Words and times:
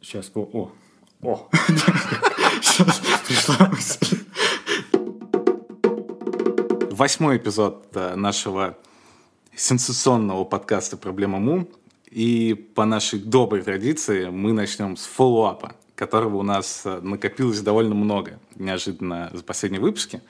Сейчас, 0.00 0.30
о, 0.34 0.40
о, 0.40 0.72
о. 1.22 1.48
Сейчас 2.60 3.00
пришла 3.26 3.68
мысль. 3.68 4.18
Восьмой 6.90 7.36
эпизод 7.36 7.94
нашего 8.16 8.76
сенсационного 9.54 10.44
подкаста 10.44 10.96
«Проблема 10.96 11.38
Му». 11.38 11.68
И 12.10 12.54
по 12.74 12.84
нашей 12.84 13.20
доброй 13.20 13.62
традиции 13.62 14.28
мы 14.28 14.52
начнем 14.52 14.96
с 14.96 15.06
фоллоуапа, 15.06 15.76
которого 15.94 16.38
у 16.38 16.42
нас 16.42 16.82
э, 16.84 17.00
накопилось 17.00 17.60
довольно 17.60 17.94
много, 17.94 18.38
неожиданно 18.56 19.30
за 19.32 19.42
последние 19.42 19.80
выпуски. 19.80 20.20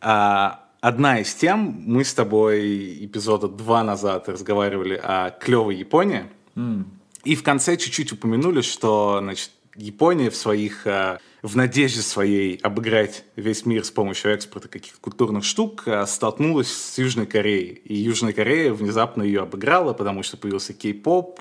А, 0.00 0.64
одна 0.80 1.18
из 1.18 1.34
тем, 1.34 1.82
мы 1.86 2.04
с 2.04 2.14
тобой 2.14 3.04
эпизода 3.04 3.48
два 3.48 3.82
назад 3.82 4.28
разговаривали 4.28 5.00
о 5.02 5.30
клевой 5.30 5.76
Японии. 5.76 6.26
Mm. 6.54 6.84
И 7.24 7.34
в 7.34 7.42
конце 7.42 7.76
чуть-чуть 7.76 8.12
упомянули, 8.12 8.60
что 8.60 9.18
значит, 9.20 9.50
Япония 9.78 10.28
в 10.28 10.36
своих, 10.36 10.86
э, 10.86 11.18
в 11.42 11.56
надежде 11.56 12.02
своей 12.02 12.56
обыграть 12.56 13.24
весь 13.36 13.64
мир 13.64 13.84
с 13.84 13.92
помощью 13.92 14.32
экспорта 14.32 14.68
каких-то 14.68 14.98
культурных 15.00 15.44
штук, 15.44 15.84
э, 15.86 16.04
столкнулась 16.06 16.70
с 16.72 16.98
Южной 16.98 17.26
Кореей. 17.26 17.74
И 17.84 17.94
Южная 17.94 18.32
Корея 18.32 18.72
внезапно 18.72 19.22
ее 19.22 19.42
обыграла, 19.42 19.92
потому 19.92 20.24
что 20.24 20.36
появился 20.36 20.74
кей-поп, 20.74 21.40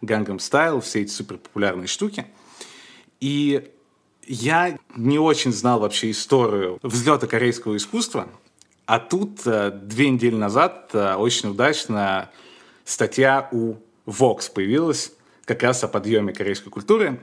гангам 0.00 0.38
стайл, 0.38 0.80
все 0.80 1.02
эти 1.02 1.10
суперпопулярные 1.10 1.88
штуки. 1.88 2.26
И 3.20 3.68
я 4.28 4.78
не 4.94 5.18
очень 5.18 5.52
знал 5.52 5.80
вообще 5.80 6.12
историю 6.12 6.78
взлета 6.82 7.26
корейского 7.26 7.76
искусства, 7.76 8.28
а 8.86 9.00
тут 9.00 9.40
э, 9.44 9.72
две 9.72 10.08
недели 10.08 10.36
назад 10.36 10.94
очень 10.94 11.50
удачно 11.50 12.30
статья 12.84 13.48
у 13.50 13.74
Vox 14.06 14.52
появилась 14.52 15.12
как 15.44 15.62
раз 15.62 15.84
о 15.84 15.88
подъеме 15.88 16.32
корейской 16.32 16.70
культуры. 16.70 17.20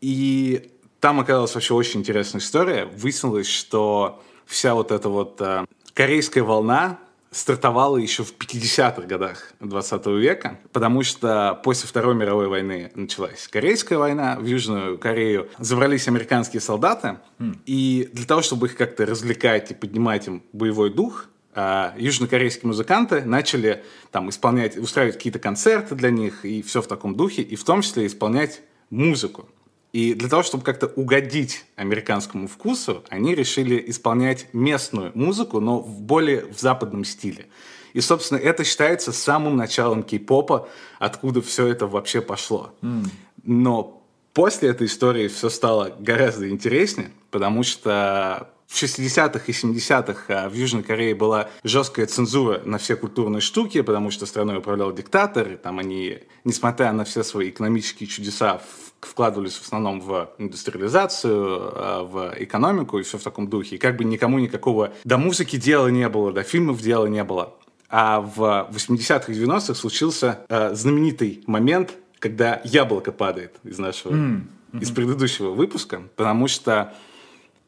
И 0.00 0.70
там 1.00 1.20
оказалась 1.20 1.54
вообще 1.54 1.74
очень 1.74 2.00
интересная 2.00 2.40
история. 2.40 2.84
Выяснилось, 2.84 3.48
что 3.48 4.22
вся 4.46 4.74
вот 4.74 4.92
эта 4.92 5.08
вот 5.08 5.40
э, 5.40 5.64
корейская 5.94 6.42
волна 6.42 6.98
стартовала 7.30 7.98
еще 7.98 8.24
в 8.24 8.34
50-х 8.36 9.02
годах 9.02 9.52
20 9.60 10.06
века, 10.06 10.58
потому 10.72 11.02
что 11.02 11.60
после 11.62 11.88
Второй 11.88 12.14
мировой 12.14 12.48
войны 12.48 12.90
началась 12.94 13.48
Корейская 13.48 13.98
война, 13.98 14.36
в 14.38 14.46
Южную 14.46 14.98
Корею 14.98 15.48
забрались 15.58 16.08
американские 16.08 16.60
солдаты, 16.60 17.18
mm. 17.38 17.58
и 17.66 18.08
для 18.12 18.24
того, 18.24 18.40
чтобы 18.40 18.68
их 18.68 18.76
как-то 18.76 19.04
развлекать 19.04 19.70
и 19.70 19.74
поднимать 19.74 20.26
им 20.26 20.42
боевой 20.52 20.90
дух, 20.90 21.28
южнокорейские 21.54 22.68
музыканты 22.68 23.24
начали 23.24 23.82
там 24.10 24.30
исполнять, 24.30 24.76
устраивать 24.76 25.16
какие-то 25.16 25.38
концерты 25.38 25.94
для 25.94 26.10
них 26.10 26.44
и 26.44 26.62
все 26.62 26.82
в 26.82 26.86
таком 26.86 27.14
духе, 27.14 27.42
и 27.42 27.56
в 27.56 27.64
том 27.64 27.82
числе 27.82 28.06
исполнять 28.06 28.60
музыку. 28.90 29.48
И 29.92 30.14
для 30.14 30.28
того, 30.28 30.42
чтобы 30.42 30.64
как-то 30.64 30.86
угодить 30.86 31.64
американскому 31.76 32.46
вкусу, 32.46 33.04
они 33.08 33.34
решили 33.34 33.82
исполнять 33.88 34.46
местную 34.52 35.12
музыку, 35.14 35.60
но 35.60 35.80
в 35.80 36.02
более 36.02 36.44
в 36.46 36.60
западном 36.60 37.04
стиле. 37.04 37.46
И, 37.94 38.00
собственно, 38.00 38.38
это 38.38 38.64
считается 38.64 39.12
самым 39.12 39.56
началом 39.56 40.02
кей-попа, 40.02 40.68
откуда 40.98 41.40
все 41.40 41.66
это 41.66 41.86
вообще 41.86 42.20
пошло. 42.20 42.74
Mm. 42.82 43.06
Но 43.44 44.02
после 44.34 44.68
этой 44.68 44.86
истории 44.86 45.26
все 45.28 45.48
стало 45.48 45.96
гораздо 45.98 46.50
интереснее, 46.50 47.10
потому 47.30 47.62
что 47.62 48.50
в 48.68 48.82
60-х 48.82 49.40
и 49.46 49.52
70-х 49.52 50.22
а, 50.28 50.48
в 50.48 50.52
Южной 50.52 50.82
Корее 50.82 51.14
была 51.14 51.48
жесткая 51.64 52.06
цензура 52.06 52.60
на 52.66 52.76
все 52.76 52.96
культурные 52.96 53.40
штуки, 53.40 53.80
потому 53.80 54.10
что 54.10 54.26
страной 54.26 54.58
управлял 54.58 54.92
диктатор, 54.92 55.52
и 55.52 55.56
там 55.56 55.78
они, 55.78 56.18
несмотря 56.44 56.92
на 56.92 57.04
все 57.04 57.22
свои 57.22 57.48
экономические 57.48 58.06
чудеса, 58.06 58.60
вкладывались 59.00 59.54
в 59.54 59.62
основном 59.62 60.00
в 60.00 60.30
индустриализацию, 60.36 61.72
а, 61.74 62.04
в 62.04 62.34
экономику 62.36 62.98
и 62.98 63.02
все 63.04 63.16
в 63.16 63.22
таком 63.22 63.48
духе. 63.48 63.76
И 63.76 63.78
как 63.78 63.96
бы 63.96 64.04
никому 64.04 64.38
никакого 64.38 64.92
до 65.02 65.16
музыки 65.16 65.56
дела 65.56 65.88
не 65.88 66.08
было, 66.10 66.30
до 66.30 66.42
фильмов 66.42 66.82
дела 66.82 67.06
не 67.06 67.24
было. 67.24 67.54
А 67.88 68.20
в 68.20 68.68
80-х 68.70 69.32
и 69.32 69.34
90-х 69.34 69.74
случился 69.74 70.40
э, 70.50 70.74
знаменитый 70.74 71.42
момент, 71.46 71.94
когда 72.18 72.60
яблоко 72.62 73.12
падает 73.12 73.56
из 73.64 73.78
нашего, 73.78 74.12
mm. 74.12 74.42
-hmm. 74.72 74.82
из 74.82 74.90
предыдущего 74.90 75.52
выпуска, 75.52 76.02
потому 76.14 76.48
что 76.48 76.92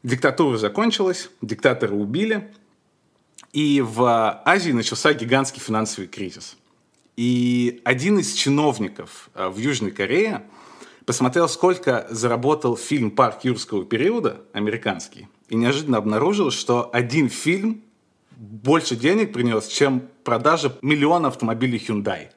Диктатура 0.02 0.56
закончилась, 0.56 1.30
диктатора 1.42 1.92
убили, 1.92 2.50
и 3.52 3.82
в 3.82 4.42
Азии 4.44 4.72
начался 4.72 5.12
гигантский 5.12 5.60
финансовый 5.60 6.06
кризис. 6.06 6.56
И 7.16 7.82
один 7.84 8.18
из 8.18 8.32
чиновников 8.32 9.28
э, 9.34 9.48
в 9.48 9.58
Южной 9.58 9.90
Корее 9.90 10.44
посмотрел, 11.04 11.50
сколько 11.50 12.06
заработал 12.08 12.78
фильм 12.78 13.10
«Парк 13.10 13.44
юрского 13.44 13.84
периода» 13.84 14.40
американский, 14.54 15.28
и 15.48 15.56
неожиданно 15.56 15.98
обнаружил, 15.98 16.50
что 16.50 16.88
один 16.94 17.28
фильм 17.28 17.82
больше 18.30 18.96
денег 18.96 19.34
принес, 19.34 19.66
чем 19.66 20.08
продажа 20.24 20.74
миллиона 20.80 21.28
автомобилей 21.28 21.82
Hyundai. 21.86 22.28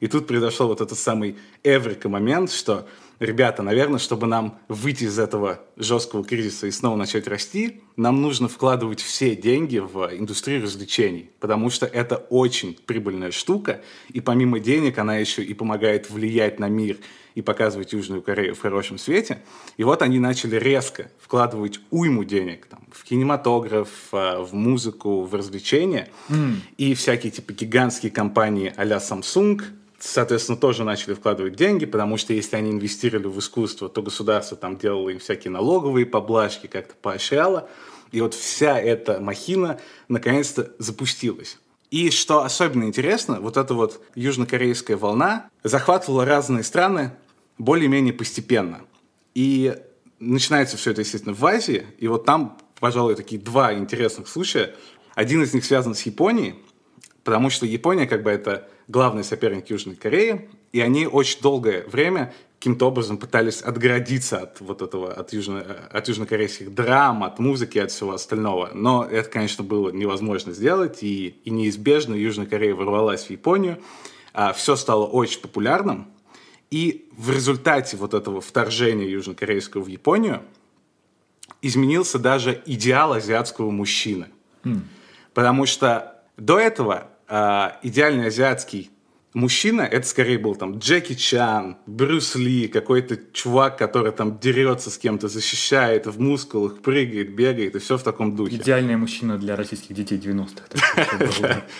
И 0.00 0.06
тут 0.06 0.26
произошел 0.26 0.68
вот 0.68 0.82
этот 0.82 0.98
самый 0.98 1.36
эврика 1.62 2.10
момент, 2.10 2.50
что 2.50 2.86
ребята, 3.20 3.62
наверное, 3.62 3.98
чтобы 3.98 4.26
нам 4.26 4.58
выйти 4.68 5.04
из 5.04 5.18
этого 5.18 5.60
жесткого 5.76 6.24
кризиса 6.24 6.66
и 6.66 6.70
снова 6.70 6.96
начать 6.96 7.28
расти, 7.28 7.82
нам 7.96 8.20
нужно 8.22 8.48
вкладывать 8.48 9.00
все 9.00 9.36
деньги 9.36 9.78
в 9.78 10.10
индустрию 10.16 10.62
развлечений, 10.62 11.30
потому 11.38 11.70
что 11.70 11.86
это 11.86 12.16
очень 12.16 12.76
прибыльная 12.86 13.30
штука, 13.30 13.82
и 14.08 14.20
помимо 14.20 14.58
денег 14.58 14.98
она 14.98 15.18
еще 15.18 15.44
и 15.44 15.54
помогает 15.54 16.10
влиять 16.10 16.58
на 16.58 16.68
мир 16.68 16.96
и 17.34 17.42
показывать 17.42 17.92
Южную 17.92 18.22
Корею 18.22 18.54
в 18.54 18.60
хорошем 18.60 18.98
свете. 18.98 19.42
И 19.76 19.84
вот 19.84 20.02
они 20.02 20.18
начали 20.18 20.56
резко 20.56 21.10
вкладывать 21.18 21.80
уйму 21.90 22.24
денег 22.24 22.66
там, 22.66 22.80
в 22.90 23.04
кинематограф, 23.04 23.88
а, 24.12 24.42
в 24.42 24.52
музыку, 24.52 25.22
в 25.22 25.34
развлечения. 25.34 26.08
Mm. 26.28 26.54
И 26.76 26.94
всякие 26.94 27.30
типа 27.30 27.52
гигантские 27.52 28.10
компании 28.10 28.72
а-ля 28.76 28.96
Samsung, 28.96 29.62
соответственно, 30.00 30.58
тоже 30.58 30.84
начали 30.84 31.14
вкладывать 31.14 31.56
деньги, 31.56 31.86
потому 31.86 32.16
что 32.16 32.32
если 32.32 32.56
они 32.56 32.70
инвестировали 32.70 33.26
в 33.26 33.38
искусство, 33.38 33.88
то 33.88 34.02
государство 34.02 34.56
там 34.56 34.76
делало 34.76 35.10
им 35.10 35.18
всякие 35.18 35.50
налоговые 35.50 36.06
поблажки, 36.06 36.66
как-то 36.66 36.94
поощряло. 37.00 37.68
И 38.10 38.20
вот 38.20 38.34
вся 38.34 38.78
эта 38.80 39.20
махина 39.20 39.78
наконец-то 40.08 40.72
запустилась. 40.78 41.58
И 41.90 42.10
что 42.10 42.42
особенно 42.42 42.84
интересно, 42.84 43.40
вот 43.40 43.56
эта 43.56 43.74
вот 43.74 44.00
южнокорейская 44.14 44.96
волна 44.96 45.48
захватывала 45.64 46.24
разные 46.24 46.62
страны 46.62 47.12
более-менее 47.58 48.12
постепенно. 48.12 48.82
И 49.34 49.76
начинается 50.18 50.76
все 50.76 50.92
это, 50.92 51.00
естественно, 51.02 51.34
в 51.34 51.44
Азии. 51.44 51.86
И 51.98 52.08
вот 52.08 52.24
там, 52.24 52.58
пожалуй, 52.78 53.16
такие 53.16 53.40
два 53.40 53.74
интересных 53.74 54.28
случая. 54.28 54.74
Один 55.14 55.42
из 55.42 55.52
них 55.52 55.64
связан 55.64 55.94
с 55.94 56.02
Японией, 56.02 56.54
потому 57.24 57.50
что 57.50 57.66
Япония 57.66 58.06
как 58.06 58.22
бы 58.22 58.30
это 58.30 58.68
главный 58.88 59.24
соперник 59.24 59.70
Южной 59.70 59.96
Кореи, 59.96 60.48
и 60.72 60.80
они 60.80 61.06
очень 61.06 61.40
долгое 61.40 61.84
время 61.86 62.32
каким-то 62.58 62.88
образом 62.88 63.16
пытались 63.16 63.62
отгородиться 63.62 64.40
от 64.40 64.60
вот 64.60 64.82
этого, 64.82 65.14
от, 65.14 65.32
южно, 65.32 65.64
от 65.90 66.08
южнокорейских 66.08 66.74
драм, 66.74 67.24
от 67.24 67.38
музыки, 67.38 67.78
от 67.78 67.90
всего 67.90 68.12
остального. 68.12 68.70
Но 68.74 69.02
это, 69.02 69.30
конечно, 69.30 69.64
было 69.64 69.88
невозможно 69.90 70.52
сделать, 70.52 71.02
и, 71.02 71.36
и 71.44 71.50
неизбежно 71.50 72.14
Южная 72.14 72.44
Корея 72.44 72.74
ворвалась 72.74 73.24
в 73.24 73.30
Японию. 73.30 73.78
А, 74.34 74.52
все 74.52 74.76
стало 74.76 75.06
очень 75.06 75.40
популярным, 75.40 76.08
и 76.70 77.08
в 77.16 77.30
результате 77.30 77.96
вот 77.96 78.12
этого 78.12 78.42
вторжения 78.42 79.08
южнокорейского 79.08 79.82
в 79.82 79.88
Японию 79.88 80.42
изменился 81.62 82.18
даже 82.18 82.62
идеал 82.66 83.14
азиатского 83.14 83.70
мужчины. 83.70 84.26
Mm. 84.64 84.80
Потому 85.32 85.64
что 85.64 86.22
до 86.36 86.58
этого 86.58 87.09
э, 87.30 87.70
идеальный 87.82 88.26
азиатский 88.26 88.90
мужчина, 89.32 89.82
это 89.82 90.06
скорее 90.06 90.38
был 90.38 90.56
там 90.56 90.78
Джеки 90.78 91.14
Чан, 91.14 91.76
Брюс 91.86 92.34
Ли, 92.34 92.68
какой-то 92.68 93.18
чувак, 93.32 93.78
который 93.78 94.12
там 94.12 94.38
дерется 94.38 94.90
с 94.90 94.98
кем-то, 94.98 95.28
защищает, 95.28 96.06
в 96.06 96.20
мускулах 96.20 96.80
прыгает, 96.80 97.34
бегает, 97.34 97.76
и 97.76 97.78
все 97.78 97.96
в 97.96 98.02
таком 98.02 98.36
духе. 98.36 98.56
Идеальный 98.56 98.96
мужчина 98.96 99.38
для 99.38 99.56
российских 99.56 99.94
детей 99.94 100.18
90-х. 100.18 101.62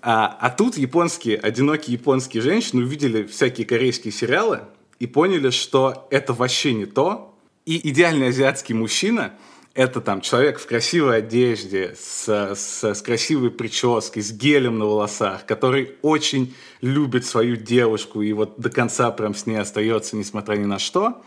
А, 0.00 0.38
а 0.40 0.50
тут 0.50 0.78
японские, 0.78 1.36
одинокие 1.36 1.94
японские 1.94 2.40
женщины 2.40 2.84
увидели 2.84 3.24
всякие 3.24 3.66
корейские 3.66 4.12
сериалы 4.12 4.60
и 5.00 5.08
поняли, 5.08 5.50
что 5.50 6.06
это 6.12 6.32
вообще 6.32 6.72
не 6.72 6.86
то. 6.86 7.36
И 7.66 7.90
идеальный 7.90 8.28
азиатский 8.28 8.76
мужчина– 8.76 9.34
это 9.78 10.00
там 10.00 10.20
человек 10.22 10.58
в 10.58 10.66
красивой 10.66 11.18
одежде, 11.18 11.94
с, 11.96 12.28
с, 12.28 12.82
с 12.82 13.00
красивой 13.00 13.52
прической, 13.52 14.22
с 14.22 14.32
гелем 14.32 14.80
на 14.80 14.86
волосах, 14.86 15.46
который 15.46 15.92
очень 16.02 16.52
любит 16.80 17.24
свою 17.24 17.54
девушку 17.54 18.20
и 18.22 18.32
вот 18.32 18.58
до 18.58 18.70
конца 18.70 19.12
прям 19.12 19.36
с 19.36 19.46
ней 19.46 19.54
остается, 19.54 20.16
несмотря 20.16 20.56
ни 20.56 20.64
на 20.64 20.80
что. 20.80 21.22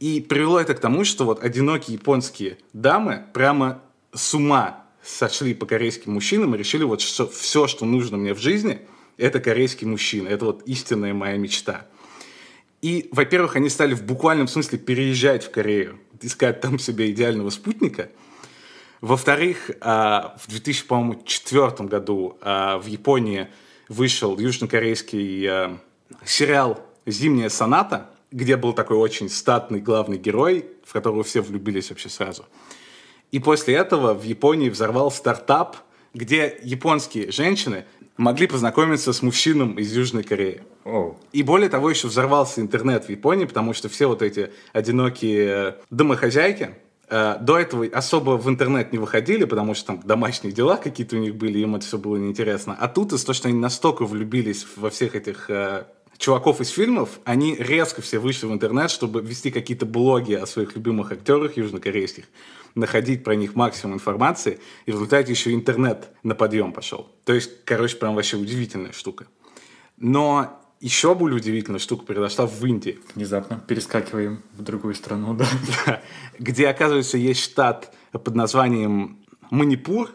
И 0.00 0.22
привело 0.22 0.58
это 0.58 0.74
к 0.74 0.80
тому, 0.80 1.04
что 1.04 1.26
вот 1.26 1.44
одинокие 1.44 1.96
японские 1.96 2.56
дамы 2.72 3.26
прямо 3.34 3.82
с 4.14 4.32
ума 4.32 4.86
сошли 5.02 5.52
по 5.52 5.66
корейским 5.66 6.14
мужчинам 6.14 6.54
и 6.54 6.58
решили 6.58 6.84
вот 6.84 7.02
что 7.02 7.28
все, 7.28 7.66
что 7.66 7.84
нужно 7.84 8.16
мне 8.16 8.32
в 8.32 8.38
жизни, 8.38 8.80
это 9.18 9.40
корейский 9.40 9.86
мужчина. 9.86 10.28
Это 10.28 10.46
вот 10.46 10.62
истинная 10.64 11.12
моя 11.12 11.36
мечта. 11.36 11.86
И, 12.84 13.08
во-первых, 13.12 13.56
они 13.56 13.70
стали 13.70 13.94
в 13.94 14.02
буквальном 14.02 14.46
смысле 14.46 14.78
переезжать 14.78 15.42
в 15.42 15.50
Корею, 15.50 15.98
искать 16.20 16.60
там 16.60 16.78
себе 16.78 17.10
идеального 17.10 17.48
спутника. 17.48 18.10
Во-вторых, 19.00 19.70
а, 19.80 20.36
в 20.38 20.48
2004 20.48 21.88
году 21.88 22.36
а, 22.42 22.76
в 22.76 22.84
Японии 22.84 23.48
вышел 23.88 24.38
южнокорейский 24.38 25.46
а, 25.48 25.78
сериал 26.26 26.78
«Зимняя 27.06 27.48
соната», 27.48 28.10
где 28.30 28.58
был 28.58 28.74
такой 28.74 28.98
очень 28.98 29.30
статный 29.30 29.80
главный 29.80 30.18
герой, 30.18 30.66
в 30.84 30.92
которого 30.92 31.24
все 31.24 31.40
влюбились 31.40 31.88
вообще 31.88 32.10
сразу. 32.10 32.44
И 33.32 33.38
после 33.38 33.76
этого 33.76 34.12
в 34.12 34.24
Японии 34.24 34.68
взорвал 34.68 35.10
стартап, 35.10 35.78
где 36.12 36.60
японские 36.62 37.32
женщины 37.32 37.86
могли 38.18 38.46
познакомиться 38.46 39.14
с 39.14 39.22
мужчином 39.22 39.78
из 39.78 39.96
Южной 39.96 40.22
Кореи. 40.22 40.60
И 41.32 41.42
более 41.42 41.68
того, 41.68 41.90
еще 41.90 42.08
взорвался 42.08 42.60
интернет 42.60 43.06
в 43.06 43.08
Японии, 43.08 43.46
потому 43.46 43.72
что 43.72 43.88
все 43.88 44.06
вот 44.06 44.22
эти 44.22 44.50
одинокие 44.72 45.46
э, 45.48 45.72
домохозяйки 45.90 46.74
э, 47.08 47.36
до 47.40 47.58
этого 47.58 47.86
особо 47.86 48.32
в 48.32 48.48
интернет 48.48 48.92
не 48.92 48.98
выходили, 48.98 49.44
потому 49.44 49.74
что 49.74 49.88
там 49.88 50.00
домашние 50.04 50.52
дела 50.52 50.76
какие-то 50.76 51.16
у 51.16 51.18
них 51.18 51.36
были, 51.36 51.58
им 51.58 51.74
это 51.74 51.86
все 51.86 51.96
было 51.96 52.16
неинтересно. 52.16 52.76
А 52.78 52.88
тут 52.88 53.12
из-за 53.12 53.26
того, 53.26 53.34
что 53.34 53.48
они 53.48 53.58
настолько 53.58 54.04
влюбились 54.04 54.66
во 54.76 54.90
всех 54.90 55.14
этих 55.14 55.48
э, 55.48 55.86
чуваков 56.18 56.60
из 56.60 56.68
фильмов, 56.68 57.20
они 57.24 57.56
резко 57.56 58.02
все 58.02 58.18
вышли 58.18 58.46
в 58.46 58.52
интернет, 58.52 58.90
чтобы 58.90 59.22
вести 59.22 59.50
какие-то 59.50 59.86
блоги 59.86 60.34
о 60.34 60.46
своих 60.46 60.74
любимых 60.76 61.12
актерах 61.12 61.56
южнокорейских, 61.56 62.24
находить 62.74 63.24
про 63.24 63.34
них 63.34 63.54
максимум 63.54 63.96
информации, 63.96 64.58
и 64.86 64.90
в 64.90 64.94
результате 64.94 65.32
еще 65.32 65.54
интернет 65.54 66.10
на 66.22 66.34
подъем 66.34 66.72
пошел. 66.72 67.08
То 67.24 67.32
есть, 67.32 67.64
короче, 67.64 67.96
прям 67.96 68.14
вообще 68.14 68.36
удивительная 68.36 68.92
штука. 68.92 69.26
Но 69.96 70.60
еще 70.84 71.14
более 71.14 71.38
удивительная 71.38 71.80
штука 71.80 72.04
произошла 72.04 72.46
в 72.46 72.62
Индии, 72.66 73.00
Внезапно 73.14 73.58
перескакиваем 73.66 74.42
в 74.52 74.60
другую 74.60 74.94
страну, 74.94 75.32
да. 75.32 75.48
где, 76.38 76.68
оказывается, 76.68 77.16
есть 77.16 77.40
штат 77.40 77.94
под 78.12 78.34
названием 78.34 79.24
Манипур, 79.48 80.10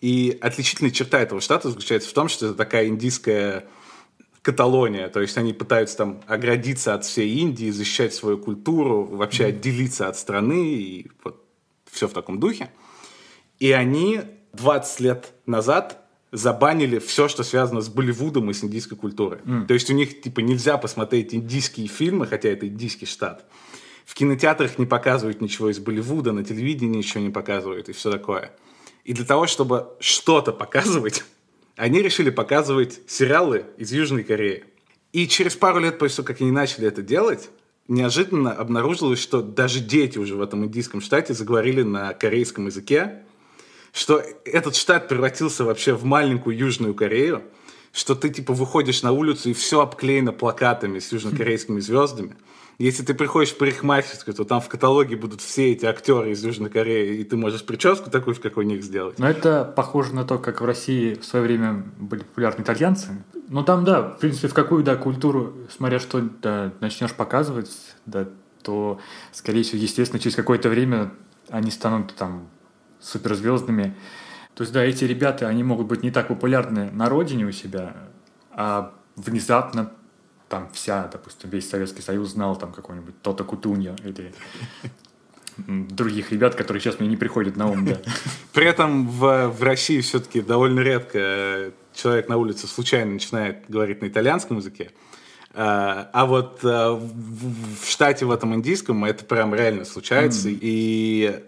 и 0.00 0.36
отличительная 0.40 0.90
черта 0.90 1.20
этого 1.20 1.40
штата 1.40 1.70
заключается 1.70 2.10
в 2.10 2.12
том, 2.12 2.28
что 2.28 2.46
это 2.46 2.56
такая 2.56 2.88
индийская 2.88 3.68
Каталония, 4.42 5.08
то 5.08 5.20
есть 5.20 5.38
они 5.38 5.52
пытаются 5.52 5.96
там 5.98 6.22
оградиться 6.26 6.94
от 6.94 7.04
всей 7.04 7.32
Индии, 7.38 7.70
защищать 7.70 8.12
свою 8.12 8.38
культуру, 8.38 9.04
вообще 9.04 9.44
отделиться 9.46 10.08
от 10.08 10.18
страны, 10.18 10.74
и 10.74 11.10
вот 11.22 11.46
все 11.88 12.08
в 12.08 12.12
таком 12.12 12.40
духе. 12.40 12.68
И 13.60 13.70
они 13.70 14.22
20 14.54 15.00
лет 15.00 15.34
назад 15.46 16.03
забанили 16.34 16.98
все, 16.98 17.28
что 17.28 17.44
связано 17.44 17.80
с 17.80 17.88
Болливудом 17.88 18.50
и 18.50 18.54
с 18.54 18.64
индийской 18.64 18.98
культурой. 18.98 19.38
То 19.66 19.74
есть 19.74 19.88
у 19.88 19.94
них 19.94 20.20
типа 20.20 20.40
нельзя 20.40 20.76
посмотреть 20.76 21.32
индийские 21.34 21.86
фильмы, 21.86 22.26
хотя 22.26 22.48
это 22.48 22.66
индийский 22.66 23.06
штат. 23.06 23.46
В 24.04 24.14
кинотеатрах 24.14 24.78
не 24.78 24.84
показывают 24.84 25.40
ничего 25.40 25.70
из 25.70 25.78
Болливуда, 25.78 26.32
на 26.32 26.44
телевидении 26.44 26.98
ничего 26.98 27.22
не 27.22 27.30
показывают 27.30 27.88
и 27.88 27.92
все 27.92 28.10
такое. 28.10 28.52
И 29.04 29.12
для 29.12 29.24
того, 29.24 29.46
чтобы 29.46 29.96
что-то 30.00 30.52
показывать, 30.52 31.24
они 31.76 32.02
решили 32.02 32.30
показывать 32.30 33.00
сериалы 33.06 33.66
из 33.78 33.92
Южной 33.92 34.24
Кореи. 34.24 34.64
И 35.12 35.28
через 35.28 35.54
пару 35.54 35.78
лет 35.78 35.98
после 35.98 36.16
того, 36.16 36.26
как 36.26 36.40
они 36.40 36.50
начали 36.50 36.88
это 36.88 37.00
делать, 37.00 37.48
неожиданно 37.86 38.52
обнаружилось, 38.52 39.20
что 39.20 39.40
даже 39.40 39.78
дети 39.78 40.18
уже 40.18 40.34
в 40.34 40.42
этом 40.42 40.64
индийском 40.64 41.00
штате 41.00 41.32
заговорили 41.32 41.82
на 41.82 42.12
корейском 42.12 42.66
языке, 42.66 43.22
что 43.94 44.20
этот 44.44 44.74
штат 44.74 45.08
превратился 45.08 45.64
вообще 45.64 45.94
в 45.94 46.04
маленькую 46.04 46.58
Южную 46.58 46.94
Корею, 46.94 47.42
что 47.92 48.16
ты 48.16 48.28
типа 48.28 48.52
выходишь 48.52 49.02
на 49.04 49.12
улицу 49.12 49.50
и 49.50 49.52
все 49.52 49.80
обклеено 49.80 50.32
плакатами 50.32 50.98
с 50.98 51.12
южнокорейскими 51.12 51.78
звездами. 51.78 52.36
Если 52.78 53.04
ты 53.04 53.14
приходишь 53.14 53.52
в 53.52 53.56
парикмахерскую, 53.56 54.34
то 54.34 54.42
там 54.42 54.60
в 54.60 54.68
каталоге 54.68 55.14
будут 55.14 55.40
все 55.40 55.70
эти 55.70 55.86
актеры 55.86 56.32
из 56.32 56.44
Южной 56.44 56.70
Кореи, 56.70 57.18
и 57.18 57.22
ты 57.22 57.36
можешь 57.36 57.64
прическу 57.64 58.10
такую, 58.10 58.34
как 58.34 58.56
у 58.56 58.62
них 58.62 58.82
сделать. 58.82 59.16
Но 59.20 59.30
это 59.30 59.64
похоже 59.64 60.12
на 60.12 60.24
то, 60.24 60.38
как 60.40 60.60
в 60.60 60.64
России 60.64 61.14
в 61.14 61.24
свое 61.24 61.44
время 61.44 61.84
были 61.96 62.24
популярны 62.24 62.62
итальянцы. 62.62 63.24
Ну 63.48 63.62
там, 63.62 63.84
да, 63.84 64.02
в 64.02 64.18
принципе, 64.18 64.48
в 64.48 64.54
какую, 64.54 64.82
да, 64.82 64.96
культуру, 64.96 65.54
смотря 65.70 66.00
что 66.00 66.20
да, 66.42 66.72
начнешь 66.80 67.12
показывать, 67.12 67.70
да, 68.06 68.28
то, 68.62 68.98
скорее 69.30 69.62
всего, 69.62 69.80
естественно, 69.80 70.18
через 70.18 70.34
какое-то 70.34 70.68
время 70.68 71.12
они 71.48 71.70
станут 71.70 72.16
там 72.16 72.48
суперзвездными. 73.04 73.94
То 74.54 74.62
есть, 74.62 74.72
да, 74.72 74.82
эти 74.82 75.04
ребята, 75.04 75.48
они 75.48 75.62
могут 75.64 75.86
быть 75.86 76.02
не 76.02 76.10
так 76.10 76.28
популярны 76.28 76.90
на 76.90 77.08
родине 77.08 77.44
у 77.44 77.52
себя, 77.52 77.94
а 78.52 78.94
внезапно 79.16 79.92
там 80.48 80.70
вся, 80.72 81.08
допустим, 81.12 81.50
весь 81.50 81.68
Советский 81.68 82.02
Союз 82.02 82.30
знал 82.30 82.56
там 82.56 82.72
какого-нибудь 82.72 83.20
Тота 83.22 83.44
Кутунья 83.44 83.96
или 84.04 84.32
других 85.56 86.32
ребят, 86.32 86.54
которые 86.54 86.80
сейчас 86.80 86.98
мне 87.00 87.08
не 87.08 87.16
приходят 87.16 87.56
на 87.56 87.68
ум, 87.68 87.84
да. 87.84 87.98
При 88.52 88.66
этом 88.66 89.08
в, 89.08 89.48
в 89.48 89.62
России 89.62 90.00
все-таки 90.00 90.40
довольно 90.40 90.80
редко 90.80 91.18
э, 91.18 91.70
человек 91.94 92.28
на 92.28 92.36
улице 92.36 92.66
случайно 92.66 93.12
начинает 93.12 93.64
говорить 93.68 94.02
на 94.02 94.08
итальянском 94.08 94.58
языке. 94.58 94.90
А 95.52 96.10
а 96.12 96.26
вот 96.26 96.64
э, 96.64 96.90
в, 96.90 97.86
штате 97.86 98.26
в 98.26 98.32
этом 98.32 98.54
индийском 98.54 99.04
это 99.04 99.24
прям 99.24 99.54
реально 99.54 99.84
случается. 99.84 100.48
И 100.50 101.40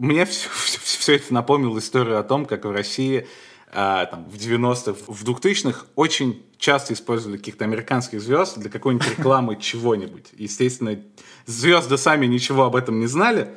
мне 0.00 0.24
все, 0.24 0.48
все 0.82 1.16
это 1.16 1.32
напомнило 1.32 1.78
историю 1.78 2.18
о 2.18 2.22
том, 2.22 2.46
как 2.46 2.64
в 2.64 2.70
России 2.70 3.28
а, 3.72 4.06
там, 4.06 4.28
в 4.28 4.34
90-х, 4.34 5.04
в 5.06 5.24
2000-х 5.24 5.86
очень 5.94 6.42
часто 6.58 6.94
использовали 6.94 7.36
каких-то 7.36 7.64
американских 7.64 8.20
звезд 8.20 8.58
для 8.58 8.70
какой-нибудь 8.70 9.18
рекламы 9.18 9.56
чего-нибудь. 9.60 10.28
Естественно, 10.32 10.98
звезды 11.46 11.96
сами 11.98 12.26
ничего 12.26 12.64
об 12.64 12.76
этом 12.76 12.98
не 12.98 13.06
знали. 13.06 13.50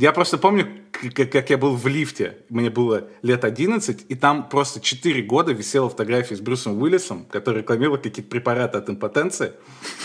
Я 0.00 0.12
просто 0.12 0.38
помню, 0.38 0.68
как, 1.12 1.50
я 1.50 1.58
был 1.58 1.74
в 1.74 1.84
лифте, 1.88 2.38
мне 2.50 2.70
было 2.70 3.08
лет 3.22 3.44
11, 3.44 4.06
и 4.08 4.14
там 4.14 4.48
просто 4.48 4.80
4 4.80 5.22
года 5.22 5.50
висела 5.50 5.90
фотография 5.90 6.36
с 6.36 6.40
Брюсом 6.40 6.80
Уиллисом, 6.80 7.24
который 7.24 7.62
рекламировал 7.62 7.96
какие-то 7.96 8.22
препараты 8.22 8.78
от 8.78 8.88
импотенции. 8.88 9.54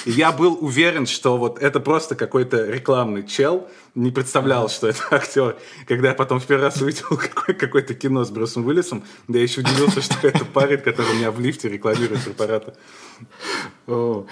И 0.06 0.12
я 0.12 0.32
был 0.32 0.58
уверен, 0.60 1.06
что 1.06 1.38
вот 1.38 1.62
это 1.62 1.80
просто 1.80 2.16
какой-то 2.16 2.66
рекламный 2.66 3.22
чел, 3.22 3.70
не 3.94 4.10
представлял, 4.10 4.68
что 4.68 4.88
это 4.88 5.04
актер. 5.12 5.58
Когда 5.88 6.08
я 6.08 6.16
потом 6.16 6.40
в 6.40 6.48
первый 6.48 6.64
раз 6.64 6.82
увидел 6.82 7.10
какое- 7.10 7.56
какое-то 7.56 7.94
кино 7.94 8.24
с 8.24 8.32
Брюсом 8.32 8.66
Уиллисом, 8.66 9.04
да 9.28 9.38
я 9.38 9.44
еще 9.44 9.62
удивился, 9.62 10.02
что 10.02 10.28
это 10.28 10.44
парень, 10.44 10.80
который 10.80 11.12
у 11.12 11.16
меня 11.20 11.30
в 11.30 11.40
лифте 11.40 11.70
рекламирует 11.70 12.24
препараты. 12.24 12.74
Ну, 13.86 14.26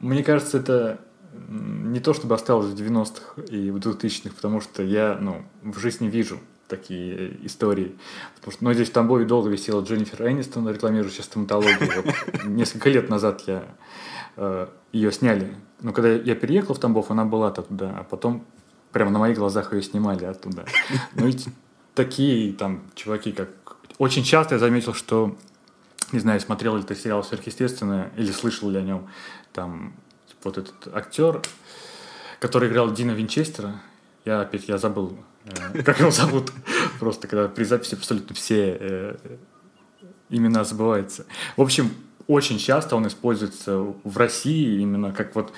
мне 0.00 0.24
кажется, 0.24 0.56
это 0.56 1.00
не 1.48 2.00
то, 2.00 2.14
чтобы 2.14 2.34
осталось 2.34 2.72
в 2.72 2.74
90-х 2.74 3.42
и 3.50 3.70
в 3.70 3.76
2000-х, 3.76 4.34
потому 4.34 4.60
что 4.60 4.82
я, 4.82 5.18
ну, 5.20 5.42
в 5.62 5.78
жизни 5.78 6.08
вижу 6.08 6.40
такие 6.68 7.16
э, 7.16 7.36
истории. 7.42 7.96
Потому 8.36 8.52
что, 8.52 8.64
ну, 8.64 8.72
здесь 8.72 8.88
в 8.88 8.92
Тамбове 8.92 9.24
долго 9.24 9.48
висела 9.48 9.82
Дженнифер 9.82 10.28
Энистон, 10.28 10.68
рекламирующая 10.68 11.24
стоматологию. 11.24 12.04
Вот 12.04 12.44
несколько 12.44 12.90
лет 12.90 13.08
назад 13.08 13.42
я 13.46 13.64
э, 14.36 14.66
ее 14.92 15.12
сняли. 15.12 15.56
Но 15.80 15.92
когда 15.92 16.10
я 16.10 16.34
переехал 16.34 16.74
в 16.74 16.78
Тамбов, 16.78 17.10
она 17.10 17.24
была 17.24 17.50
туда, 17.50 17.96
а 17.98 18.04
потом 18.04 18.44
прямо 18.92 19.10
на 19.10 19.18
моих 19.18 19.38
глазах 19.38 19.72
ее 19.72 19.82
снимали 19.82 20.24
оттуда. 20.24 20.64
Ну, 21.14 21.26
и 21.28 21.36
такие 21.94 22.52
там 22.52 22.82
чуваки, 22.94 23.32
как... 23.32 23.48
Очень 23.98 24.22
часто 24.22 24.54
я 24.54 24.58
заметил, 24.58 24.94
что 24.94 25.36
не 26.12 26.20
знаю, 26.20 26.40
смотрел 26.40 26.76
ли 26.76 26.82
ты 26.82 26.94
сериал 26.94 27.22
«Сверхъестественное» 27.22 28.10
или 28.16 28.32
слышал 28.32 28.70
ли 28.70 28.78
о 28.78 28.82
нем, 28.82 29.08
там 29.52 29.92
вот 30.44 30.58
этот 30.58 30.94
актер, 30.94 31.42
который 32.40 32.68
играл 32.68 32.92
Дина 32.92 33.12
Винчестера, 33.12 33.80
я 34.24 34.42
опять, 34.42 34.68
я 34.68 34.78
забыл, 34.78 35.18
э, 35.44 35.82
как 35.82 36.00
его 36.00 36.10
зовут, 36.10 36.52
просто 36.98 37.28
когда 37.28 37.48
при 37.48 37.64
записи 37.64 37.94
абсолютно 37.94 38.34
все 38.34 38.76
э, 38.78 39.16
имена 40.28 40.64
забываются. 40.64 41.26
В 41.56 41.62
общем, 41.62 41.90
очень 42.26 42.58
часто 42.58 42.96
он 42.96 43.06
используется 43.06 43.78
в 43.78 44.16
России 44.16 44.80
именно 44.80 45.12
как 45.12 45.34
вот 45.34 45.52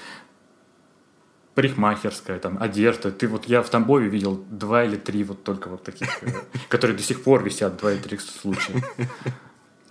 парикмахерская, 1.54 2.38
там, 2.38 2.62
одежда. 2.62 3.10
Ты 3.10 3.26
вот, 3.26 3.46
я 3.46 3.62
в 3.62 3.68
Тамбове 3.68 4.08
видел 4.08 4.42
два 4.50 4.84
или 4.84 4.96
три 4.96 5.24
вот 5.24 5.42
только 5.42 5.68
вот 5.68 5.82
таких, 5.82 6.22
э, 6.22 6.28
которые 6.68 6.96
до 6.96 7.02
сих 7.02 7.22
пор 7.22 7.42
висят, 7.42 7.76
два 7.76 7.92
или 7.92 8.00
три 8.00 8.18
случая. 8.18 8.82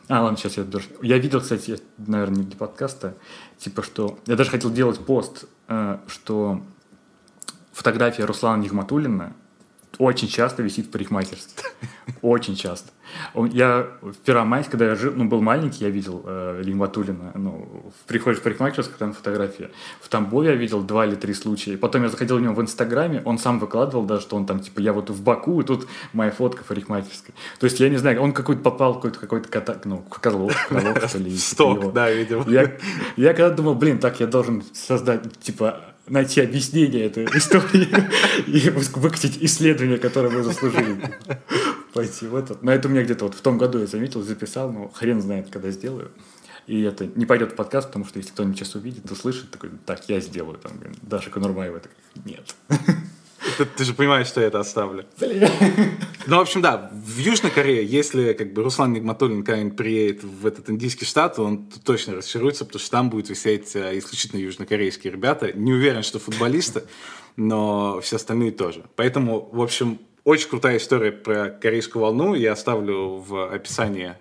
А, 0.09 0.23
ладно, 0.23 0.37
сейчас 0.37 0.57
я 0.57 0.63
даже... 0.63 0.87
Я 1.03 1.19
видел, 1.19 1.39
кстати, 1.39 1.79
наверное, 1.97 2.39
не 2.39 2.43
для 2.43 2.57
подкаста, 2.57 3.13
типа, 3.59 3.83
что... 3.83 4.17
Я 4.25 4.35
даже 4.35 4.49
хотел 4.49 4.71
делать 4.71 4.99
пост, 4.99 5.45
э, 5.67 5.99
что 6.07 6.63
фотография 7.71 8.25
Руслана 8.25 8.59
Нигматуллина 8.63 9.35
очень 9.99 10.29
часто 10.29 10.63
висит 10.63 10.87
в 10.87 10.91
парикмахерской. 10.91 11.65
Очень 12.21 12.55
часто. 12.55 12.89
Я 13.35 13.87
в 14.01 14.13
Первомайске, 14.13 14.71
когда 14.71 14.85
я 14.85 14.95
жил, 14.95 15.13
ну, 15.15 15.25
был 15.25 15.41
маленький, 15.41 15.83
я 15.83 15.89
видел 15.89 16.23
э, 16.25 16.61
Лин 16.63 16.77
Ватулина. 16.77 17.31
Ну, 17.35 17.91
приходишь 18.07 18.39
в 18.39 18.43
парикмахерскую, 18.43 18.97
там 18.97 19.13
фотография. 19.13 19.71
В 20.01 20.07
Тамбове 20.09 20.51
я 20.51 20.55
видел 20.55 20.81
два 20.81 21.05
или 21.05 21.15
три 21.15 21.33
случая. 21.33 21.77
Потом 21.77 22.03
я 22.03 22.09
заходил 22.09 22.37
у 22.37 22.39
него 22.39 22.53
в 22.53 22.61
Инстаграме, 22.61 23.21
он 23.25 23.37
сам 23.37 23.59
выкладывал 23.59 24.05
даже, 24.05 24.21
что 24.21 24.37
он 24.37 24.45
там, 24.45 24.61
типа, 24.61 24.79
я 24.79 24.93
вот 24.93 25.09
в 25.09 25.21
Баку, 25.21 25.59
и 25.61 25.65
тут 25.65 25.87
моя 26.13 26.31
фотка 26.31 26.63
парикмахерской. 26.63 27.35
То 27.59 27.65
есть, 27.65 27.79
я 27.79 27.89
не 27.89 27.97
знаю, 27.97 28.21
он 28.21 28.31
какой-то 28.31 28.61
попал, 28.61 28.95
какой-то 28.95 29.19
какой-то 29.19 29.49
кота, 29.49 29.75
ну, 29.83 30.03
Козлов, 30.09 30.67
Козлов, 30.69 31.09
что 31.09 31.17
ли. 31.17 31.31
Сток, 31.37 31.93
да, 31.93 32.09
видимо. 32.09 32.45
Я, 32.47 32.71
я 33.17 33.33
когда 33.33 33.49
думал, 33.49 33.75
блин, 33.75 33.99
так 33.99 34.19
я 34.21 34.27
должен 34.27 34.63
создать, 34.73 35.39
типа, 35.39 35.88
найти 36.09 36.41
объяснение 36.41 37.05
этой 37.05 37.25
истории 37.35 37.87
и 38.47 38.69
выкатить 38.69 39.37
исследование, 39.41 39.97
которое 39.97 40.29
мы 40.29 40.43
заслужили. 40.43 40.99
Пойти 41.93 42.27
в 42.27 42.35
этот. 42.35 42.61
Но 42.63 42.71
это 42.71 42.87
у 42.87 42.91
меня 42.91 43.03
где-то 43.03 43.25
вот 43.25 43.35
в 43.35 43.41
том 43.41 43.57
году 43.57 43.79
я 43.79 43.87
заметил, 43.87 44.21
записал, 44.21 44.71
но 44.71 44.89
хрен 44.89 45.21
знает, 45.21 45.49
когда 45.49 45.71
сделаю. 45.71 46.11
И 46.67 46.81
это 46.83 47.07
не 47.07 47.25
пойдет 47.25 47.53
в 47.53 47.55
подкаст, 47.55 47.87
потому 47.87 48.05
что 48.05 48.19
если 48.19 48.31
кто-нибудь 48.31 48.57
сейчас 48.57 48.75
увидит, 48.75 49.09
услышит, 49.09 49.49
такой, 49.49 49.71
так, 49.87 50.07
я 50.07 50.19
сделаю. 50.19 50.59
Там, 50.59 50.73
Даша 51.01 51.31
Конурбаева 51.31 51.79
такая, 51.79 51.97
нет. 52.25 52.55
Ты, 53.59 53.65
ты 53.65 53.83
же 53.83 53.93
понимаешь, 53.93 54.27
что 54.27 54.39
я 54.39 54.47
это 54.47 54.61
оставлю. 54.61 55.05
Ну, 56.27 56.37
в 56.37 56.39
общем, 56.39 56.61
да, 56.61 56.89
в 56.93 57.17
Южной 57.17 57.51
Корее, 57.51 57.83
если 57.83 58.31
как 58.31 58.53
бы 58.53 58.63
Руслан 58.63 58.93
Нигматуллин 58.93 59.43
когда-нибудь 59.43 59.75
приедет 59.75 60.23
в 60.23 60.45
этот 60.45 60.69
индийский 60.69 61.03
штат, 61.03 61.39
он 61.39 61.69
точно 61.83 62.15
расчаруется, 62.15 62.63
потому 62.63 62.79
что 62.79 62.91
там 62.91 63.09
будет 63.09 63.29
висеть 63.29 63.75
э, 63.75 63.97
исключительно 63.97 64.39
южнокорейские 64.39 65.11
ребята. 65.11 65.51
Не 65.51 65.73
уверен, 65.73 66.03
что 66.03 66.19
футболисты, 66.19 66.83
но 67.35 67.99
все 67.99 68.15
остальные 68.15 68.51
тоже. 68.51 68.83
Поэтому, 68.95 69.49
в 69.51 69.61
общем, 69.61 69.99
очень 70.23 70.49
крутая 70.49 70.77
история 70.77 71.11
про 71.11 71.49
корейскую 71.49 72.03
волну. 72.03 72.35
Я 72.35 72.53
оставлю 72.53 73.17
в 73.17 73.51
описании 73.51 74.15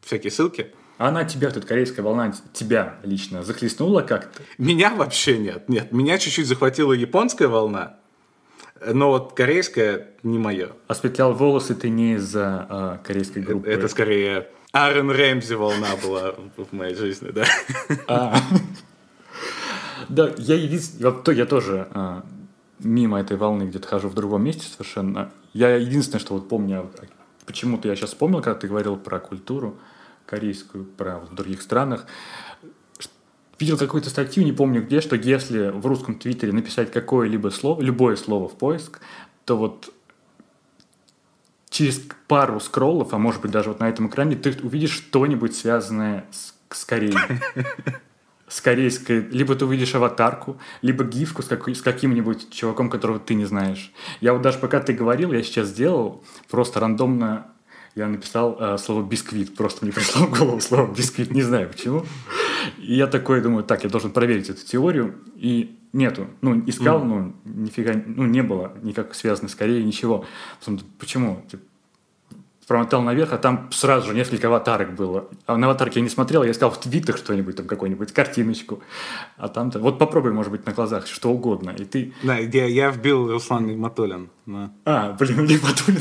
всякие 0.00 0.30
ссылки. 0.30 0.72
А 0.96 1.08
она 1.08 1.24
тебя, 1.24 1.50
тут 1.50 1.64
корейская 1.64 2.02
волна, 2.02 2.32
тебя 2.52 2.98
лично 3.04 3.42
захлестнула 3.42 4.00
как-то? 4.00 4.42
Меня 4.58 4.94
вообще 4.94 5.38
нет. 5.38 5.68
Нет, 5.68 5.92
меня 5.92 6.18
чуть-чуть 6.18 6.46
захватила 6.46 6.92
японская 6.92 7.48
волна, 7.48 7.97
но 8.86 9.10
вот 9.10 9.32
корейская 9.32 10.08
не 10.22 10.38
мое. 10.38 10.70
Осветлял 10.86 11.32
волосы 11.32 11.74
ты 11.74 11.88
не 11.88 12.14
из-за 12.14 12.66
а, 12.68 13.00
корейской 13.02 13.40
группы. 13.40 13.68
Это 13.68 13.88
скорее 13.88 14.48
Аарон 14.72 15.10
Рэмзи 15.10 15.54
волна 15.54 15.88
была 16.02 16.34
в 16.56 16.72
моей 16.72 16.94
жизни, 16.94 17.30
да. 17.30 17.44
А. 18.06 18.36
Да, 20.08 20.32
я 20.38 20.54
единственное, 20.54 21.34
я 21.34 21.44
тоже 21.44 21.88
а, 21.92 22.24
мимо 22.78 23.20
этой 23.20 23.36
волны 23.36 23.64
где-то 23.64 23.88
хожу 23.88 24.08
в 24.08 24.14
другом 24.14 24.44
месте 24.44 24.66
совершенно. 24.66 25.30
Я 25.52 25.76
единственное, 25.76 26.20
что 26.20 26.34
вот 26.34 26.48
помню, 26.48 26.90
почему-то 27.46 27.88
я 27.88 27.96
сейчас 27.96 28.10
вспомнил, 28.10 28.40
когда 28.40 28.58
ты 28.58 28.68
говорил 28.68 28.96
про 28.96 29.18
культуру 29.18 29.78
корейскую, 30.24 30.84
про 30.84 31.18
в 31.18 31.34
других 31.34 31.62
странах 31.62 32.06
видел 33.58 33.76
какую-то 33.76 34.10
статью, 34.10 34.44
не 34.44 34.52
помню 34.52 34.84
где, 34.84 35.00
что 35.00 35.16
если 35.16 35.70
в 35.70 35.86
русском 35.86 36.18
твиттере 36.18 36.52
написать 36.52 36.90
какое-либо 36.90 37.48
слово, 37.48 37.80
любое 37.82 38.16
слово 38.16 38.48
в 38.48 38.56
поиск, 38.56 39.00
то 39.44 39.56
вот 39.56 39.92
через 41.70 42.00
пару 42.26 42.60
скроллов, 42.60 43.12
а 43.12 43.18
может 43.18 43.40
быть 43.40 43.50
даже 43.50 43.70
вот 43.70 43.80
на 43.80 43.88
этом 43.88 44.08
экране, 44.08 44.36
ты 44.36 44.56
увидишь 44.62 44.92
что-нибудь 44.92 45.56
связанное 45.56 46.26
с, 46.30 46.54
с 46.70 46.84
Кореей. 46.84 47.16
С 48.50 48.62
корейской. 48.62 49.20
Либо 49.20 49.54
ты 49.54 49.66
увидишь 49.66 49.94
аватарку, 49.94 50.56
либо 50.80 51.04
гифку 51.04 51.42
с, 51.42 51.48
как, 51.48 51.68
с 51.68 51.82
каким-нибудь 51.82 52.50
чуваком, 52.50 52.88
которого 52.88 53.18
ты 53.18 53.34
не 53.34 53.44
знаешь. 53.44 53.92
Я 54.22 54.32
вот 54.32 54.40
даже 54.40 54.58
пока 54.58 54.80
ты 54.80 54.94
говорил, 54.94 55.34
я 55.34 55.42
сейчас 55.42 55.68
сделал 55.68 56.24
просто 56.48 56.80
рандомно 56.80 57.48
я 57.98 58.06
написал 58.06 58.56
э, 58.60 58.78
слово 58.78 59.02
бисквит. 59.02 59.56
Просто 59.56 59.84
мне 59.84 59.92
пришло 59.92 60.26
в 60.26 60.30
голову 60.30 60.60
слово 60.60 60.86
бисквит, 60.94 61.32
не 61.32 61.42
знаю 61.42 61.68
почему. 61.68 62.04
И 62.78 62.94
я 62.94 63.06
такой 63.06 63.40
думаю, 63.40 63.64
так, 63.64 63.84
я 63.84 63.90
должен 63.90 64.10
проверить 64.10 64.50
эту 64.50 64.64
теорию. 64.64 65.14
И 65.36 65.78
нету. 65.92 66.28
Ну, 66.40 66.62
искал, 66.66 67.02
mm. 67.02 67.04
ну, 67.04 67.34
нифига, 67.44 67.94
ну, 68.06 68.26
не 68.26 68.42
было 68.42 68.72
никак 68.82 69.14
связано 69.14 69.48
с 69.48 69.54
Кореей, 69.54 69.84
ничего. 69.84 70.24
Потом, 70.60 70.80
почему? 70.98 71.44
Типа, 71.50 71.62
промотал 72.68 73.02
наверх, 73.02 73.32
а 73.32 73.38
там 73.38 73.70
сразу 73.72 74.08
же 74.08 74.14
несколько 74.14 74.46
аватарок 74.46 74.94
было. 74.94 75.26
А 75.46 75.56
на 75.56 75.66
аватарке 75.66 76.00
я 76.00 76.04
не 76.04 76.10
смотрел, 76.10 76.44
я 76.44 76.50
искал 76.50 76.70
в 76.70 76.78
твитах 76.78 77.16
что-нибудь, 77.16 77.56
там 77.56 77.66
какую-нибудь 77.66 78.12
картиночку. 78.12 78.82
А 79.38 79.48
там-то... 79.48 79.78
Вот 79.78 79.98
попробуй, 79.98 80.32
может 80.32 80.52
быть, 80.52 80.66
на 80.66 80.72
глазах 80.72 81.06
что 81.06 81.30
угодно, 81.30 81.70
и 81.70 81.84
ты... 81.84 82.12
Да, 82.22 82.36
я, 82.36 82.66
я 82.66 82.90
вбил 82.90 83.32
Руслан 83.32 83.66
Нигматуллин. 83.66 84.28
Но... 84.44 84.70
А, 84.84 85.12
блин, 85.12 85.46
Нигматуллин, 85.46 86.00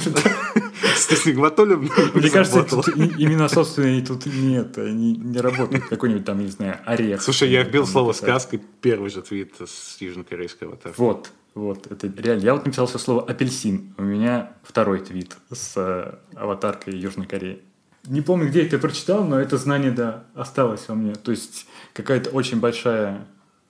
С 0.95 1.25
Нигматуллин 1.25 1.89
Мне 2.13 2.29
кажется, 2.29 2.65
именно 2.95 3.47
собственные 3.47 4.05
тут 4.05 4.25
нет, 4.25 4.77
они 4.77 5.15
не 5.15 5.39
работают. 5.39 5.85
Какой-нибудь 5.87 6.25
там, 6.25 6.39
не 6.39 6.47
знаю, 6.47 6.79
орех. 6.85 7.21
Слушай, 7.21 7.49
я 7.49 7.63
вбил 7.63 7.87
слово 7.87 8.11
«сказка», 8.11 8.59
первый 8.81 9.09
же 9.09 9.21
твит 9.21 9.55
с 9.65 10.01
южнокорейской 10.01 10.67
аватарки. 10.67 10.99
Вот, 10.99 11.31
вот, 11.57 11.91
это 11.91 12.07
реально. 12.21 12.43
Я 12.43 12.53
вот 12.53 12.65
написал 12.65 12.85
все 12.85 12.99
слово 12.99 13.23
апельсин. 13.23 13.95
У 13.97 14.03
меня 14.03 14.53
второй 14.61 14.99
твит 14.99 15.35
с 15.51 15.73
э, 15.75 16.13
аватаркой 16.35 16.95
Южной 16.95 17.25
Кореи. 17.25 17.63
Не 18.05 18.21
помню, 18.21 18.47
где 18.47 18.63
это 18.63 18.77
прочитал, 18.77 19.25
но 19.25 19.39
это 19.39 19.57
знание, 19.57 19.89
да, 19.89 20.23
осталось 20.35 20.87
у 20.87 20.93
меня. 20.93 21.15
То 21.15 21.31
есть 21.31 21.65
какая-то 21.93 22.29
очень 22.29 22.59
большая 22.59 23.25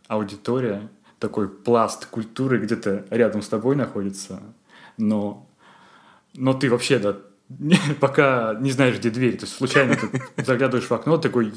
аудитория, 0.10 0.89
такой 1.17 1.48
пласт 1.48 2.08
культуры 2.08 2.60
где-то 2.60 3.06
рядом 3.10 3.41
с 3.41 3.48
тобой 3.48 3.77
находится, 3.77 4.44
но, 4.98 5.50
но 6.34 6.53
ты 6.53 6.70
вообще, 6.70 7.00
да, 7.00 7.15
пока 8.01 8.58
не 8.60 8.72
знаешь, 8.72 8.98
где 8.98 9.10
дверь. 9.10 9.38
То 9.38 9.46
есть 9.46 9.56
случайно 9.56 9.96
ты 9.96 10.44
заглядываешь 10.44 10.89
в 10.89 10.94
окно, 10.94 11.17
такой, 11.17 11.53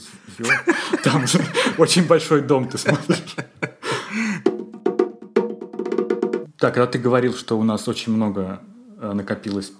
там 1.02 1.26
же 1.26 1.40
очень 1.76 2.06
большой 2.06 2.42
дом 2.42 2.68
ты 2.68 2.78
смотришь. 2.78 3.34
Так, 6.60 6.74
когда 6.74 6.86
ты 6.86 6.98
говорил, 6.98 7.34
что 7.34 7.58
у 7.58 7.64
нас 7.64 7.88
очень 7.88 8.12
много 8.12 8.60
э, 9.00 9.12
накопилось 9.14 9.72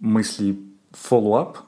мыслей 0.00 0.58
follow-up, 0.92 1.58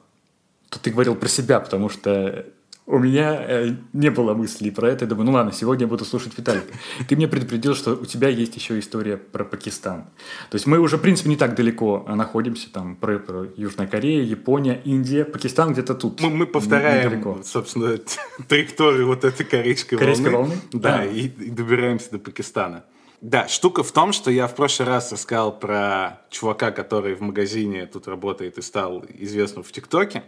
то 0.69 0.79
ты 0.79 0.89
говорил 0.89 1.15
про 1.15 1.29
себя, 1.29 1.59
потому 1.59 1.87
что 1.87 2.47
у 2.87 2.97
меня 2.97 3.45
э, 3.47 3.75
не 3.93 4.09
было 4.09 4.33
мыслей 4.33 4.71
про 4.71 4.89
это. 4.89 5.05
Я 5.05 5.09
думаю, 5.09 5.27
ну 5.27 5.33
ладно, 5.33 5.51
сегодня 5.51 5.83
я 5.83 5.87
буду 5.87 6.03
слушать 6.03 6.35
Виталика. 6.35 6.73
Ты 7.07 7.15
мне 7.15 7.27
предупредил, 7.27 7.75
что 7.75 7.93
у 7.93 8.05
тебя 8.05 8.29
есть 8.29 8.55
еще 8.55 8.79
история 8.79 9.17
про 9.17 9.45
Пакистан. 9.45 10.05
То 10.49 10.55
есть 10.55 10.65
мы 10.65 10.79
уже, 10.79 10.97
в 10.97 11.01
принципе, 11.01 11.29
не 11.29 11.37
так 11.37 11.55
далеко 11.55 12.03
находимся. 12.07 12.71
Там 12.71 12.95
про, 12.95 13.19
про 13.19 13.47
Южная 13.57 13.85
Корея, 13.85 14.23
Япония, 14.23 14.81
Индия. 14.83 15.25
Пакистан 15.25 15.73
где-то 15.73 15.93
тут. 15.93 16.21
Мы, 16.21 16.31
мы 16.31 16.47
повторяем, 16.47 17.11
недалеко. 17.11 17.43
собственно, 17.43 17.99
траекторию 18.47 19.05
вот 19.05 19.25
этой 19.25 19.45
корейской, 19.45 19.97
корейской 19.97 20.31
волны. 20.31 20.49
волны. 20.49 20.61
Да, 20.73 20.99
а. 21.01 21.05
и, 21.05 21.27
и 21.27 21.51
добираемся 21.51 22.09
до 22.09 22.17
Пакистана. 22.17 22.83
Да, 23.21 23.47
штука 23.47 23.83
в 23.83 23.91
том, 23.91 24.11
что 24.13 24.29
я 24.29 24.47
в 24.47 24.55
прошлый 24.55 24.87
раз 24.87 25.11
рассказал 25.11 25.57
про 25.57 26.21
чувака, 26.29 26.71
который 26.71 27.15
в 27.15 27.21
магазине 27.21 27.85
тут 27.85 28.07
работает 28.07 28.57
и 28.57 28.61
стал 28.61 29.03
известным 29.09 29.63
в 29.63 29.71
ТикТоке. 29.71 30.23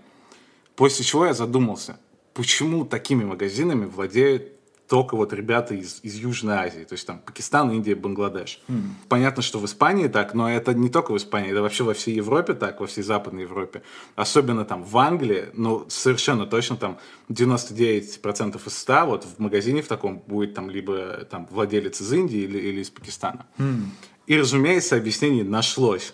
После 0.76 1.04
чего 1.04 1.26
я 1.26 1.34
задумался, 1.34 2.00
почему 2.34 2.86
такими 2.86 3.24
магазинами 3.24 3.86
владеют 3.86 4.57
только 4.88 5.16
вот 5.16 5.34
ребята 5.34 5.74
из, 5.74 6.00
из 6.04 6.16
Южной 6.16 6.56
Азии, 6.56 6.84
то 6.84 6.94
есть 6.94 7.06
там 7.06 7.20
Пакистан, 7.20 7.72
Индия, 7.72 7.96
Бангладеш. 7.96 8.62
Mm. 8.68 8.82
Понятно, 9.10 9.44
что 9.44 9.60
в 9.60 9.66
Испании 9.66 10.08
так, 10.08 10.34
но 10.34 10.50
это 10.50 10.74
не 10.74 10.90
только 10.90 11.12
в 11.12 11.18
Испании, 11.18 11.52
это 11.52 11.62
вообще 11.62 11.84
во 11.84 11.94
всей 11.94 12.16
Европе 12.16 12.54
так, 12.54 12.80
во 12.80 12.88
всей 12.88 13.04
Западной 13.04 13.44
Европе. 13.44 13.84
Особенно 14.16 14.64
там 14.64 14.84
в 14.84 14.98
Англии, 14.98 15.50
ну 15.54 15.86
совершенно 15.90 16.46
точно 16.46 16.78
там 16.78 16.98
99% 17.30 18.62
из 18.66 18.78
100 18.78 19.06
вот 19.06 19.26
в 19.26 19.40
магазине 19.40 19.82
в 19.82 19.88
таком 19.88 20.24
будет 20.26 20.54
там 20.54 20.70
либо 20.70 21.26
там 21.30 21.48
владелец 21.52 22.02
из 22.02 22.14
Индии 22.14 22.40
или, 22.40 22.58
или 22.58 22.82
из 22.82 22.90
Пакистана. 22.90 23.46
Mm. 23.58 23.88
И, 24.28 24.38
разумеется, 24.38 24.96
объяснение 24.96 25.44
нашлось. 25.44 26.14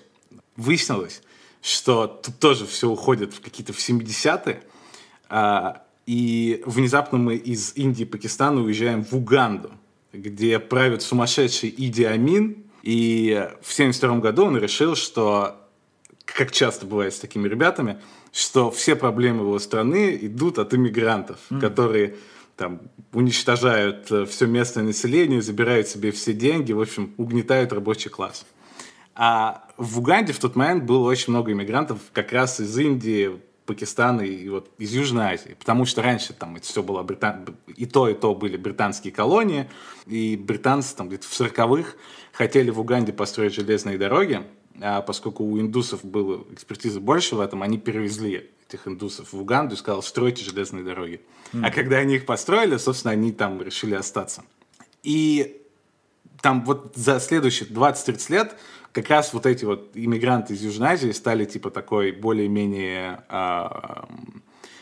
Выяснилось, 0.56 1.22
что 1.62 2.08
тут 2.08 2.40
тоже 2.40 2.66
все 2.66 2.90
уходит 2.90 3.34
в 3.34 3.42
какие-то 3.42 3.74
в 3.74 3.78
70-е, 3.78 4.64
а, 5.30 5.83
и 6.06 6.62
внезапно 6.66 7.18
мы 7.18 7.36
из 7.36 7.74
Индии 7.76 8.04
и 8.04 8.06
Пакистана 8.06 8.62
уезжаем 8.62 9.04
в 9.04 9.14
Уганду, 9.14 9.72
где 10.12 10.60
правит 10.60 11.02
сумасшедший 11.02 11.74
Иди 11.76 12.04
Амин. 12.04 12.64
И 12.82 13.32
в 13.62 13.72
1972 13.74 14.18
году 14.20 14.46
он 14.46 14.58
решил, 14.58 14.96
что, 14.96 15.56
как 16.26 16.52
часто 16.52 16.86
бывает 16.86 17.14
с 17.14 17.20
такими 17.20 17.48
ребятами, 17.48 18.00
что 18.34 18.70
все 18.72 18.96
проблемы 18.96 19.44
его 19.44 19.58
страны 19.60 20.18
идут 20.22 20.60
от 20.60 20.74
иммигрантов, 20.74 21.38
mm. 21.50 21.62
которые 21.62 22.16
там 22.58 22.82
уничтожают 23.14 24.12
э, 24.12 24.26
все 24.26 24.46
местное 24.46 24.84
население, 24.84 25.42
забирают 25.42 25.88
себе 25.88 26.12
все 26.12 26.34
деньги, 26.34 26.74
в 26.74 26.82
общем, 26.82 27.14
угнетают 27.18 27.72
рабочий 27.72 28.10
класс. 28.10 28.46
А 29.16 29.68
в 29.78 30.00
Уганде 30.00 30.34
в 30.34 30.40
тот 30.40 30.56
момент 30.56 30.84
было 30.84 31.08
очень 31.08 31.32
много 31.32 31.52
иммигрантов 31.52 32.00
как 32.12 32.32
раз 32.32 32.60
из 32.60 32.78
Индии, 32.78 33.40
Пакистана 33.66 34.22
и 34.22 34.50
вот 34.50 34.70
из 34.78 34.94
Южной 34.94 35.34
Азии. 35.34 35.56
Потому 35.58 35.86
что 35.86 36.02
раньше 36.02 36.34
там 36.34 36.56
это 36.56 36.66
все 36.66 36.84
было 36.84 37.04
британ... 37.04 37.46
и 37.68 37.86
то, 37.86 38.10
и 38.10 38.14
то 38.14 38.36
были 38.36 38.58
британские 38.58 39.14
колонии, 39.14 39.70
и 40.06 40.36
британцы 40.36 40.96
там 40.96 41.08
где-то 41.08 41.28
в 41.28 41.40
40-х 41.40 41.92
хотели 42.32 42.70
в 42.70 42.80
Уганде 42.80 43.14
построить 43.14 43.54
железные 43.54 43.98
дороги, 43.98 44.44
а 44.82 45.02
поскольку 45.02 45.44
у 45.44 45.60
индусов 45.60 46.04
было 46.04 46.44
экспертизы 46.52 47.00
больше 47.00 47.36
в 47.36 47.40
этом, 47.40 47.62
они 47.64 47.78
перевезли 47.78 48.50
этих 48.68 48.88
индусов 48.88 49.34
в 49.34 49.40
Уганду 49.40 49.76
и 49.76 49.78
сказал, 49.78 50.02
стройте 50.02 50.44
железные 50.44 50.84
дороги. 50.84 51.22
Mm. 51.54 51.66
А 51.66 51.72
когда 51.72 51.98
они 51.98 52.16
их 52.16 52.26
построили, 52.26 52.78
собственно, 52.78 53.12
они 53.12 53.32
там 53.32 53.62
решили 53.62 53.94
остаться. 53.94 54.44
И 55.04 55.62
там 56.42 56.66
вот 56.66 56.94
за 56.96 57.20
следующие 57.20 57.70
20-30 57.70 58.32
лет 58.32 58.56
как 58.94 59.10
раз 59.10 59.34
вот 59.34 59.46
эти 59.46 59.66
вот 59.66 59.92
иммигранты 59.96 60.54
из 60.54 60.64
Южной 60.64 60.90
Азии 60.90 61.12
стали 61.12 61.46
типа 61.46 61.72
такой 61.72 62.12
более-менее 62.12 63.24
э, 63.28 63.68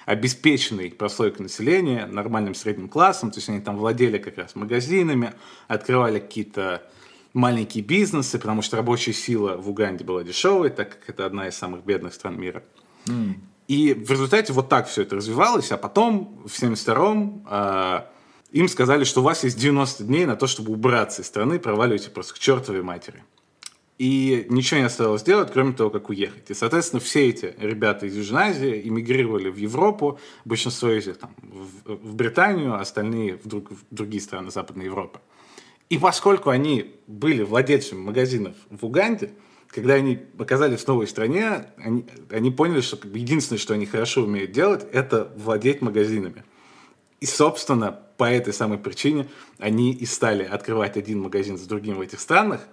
обеспеченной 0.05 0.91
прослойкой 0.91 1.43
населения, 1.43 2.05
нормальным 2.05 2.53
средним 2.53 2.89
классом, 2.89 3.31
то 3.31 3.37
есть 3.37 3.47
они 3.49 3.61
там 3.61 3.77
владели 3.77 4.17
как 4.17 4.37
раз 4.37 4.55
магазинами, 4.55 5.33
открывали 5.69 6.19
какие-то 6.19 6.83
маленькие 7.33 7.83
бизнесы, 7.83 8.37
потому 8.37 8.61
что 8.61 8.75
рабочая 8.75 9.13
сила 9.13 9.55
в 9.55 9.69
Уганде 9.69 10.03
была 10.03 10.23
дешевой, 10.23 10.69
так 10.69 10.89
как 10.89 11.09
это 11.09 11.25
одна 11.25 11.47
из 11.47 11.55
самых 11.55 11.85
бедных 11.85 12.13
стран 12.13 12.39
мира. 12.39 12.63
Mm. 13.05 13.35
И 13.69 13.93
в 13.93 14.11
результате 14.11 14.51
вот 14.51 14.67
так 14.67 14.89
все 14.89 15.03
это 15.03 15.15
развивалось, 15.15 15.71
а 15.71 15.77
потом 15.77 16.43
в 16.45 16.61
72-м 16.61 17.47
э, 17.49 18.01
им 18.51 18.67
сказали, 18.67 19.05
что 19.05 19.21
у 19.21 19.23
вас 19.23 19.45
есть 19.45 19.57
90 19.57 20.03
дней 20.03 20.25
на 20.25 20.35
то, 20.35 20.47
чтобы 20.47 20.73
убраться 20.73 21.21
из 21.21 21.27
страны, 21.27 21.57
проваливайте 21.57 22.09
просто 22.09 22.33
к 22.33 22.39
чертовой 22.39 22.83
матери. 22.83 23.23
И 24.01 24.47
ничего 24.49 24.79
не 24.79 24.87
оставалось 24.87 25.21
делать, 25.21 25.51
кроме 25.53 25.73
того, 25.73 25.91
как 25.91 26.09
уехать. 26.09 26.49
И, 26.49 26.55
соответственно, 26.55 26.99
все 26.99 27.29
эти 27.29 27.53
ребята 27.59 28.07
из 28.07 28.17
Южной 28.17 28.45
Азии 28.45 28.81
эмигрировали 28.83 29.51
в 29.51 29.57
Европу, 29.57 30.19
большинство 30.43 30.89
из 30.89 31.05
них 31.05 31.19
там, 31.19 31.35
в, 31.43 31.97
в 31.97 32.15
Британию, 32.15 32.79
остальные 32.79 33.37
в, 33.37 33.47
друг, 33.47 33.69
в 33.69 33.77
другие 33.91 34.19
страны 34.19 34.49
Западной 34.49 34.85
Европы. 34.85 35.19
И 35.89 35.99
поскольку 35.99 36.49
они 36.49 36.95
были 37.05 37.43
владельцами 37.43 37.99
магазинов 37.99 38.55
в 38.71 38.83
Уганде, 38.83 39.33
когда 39.67 39.93
они 39.93 40.17
оказались 40.39 40.79
в 40.79 40.87
новой 40.87 41.05
стране, 41.05 41.67
они, 41.77 42.03
они 42.31 42.49
поняли, 42.49 42.81
что 42.81 42.97
единственное, 43.07 43.59
что 43.59 43.75
они 43.75 43.85
хорошо 43.85 44.23
умеют 44.23 44.51
делать, 44.51 44.83
это 44.91 45.31
владеть 45.35 45.83
магазинами. 45.83 46.43
И, 47.19 47.27
собственно, 47.27 47.99
по 48.17 48.23
этой 48.23 48.51
самой 48.51 48.79
причине 48.79 49.27
они 49.59 49.93
и 49.93 50.07
стали 50.07 50.41
открывать 50.41 50.97
один 50.97 51.21
магазин 51.21 51.55
за 51.59 51.69
другим 51.69 51.97
в 51.97 52.01
этих 52.01 52.19
странах– 52.19 52.61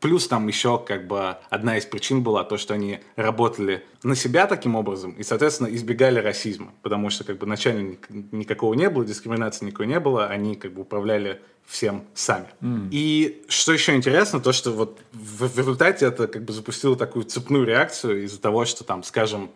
Плюс 0.00 0.28
там 0.28 0.46
еще 0.46 0.78
как 0.78 1.06
бы 1.06 1.36
одна 1.48 1.78
из 1.78 1.86
причин 1.86 2.22
была 2.22 2.44
то, 2.44 2.58
что 2.58 2.74
они 2.74 3.00
работали 3.16 3.84
на 4.02 4.14
себя 4.14 4.46
таким 4.46 4.76
образом 4.76 5.12
и, 5.12 5.22
соответственно, 5.22 5.68
избегали 5.68 6.18
расизма, 6.18 6.72
потому 6.82 7.08
что 7.08 7.24
как 7.24 7.38
бы 7.38 7.46
начальника 7.46 8.06
никакого 8.10 8.74
не 8.74 8.90
было, 8.90 9.04
дискриминации 9.04 9.64
никакой 9.64 9.86
не 9.86 9.98
было, 9.98 10.26
они 10.26 10.54
как 10.54 10.74
бы 10.74 10.82
управляли 10.82 11.40
всем 11.64 12.04
сами. 12.14 12.46
Mm. 12.60 12.88
И 12.90 13.44
что 13.48 13.72
еще 13.72 13.96
интересно, 13.96 14.38
то, 14.38 14.52
что 14.52 14.70
вот 14.70 15.00
в, 15.12 15.48
в 15.48 15.58
результате 15.58 16.06
это 16.06 16.28
как 16.28 16.44
бы 16.44 16.52
запустило 16.52 16.94
такую 16.94 17.24
цепную 17.24 17.64
реакцию 17.64 18.24
из-за 18.24 18.40
того, 18.40 18.66
что 18.66 18.84
там, 18.84 19.02
скажем, 19.02 19.50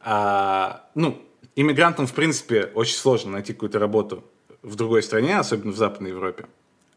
а, 0.00 0.88
ну, 0.94 1.22
иммигрантам, 1.54 2.06
в 2.06 2.14
принципе, 2.14 2.70
очень 2.74 2.96
сложно 2.96 3.32
найти 3.32 3.52
какую-то 3.52 3.78
работу 3.78 4.24
в 4.62 4.74
другой 4.74 5.02
стране, 5.02 5.38
особенно 5.38 5.72
в 5.72 5.76
Западной 5.76 6.10
Европе 6.10 6.46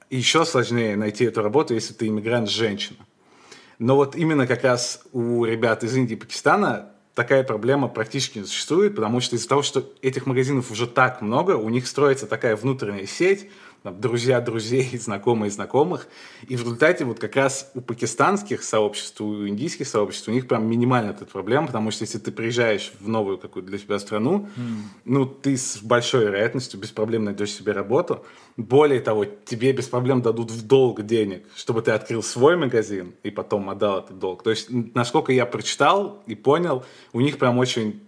еще 0.10 0.46
сложнее 0.46 0.96
найти 0.96 1.26
эту 1.26 1.42
работу, 1.42 1.74
если 1.74 1.94
ты 1.94 2.08
иммигрант-женщина. 2.08 3.00
Но 3.80 3.96
вот 3.96 4.16
именно 4.16 4.48
как 4.48 4.64
раз 4.64 5.04
у 5.12 5.44
ребят 5.44 5.84
из 5.84 5.96
Индии 5.96 6.14
и 6.14 6.18
Пакистана 6.18 6.92
такая 7.14 7.44
проблема 7.44 7.88
практически 7.88 8.40
не 8.40 8.46
существует, 8.46 8.96
потому 8.96 9.20
что 9.20 9.36
из-за 9.36 9.50
того, 9.50 9.62
что 9.62 9.92
этих 10.02 10.26
магазинов 10.26 10.72
уже 10.72 10.88
так 10.88 11.22
много, 11.22 11.52
у 11.52 11.70
них 11.70 11.88
строится 11.88 12.28
такая 12.28 12.56
внутренняя 12.56 13.06
сеть, 13.06 13.50
там, 13.86 14.02
друзья 14.02 14.42
друзей, 14.42 14.98
знакомые 14.98 15.52
знакомых. 15.52 16.08
И 16.48 16.56
в 16.56 16.62
результате 16.62 17.06
вот 17.06 17.20
как 17.20 17.36
раз 17.36 17.72
у 17.76 17.82
пакистанских 17.82 18.64
сообществ, 18.64 19.22
у 19.22 19.48
индийских 19.48 19.88
сообществ, 19.88 20.28
у 20.28 20.32
них 20.32 20.48
прям 20.48 20.66
минимальная 20.68 21.12
эта 21.12 21.26
проблема, 21.26 21.68
потому 21.68 21.92
что 21.92 22.04
если 22.04 22.18
ты 22.18 22.32
приезжаешь 22.32 22.92
в 23.00 23.08
новую 23.08 23.38
какую-то 23.38 23.70
для 23.70 23.78
себя 23.78 24.00
страну, 24.00 24.50
mm. 24.58 24.62
ну, 25.06 25.26
ты 25.28 25.56
с 25.56 25.78
большой 25.84 26.26
вероятностью 26.26 26.80
без 26.80 26.90
проблем 26.90 27.26
найдешь 27.26 27.52
себе 27.52 27.74
работу. 27.74 28.26
Более 28.58 29.02
того, 29.02 29.26
тебе 29.26 29.72
без 29.72 29.88
проблем 29.88 30.24
дадут 30.24 30.50
в 30.50 30.66
долг 30.66 31.04
денег, 31.04 31.46
чтобы 31.56 31.84
ты 31.84 31.92
открыл 31.92 32.24
свой 32.24 32.58
магазин 32.58 33.14
и 33.22 33.30
потом 33.30 33.70
отдал 33.70 34.00
этот 34.00 34.18
долг. 34.18 34.42
То 34.42 34.50
есть, 34.50 34.68
насколько 34.96 35.32
я 35.32 35.46
прочитал 35.46 36.24
и 36.26 36.34
понял, 36.34 36.84
у 37.14 37.22
них 37.22 37.38
прям 37.38 37.60
очень 37.60 38.02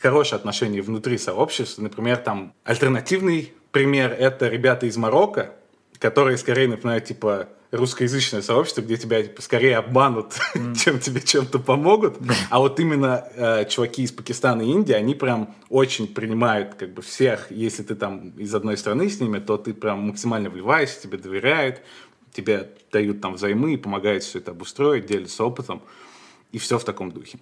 хорошие 0.00 0.36
отношения 0.36 0.82
внутри 0.82 1.18
сообщества. 1.18 1.82
Например, 1.82 2.16
там 2.16 2.54
альтернативный 2.64 3.52
пример— 3.72 4.12
это 4.18 4.48
ребята 4.48 4.86
из 4.86 4.96
Марокко, 4.96 5.52
которые 5.98 6.36
скорее 6.36 6.68
напоминают, 6.68 7.04
типа, 7.04 7.48
русскоязычное 7.70 8.42
сообщество, 8.42 8.82
где 8.82 8.96
тебя 8.96 9.22
типа, 9.22 9.42
скорее 9.42 9.76
обманут, 9.76 10.34
mm. 10.54 10.74
чем 10.84 10.98
тебе 10.98 11.20
чем-то 11.20 11.58
помогут. 11.58 12.16
А 12.50 12.58
вот 12.58 12.78
именно 12.80 13.28
э, 13.34 13.64
чуваки 13.68 14.02
из 14.02 14.12
Пакистана 14.12 14.62
и 14.62 14.66
Индии, 14.66 14.92
они 14.92 15.14
прям 15.14 15.54
очень 15.68 16.06
принимают 16.06 16.74
как 16.74 16.92
бы 16.92 17.02
всех. 17.02 17.50
Если 17.50 17.82
ты 17.82 17.94
там 17.94 18.30
из 18.30 18.54
одной 18.54 18.76
страны 18.76 19.08
с 19.08 19.20
ними, 19.20 19.38
то 19.38 19.56
ты 19.56 19.74
прям 19.74 20.00
максимально 20.00 20.50
вливаешься, 20.50 21.02
тебе 21.02 21.18
доверяют, 21.18 21.82
тебе 22.32 22.70
дают 22.92 23.20
там 23.20 23.34
взаймы 23.34 23.74
и 23.74 23.76
помогают 23.76 24.22
все 24.22 24.38
это 24.38 24.52
обустроить, 24.52 25.06
делятся 25.06 25.44
опытом. 25.44 25.82
И 26.52 26.58
все 26.58 26.78
в 26.78 26.84
таком 26.84 27.10
духе. 27.10 27.38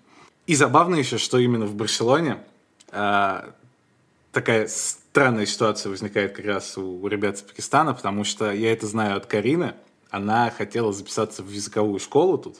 И 0.46 0.54
забавно 0.54 0.96
еще, 0.96 1.18
что 1.18 1.38
именно 1.38 1.64
в 1.64 1.74
Барселоне 1.74 2.38
э, 2.90 3.50
такая 4.32 4.68
странная 4.68 5.46
ситуация 5.46 5.90
возникает 5.90 6.36
как 6.36 6.44
раз 6.44 6.76
у 6.76 7.06
ребят 7.06 7.36
из 7.36 7.42
Пакистана, 7.42 7.94
потому 7.94 8.24
что 8.24 8.52
я 8.52 8.72
это 8.72 8.86
знаю 8.86 9.16
от 9.16 9.26
Карины. 9.26 9.74
Она 10.10 10.50
хотела 10.50 10.92
записаться 10.92 11.42
в 11.42 11.50
языковую 11.50 11.98
школу 11.98 12.36
тут, 12.36 12.58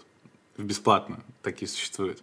в 0.57 0.65
бесплатную, 0.65 1.23
такие 1.43 1.69
существуют. 1.69 2.23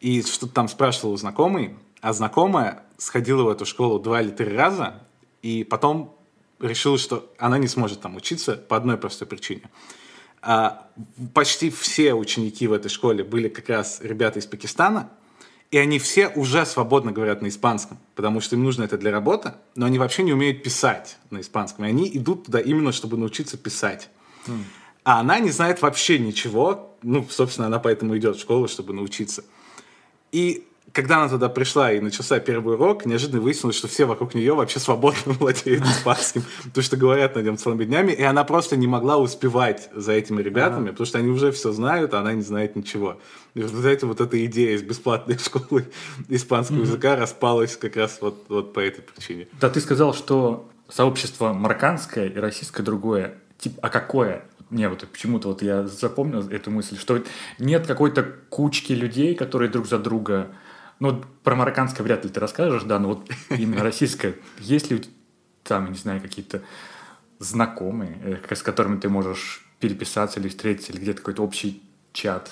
И 0.00 0.22
что-то 0.22 0.52
там 0.52 0.68
спрашивала 0.68 1.14
у 1.14 1.16
знакомой, 1.16 1.76
а 2.00 2.12
знакомая 2.12 2.82
сходила 2.98 3.44
в 3.44 3.48
эту 3.48 3.64
школу 3.64 3.98
два 3.98 4.20
или 4.20 4.30
три 4.30 4.54
раза, 4.54 5.02
и 5.42 5.64
потом 5.64 6.14
решила, 6.60 6.98
что 6.98 7.32
она 7.38 7.58
не 7.58 7.68
сможет 7.68 8.00
там 8.00 8.16
учиться 8.16 8.56
по 8.56 8.76
одной 8.76 8.98
простой 8.98 9.26
причине. 9.26 9.70
А 10.48 10.88
почти 11.34 11.70
все 11.70 12.14
ученики 12.14 12.66
в 12.68 12.72
этой 12.72 12.88
школе 12.88 13.24
были 13.24 13.48
как 13.48 13.68
раз 13.68 13.98
ребята 14.00 14.38
из 14.38 14.46
Пакистана– 14.46 15.10
и 15.70 15.78
они 15.78 15.98
все 15.98 16.28
уже 16.28 16.64
свободно 16.64 17.12
говорят 17.12 17.42
на 17.42 17.48
испанском, 17.48 17.98
потому 18.14 18.40
что 18.40 18.54
им 18.54 18.62
нужно 18.62 18.84
это 18.84 18.96
для 18.96 19.10
работы, 19.10 19.54
но 19.74 19.86
они 19.86 19.98
вообще 19.98 20.22
не 20.22 20.32
умеют 20.32 20.62
писать 20.62 21.18
на 21.30 21.40
испанском. 21.40 21.84
И 21.84 21.88
они 21.88 22.08
идут 22.16 22.46
туда 22.46 22.60
именно, 22.60 22.92
чтобы 22.92 23.16
научиться 23.16 23.56
писать. 23.56 24.08
Mm. 24.46 24.62
А 25.04 25.20
она 25.20 25.40
не 25.40 25.50
знает 25.50 25.82
вообще 25.82 26.18
ничего. 26.18 26.96
Ну, 27.02 27.26
собственно, 27.28 27.66
она 27.66 27.80
поэтому 27.80 28.16
идет 28.16 28.36
в 28.36 28.40
школу, 28.40 28.68
чтобы 28.68 28.92
научиться. 28.92 29.44
И 30.30 30.66
когда 30.92 31.18
она 31.18 31.28
туда 31.28 31.48
пришла 31.48 31.92
и 31.92 32.00
начался 32.00 32.40
первый 32.40 32.76
урок, 32.76 33.04
неожиданно 33.06 33.42
выяснилось, 33.42 33.76
что 33.76 33.88
все 33.88 34.06
вокруг 34.06 34.34
нее 34.34 34.54
вообще 34.54 34.78
свободно 34.78 35.32
владеют 35.38 35.84
испанским, 35.86 36.44
потому 36.64 36.82
что 36.82 36.96
говорят 36.96 37.34
на 37.34 37.40
нем 37.40 37.56
целыми 37.56 37.84
днями, 37.84 38.12
и 38.12 38.22
она 38.22 38.44
просто 38.44 38.76
не 38.76 38.86
могла 38.86 39.18
успевать 39.18 39.90
за 39.94 40.12
этими 40.12 40.42
ребятами, 40.42 40.90
потому 40.90 41.06
что 41.06 41.18
они 41.18 41.28
уже 41.28 41.52
все 41.52 41.72
знают, 41.72 42.14
а 42.14 42.20
она 42.20 42.32
не 42.32 42.42
знает 42.42 42.76
ничего. 42.76 43.18
И 43.54 43.60
в 43.60 43.64
результате 43.64 44.06
вот 44.06 44.20
эта 44.20 44.44
идея 44.46 44.74
из 44.74 44.82
бесплатной 44.82 45.38
школы 45.44 45.86
испанского 46.28 46.80
языка 46.80 47.16
распалась 47.16 47.76
как 47.76 47.96
раз 47.96 48.18
вот, 48.20 48.46
вот 48.48 48.72
по 48.72 48.80
этой 48.80 49.02
причине. 49.02 49.48
Да, 49.60 49.68
ты 49.68 49.80
сказал, 49.80 50.14
что 50.14 50.68
сообщество 50.88 51.52
марокканское 51.52 52.28
и 52.28 52.38
российское 52.38 52.82
другое. 52.82 53.34
Тип, 53.58 53.74
а 53.82 53.88
какое? 53.88 54.44
Не, 54.70 54.88
вот 54.88 55.06
почему-то 55.06 55.48
вот 55.48 55.62
я 55.62 55.86
запомнил 55.86 56.48
эту 56.48 56.70
мысль, 56.70 56.98
что 56.98 57.22
нет 57.58 57.86
какой-то 57.86 58.24
кучки 58.48 58.92
людей, 58.92 59.34
которые 59.34 59.70
друг 59.70 59.86
за 59.86 59.98
друга 59.98 60.48
ну, 60.98 61.22
про 61.42 61.54
марокканское 61.54 62.04
вряд 62.04 62.24
ли 62.24 62.30
ты 62.30 62.40
расскажешь, 62.40 62.82
да, 62.84 62.98
но 62.98 63.08
вот 63.08 63.30
именно 63.50 63.82
российское. 63.82 64.34
Есть 64.58 64.90
ли 64.90 65.02
там, 65.62 65.90
не 65.92 65.98
знаю, 65.98 66.20
какие-то 66.20 66.62
знакомые, 67.38 68.40
э, 68.48 68.54
с 68.54 68.62
которыми 68.62 68.98
ты 68.98 69.08
можешь 69.08 69.66
переписаться 69.80 70.40
или 70.40 70.48
встретиться, 70.48 70.92
или 70.92 71.00
где-то 71.00 71.18
какой-то 71.18 71.42
общий 71.42 71.82
чат 72.12 72.50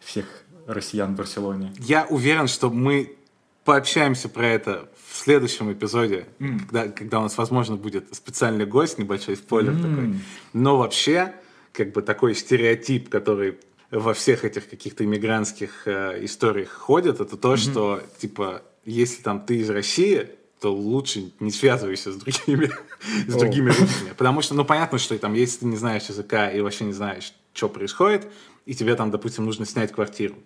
всех 0.00 0.26
россиян 0.66 1.14
в 1.14 1.16
Барселоне? 1.16 1.72
Я 1.78 2.06
уверен, 2.06 2.48
что 2.48 2.70
мы 2.70 3.16
пообщаемся 3.64 4.28
про 4.28 4.46
это 4.46 4.88
в 5.08 5.16
следующем 5.16 5.72
эпизоде, 5.72 6.26
mm. 6.38 6.58
когда, 6.60 6.88
когда 6.88 7.18
у 7.20 7.22
нас, 7.22 7.36
возможно, 7.38 7.76
будет 7.76 8.14
специальный 8.14 8.66
гость, 8.66 8.98
небольшой 8.98 9.36
спойлер 9.36 9.72
mm. 9.72 9.82
такой. 9.82 10.20
Но 10.52 10.78
вообще, 10.78 11.34
как 11.72 11.92
бы 11.92 12.02
такой 12.02 12.34
стереотип, 12.34 13.08
который 13.08 13.58
во 13.90 14.14
всех 14.14 14.44
этих 14.44 14.68
каких-то 14.68 15.04
иммигрантских 15.04 15.86
э, 15.86 16.24
историях 16.24 16.70
ходят, 16.70 17.20
это 17.20 17.36
то, 17.36 17.54
mm-hmm. 17.54 17.56
что, 17.56 18.02
типа, 18.18 18.62
если 18.84 19.22
там 19.22 19.44
ты 19.44 19.58
из 19.58 19.70
России, 19.70 20.30
то 20.60 20.74
лучше 20.74 21.32
не 21.38 21.50
связывайся 21.50 22.12
с 22.12 22.16
другими, 22.16 22.70
с 23.28 23.34
другими 23.34 23.68
русскими. 23.68 24.10
Потому 24.16 24.42
что, 24.42 24.54
ну, 24.54 24.64
понятно, 24.64 24.98
что 24.98 25.16
там, 25.18 25.34
если 25.34 25.60
ты 25.60 25.66
не 25.66 25.76
знаешь 25.76 26.08
языка 26.08 26.50
и 26.50 26.60
вообще 26.60 26.84
не 26.84 26.92
знаешь, 26.92 27.32
что 27.52 27.68
происходит, 27.68 28.28
и 28.64 28.74
тебе 28.74 28.94
там, 28.96 29.10
допустим, 29.10 29.44
нужно 29.44 29.66
снять 29.66 29.92
квартиру, 29.92 30.36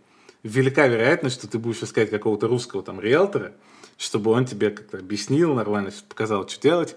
велика 0.42 0.86
вероятность, 0.86 1.36
что 1.36 1.48
ты 1.48 1.58
будешь 1.58 1.82
искать 1.82 2.10
какого-то 2.10 2.48
русского 2.48 2.82
там 2.82 3.00
риэлтора, 3.00 3.52
чтобы 3.96 4.30
он 4.32 4.46
тебе 4.46 4.70
как-то 4.70 4.98
объяснил 4.98 5.54
нормально, 5.54 5.90
показал, 6.08 6.48
что 6.48 6.60
делать. 6.60 6.96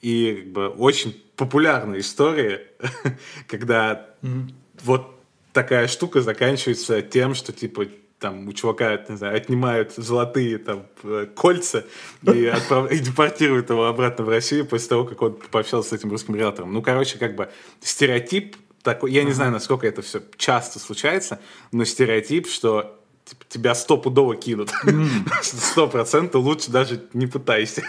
И 0.00 0.34
как 0.34 0.52
бы 0.52 0.68
очень 0.68 1.22
популярная 1.36 2.00
история, 2.00 2.66
когда 3.46 4.14
mm-hmm. 4.22 4.52
вот 4.82 5.19
такая 5.52 5.88
штука 5.88 6.20
заканчивается 6.20 7.02
тем, 7.02 7.34
что 7.34 7.52
типа 7.52 7.86
там 8.18 8.46
у 8.46 8.52
чувака, 8.52 9.02
не 9.08 9.16
знаю, 9.16 9.36
отнимают 9.36 9.94
золотые 9.94 10.58
там 10.58 10.86
э, 11.02 11.26
кольца 11.34 11.84
и, 12.22 12.46
отправ... 12.52 12.92
и 12.92 12.98
депортируют 12.98 13.70
его 13.70 13.86
обратно 13.86 14.24
в 14.24 14.28
Россию 14.28 14.66
после 14.66 14.88
того, 14.88 15.04
как 15.04 15.22
он 15.22 15.38
пообщался 15.50 15.90
с 15.90 15.92
этим 15.94 16.10
русским 16.10 16.36
риэлтором. 16.36 16.72
Ну, 16.72 16.82
короче, 16.82 17.18
как 17.18 17.34
бы 17.34 17.50
стереотип 17.80 18.56
такой, 18.82 19.12
я 19.12 19.24
не 19.24 19.32
знаю, 19.32 19.52
насколько 19.52 19.86
это 19.86 20.02
все 20.02 20.22
часто 20.36 20.78
случается, 20.78 21.40
но 21.72 21.84
стереотип, 21.84 22.46
что 22.46 22.99
тебя 23.48 23.74
стопудово 23.74 24.36
кинут. 24.36 24.72
Сто 25.42 25.88
процентов 25.88 26.42
лучше 26.42 26.70
даже 26.70 27.02
не 27.12 27.26
пытайся. 27.26 27.82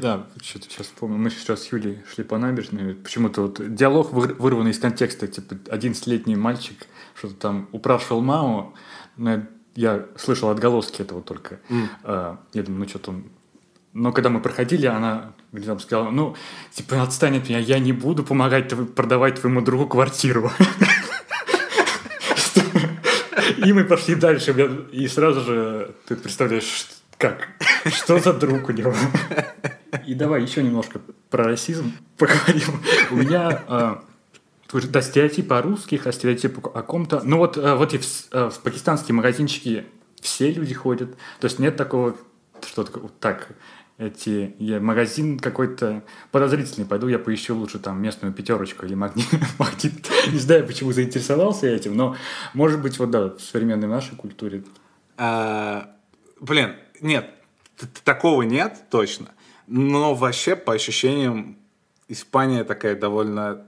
Да, 0.00 0.26
что-то 0.42 0.66
сейчас 0.70 0.86
помню. 0.88 1.18
Мы 1.18 1.30
сейчас 1.30 1.62
с 1.62 1.72
Юлей 1.72 2.02
шли 2.12 2.24
по 2.24 2.38
набережной. 2.38 2.94
Почему-то 2.94 3.42
вот 3.42 3.74
диалог 3.74 4.12
вырванный 4.12 4.70
из 4.70 4.78
контекста. 4.78 5.26
Типа, 5.26 5.54
11-летний 5.54 6.36
мальчик 6.36 6.86
что-то 7.14 7.34
там 7.34 7.68
упрашивал 7.72 8.20
маму. 8.20 8.74
Я 9.76 10.06
слышал 10.16 10.50
отголоски 10.50 11.02
этого 11.02 11.20
только. 11.22 11.60
Mm. 11.68 12.38
Я 12.52 12.62
думаю, 12.62 12.80
ну 12.84 12.88
что-то 12.88 13.10
он 13.10 13.24
но 13.94 14.12
когда 14.12 14.28
мы 14.28 14.40
проходили, 14.40 14.86
она 14.86 15.32
там 15.64 15.78
сказала, 15.78 16.10
ну, 16.10 16.34
типа, 16.72 17.00
отстань 17.00 17.36
от 17.38 17.48
меня, 17.48 17.60
я 17.60 17.78
не 17.78 17.92
буду 17.92 18.24
помогать 18.24 18.74
продавать 18.92 19.40
твоему 19.40 19.60
другу 19.60 19.86
квартиру. 19.86 20.50
И 23.64 23.72
мы 23.72 23.84
пошли 23.84 24.14
дальше, 24.14 24.52
и 24.92 25.08
сразу 25.08 25.40
же 25.40 25.94
ты 26.06 26.16
представляешь, 26.16 26.86
как, 27.18 27.48
что 27.86 28.18
за 28.18 28.32
друг 28.32 28.68
у 28.68 28.72
него. 28.72 28.94
И 30.06 30.14
давай 30.14 30.42
еще 30.42 30.62
немножко 30.62 31.00
про 31.30 31.44
расизм 31.44 31.92
поговорим. 32.18 32.82
У 33.10 33.16
меня 33.16 33.62
а, 33.68 34.04
да, 34.72 35.02
стереотипы 35.02 35.54
о 35.54 35.62
русских, 35.62 36.06
а 36.06 36.12
стереотипы 36.12 36.60
о 36.68 36.82
ком-то. 36.82 37.22
Ну 37.24 37.38
вот, 37.38 37.56
а, 37.56 37.76
вот 37.76 37.94
и 37.94 37.98
в, 37.98 38.04
а, 38.32 38.50
в 38.50 38.60
пакистанские 38.60 39.14
магазинчики 39.14 39.86
все 40.20 40.50
люди 40.50 40.74
ходят. 40.74 41.10
То 41.40 41.46
есть 41.46 41.58
нет 41.58 41.76
такого, 41.76 42.16
что 42.66 42.84
так, 43.20 43.48
эти 43.96 44.54
я, 44.58 44.80
магазин 44.80 45.38
какой-то 45.38 46.02
подозрительный, 46.32 46.86
пойду 46.86 47.06
я 47.08 47.18
поищу 47.18 47.56
лучше 47.56 47.78
там 47.78 48.02
местную 48.02 48.32
пятерочку 48.32 48.86
или 48.86 48.94
магнит. 48.94 49.26
магнит. 49.58 50.10
Не 50.32 50.38
знаю, 50.38 50.66
почему 50.66 50.92
заинтересовался 50.92 51.66
этим, 51.68 51.96
но 51.96 52.16
может 52.54 52.82
быть 52.82 52.98
вот 52.98 53.10
да, 53.10 53.28
в 53.28 53.40
современной 53.40 53.88
нашей 53.88 54.16
культуре. 54.16 54.64
А, 55.16 55.94
блин, 56.40 56.74
нет, 57.00 57.30
такого 58.02 58.42
нет 58.42 58.84
точно, 58.90 59.28
но 59.66 60.14
вообще 60.14 60.56
по 60.56 60.72
ощущениям 60.72 61.56
Испания 62.08 62.64
такая 62.64 62.96
довольно 62.96 63.64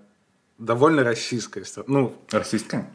довольно 0.59 1.05
российская 1.05 1.65
страна. 1.65 1.87
Ну, 1.89 2.17
российская? 2.31 2.91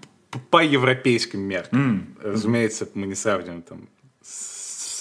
По 0.49 0.63
европейским 0.63 1.41
меркам. 1.41 2.15
Mm. 2.19 2.31
Разумеется, 2.31 2.87
мы 2.93 3.07
не 3.07 3.15
сравниваем 3.15 3.61
там 3.61 3.89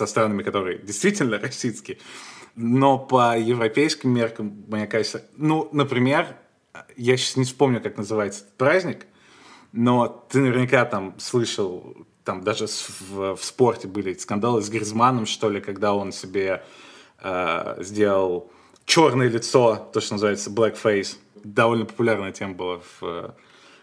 со 0.01 0.07
странами, 0.07 0.43
которые 0.43 0.79
действительно 0.79 1.39
российские. 1.43 1.99
Но 2.57 2.99
по 2.99 3.39
европейским 3.39 4.11
меркам, 4.11 4.65
мне 4.69 4.87
кажется, 4.87 5.25
ну, 5.37 5.69
например, 5.73 6.37
я 6.97 7.17
сейчас 7.17 7.37
не 7.37 7.45
вспомню, 7.45 7.81
как 7.81 7.97
называется 7.97 8.43
этот 8.43 8.57
праздник, 8.57 9.07
но 9.73 10.09
ты 10.31 10.41
наверняка 10.41 10.85
там 10.85 11.15
слышал, 11.19 11.95
там 12.25 12.43
даже 12.43 12.67
в, 12.67 13.37
в 13.37 13.45
спорте 13.45 13.89
были 13.89 14.15
скандалы 14.15 14.63
с 14.63 14.69
Гризманом, 14.69 15.27
что 15.27 15.51
ли, 15.51 15.61
когда 15.61 15.95
он 15.95 16.13
себе 16.13 16.65
э, 17.23 17.77
сделал 17.81 18.51
черное 18.85 19.29
лицо, 19.29 19.89
то, 19.93 20.01
что 20.01 20.15
называется 20.15 20.51
blackface. 20.51 21.17
Довольно 21.45 21.85
популярная 21.85 22.33
тема 22.33 22.55
была 22.55 22.79
в, 22.79 23.35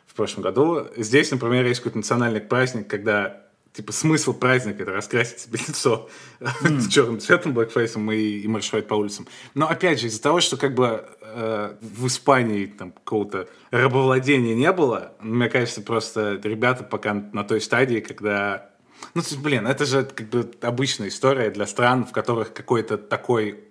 в 0.05 0.13
прошлом 0.15 0.43
году. 0.43 0.87
Здесь, 0.97 1.31
например, 1.31 1.65
есть 1.65 1.79
какой-то 1.79 1.99
национальный 1.99 2.41
праздник, 2.41 2.87
когда 2.87 3.46
типа 3.77 3.91
смысл 3.91 4.33
праздника 4.33 4.81
это 4.81 4.91
раскрасить 4.91 5.39
себе 5.39 5.59
лицо 5.67 6.09
mm. 6.39 6.89
черным 6.89 7.19
цветом, 7.19 7.53
блэкфейсом 7.53 8.11
и, 8.11 8.39
и 8.39 8.47
маршировать 8.47 8.87
по 8.87 8.95
улицам. 8.95 9.27
Но 9.53 9.69
опять 9.69 10.01
же, 10.01 10.07
из-за 10.07 10.21
того, 10.21 10.41
что 10.41 10.57
как 10.57 10.73
бы 10.73 11.05
э, 11.21 11.75
в 11.79 12.07
Испании 12.07 12.65
там 12.65 12.91
какого-то 12.91 13.47
рабовладения 13.69 14.55
не 14.55 14.71
было, 14.71 15.13
мне 15.21 15.47
кажется, 15.47 15.81
просто 15.81 16.41
ребята 16.43 16.83
пока 16.83 17.13
на 17.13 17.43
той 17.43 17.61
стадии, 17.61 17.99
когда 17.99 18.71
ну, 19.13 19.21
то 19.21 19.27
есть, 19.27 19.39
блин, 19.39 19.67
это 19.67 19.85
же 19.85 20.03
как 20.03 20.27
бы 20.29 20.51
обычная 20.61 21.09
история 21.09 21.51
для 21.51 21.67
стран, 21.67 22.03
в 22.03 22.11
которых 22.11 22.53
какой-то 22.53 22.97
такой 22.97 23.63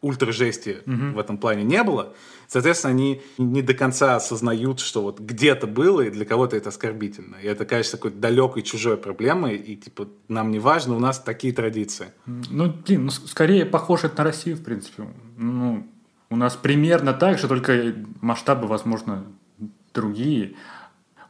ультра 0.00 0.32
жести 0.32 0.78
mm-hmm. 0.86 1.12
в 1.12 1.18
этом 1.18 1.36
плане 1.36 1.64
не 1.64 1.82
было. 1.82 2.14
Соответственно, 2.50 2.94
они 2.94 3.22
не 3.38 3.62
до 3.62 3.74
конца 3.74 4.16
осознают, 4.16 4.80
что 4.80 5.02
вот 5.02 5.20
где-то 5.20 5.68
было, 5.68 6.00
и 6.00 6.10
для 6.10 6.24
кого-то 6.24 6.56
это 6.56 6.70
оскорбительно. 6.70 7.36
И 7.36 7.46
это, 7.46 7.64
кажется, 7.64 7.96
такой 7.96 8.10
далекой 8.10 8.62
чужой 8.62 8.96
проблемой, 8.96 9.54
и 9.54 9.76
типа 9.76 10.08
нам 10.26 10.50
не 10.50 10.58
важно, 10.58 10.96
у 10.96 10.98
нас 10.98 11.20
такие 11.20 11.52
традиции. 11.52 12.08
Ну, 12.26 12.74
блин, 12.84 13.04
ну, 13.04 13.10
скорее 13.12 13.66
похоже 13.66 14.08
это 14.08 14.18
на 14.18 14.24
Россию, 14.24 14.56
в 14.56 14.64
принципе. 14.64 15.06
Ну, 15.36 15.86
у 16.28 16.34
нас 16.34 16.56
примерно 16.56 17.12
так 17.12 17.38
же, 17.38 17.46
только 17.46 17.94
масштабы, 18.20 18.66
возможно, 18.66 19.26
другие. 19.94 20.56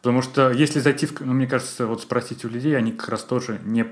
Потому 0.01 0.23
что 0.23 0.51
если 0.51 0.81
зайти 0.81 1.05
в... 1.05 1.21
Ну, 1.21 1.35
мне 1.35 1.47
кажется, 1.47 1.87
вот 1.87 2.01
спросить 2.01 2.47
у 2.47 2.49
людей, 2.49 2.75
они 2.75 2.93
как 2.93 3.11
раз 3.11 3.25
тоже 3.25 3.61
не 3.63 3.85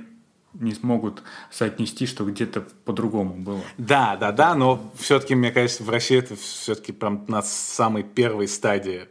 не 0.55 0.75
смогут 0.75 1.23
соотнести, 1.51 2.07
что 2.07 2.25
где-то 2.25 2.67
по-другому 2.85 3.35
было. 3.35 3.61
Да, 3.77 4.17
да, 4.17 4.33
да, 4.33 4.55
но 4.55 4.91
все-таки, 4.97 5.35
мне 5.35 5.51
кажется, 5.51 5.85
в 5.85 5.91
России 5.91 6.19
это 6.19 6.37
все-таки 6.37 6.93
прям 6.93 7.25
на 7.29 7.43
самой 7.43 8.03
первой 8.03 8.49
стадии 8.49 9.09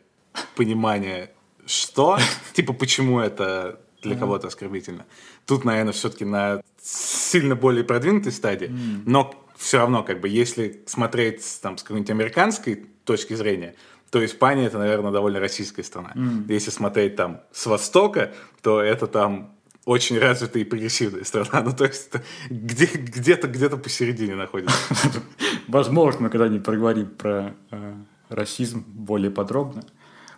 понимания, 0.56 1.32
что, 1.65 2.17
типа, 2.54 2.73
почему 2.73 3.19
это 3.19 3.80
для 4.02 4.15
кого-то 4.15 4.47
оскорбительно. 4.47 5.06
Тут, 5.45 5.65
наверное, 5.65 5.93
все-таки 5.93 6.26
на 6.26 6.62
сильно 6.82 7.56
более 7.56 7.84
продвинутой 7.84 8.32
стадии, 8.32 8.71
но 9.06 9.34
все 9.58 9.80
равно, 9.80 10.04
как 10.04 10.21
бы, 10.21 10.30
если 10.30 10.84
смотреть 10.86 11.43
там, 11.62 11.78
с 11.78 11.84
какой-нибудь 11.84 12.12
американской 12.12 12.86
точки 13.04 13.34
зрения, 13.34 13.76
то 14.12 14.23
Испания 14.23 14.65
это, 14.65 14.78
наверное, 14.78 15.12
довольно 15.12 15.39
российская 15.39 15.84
страна. 15.84 16.13
Mm. 16.15 16.45
Если 16.47 16.69
смотреть 16.69 17.15
там 17.15 17.41
с 17.52 17.65
востока, 17.65 18.34
то 18.62 18.82
это 18.82 19.08
там 19.08 19.57
очень 19.88 20.19
развитая 20.19 20.63
и 20.63 20.65
прогрессивная 20.65 21.23
страна. 21.23 21.62
Ну, 21.65 21.71
то 21.71 21.86
есть 21.86 22.12
где, 22.50 22.86
где-то, 22.86 23.47
где-то 23.47 23.78
посередине 23.78 24.36
находится. 24.36 24.76
Возможно, 25.67 26.23
мы 26.23 26.30
когда-нибудь 26.30 26.65
проговорим 26.65 27.08
про 27.08 27.56
э, 27.71 27.93
расизм 28.30 28.84
более 28.86 29.32
подробно. 29.32 29.84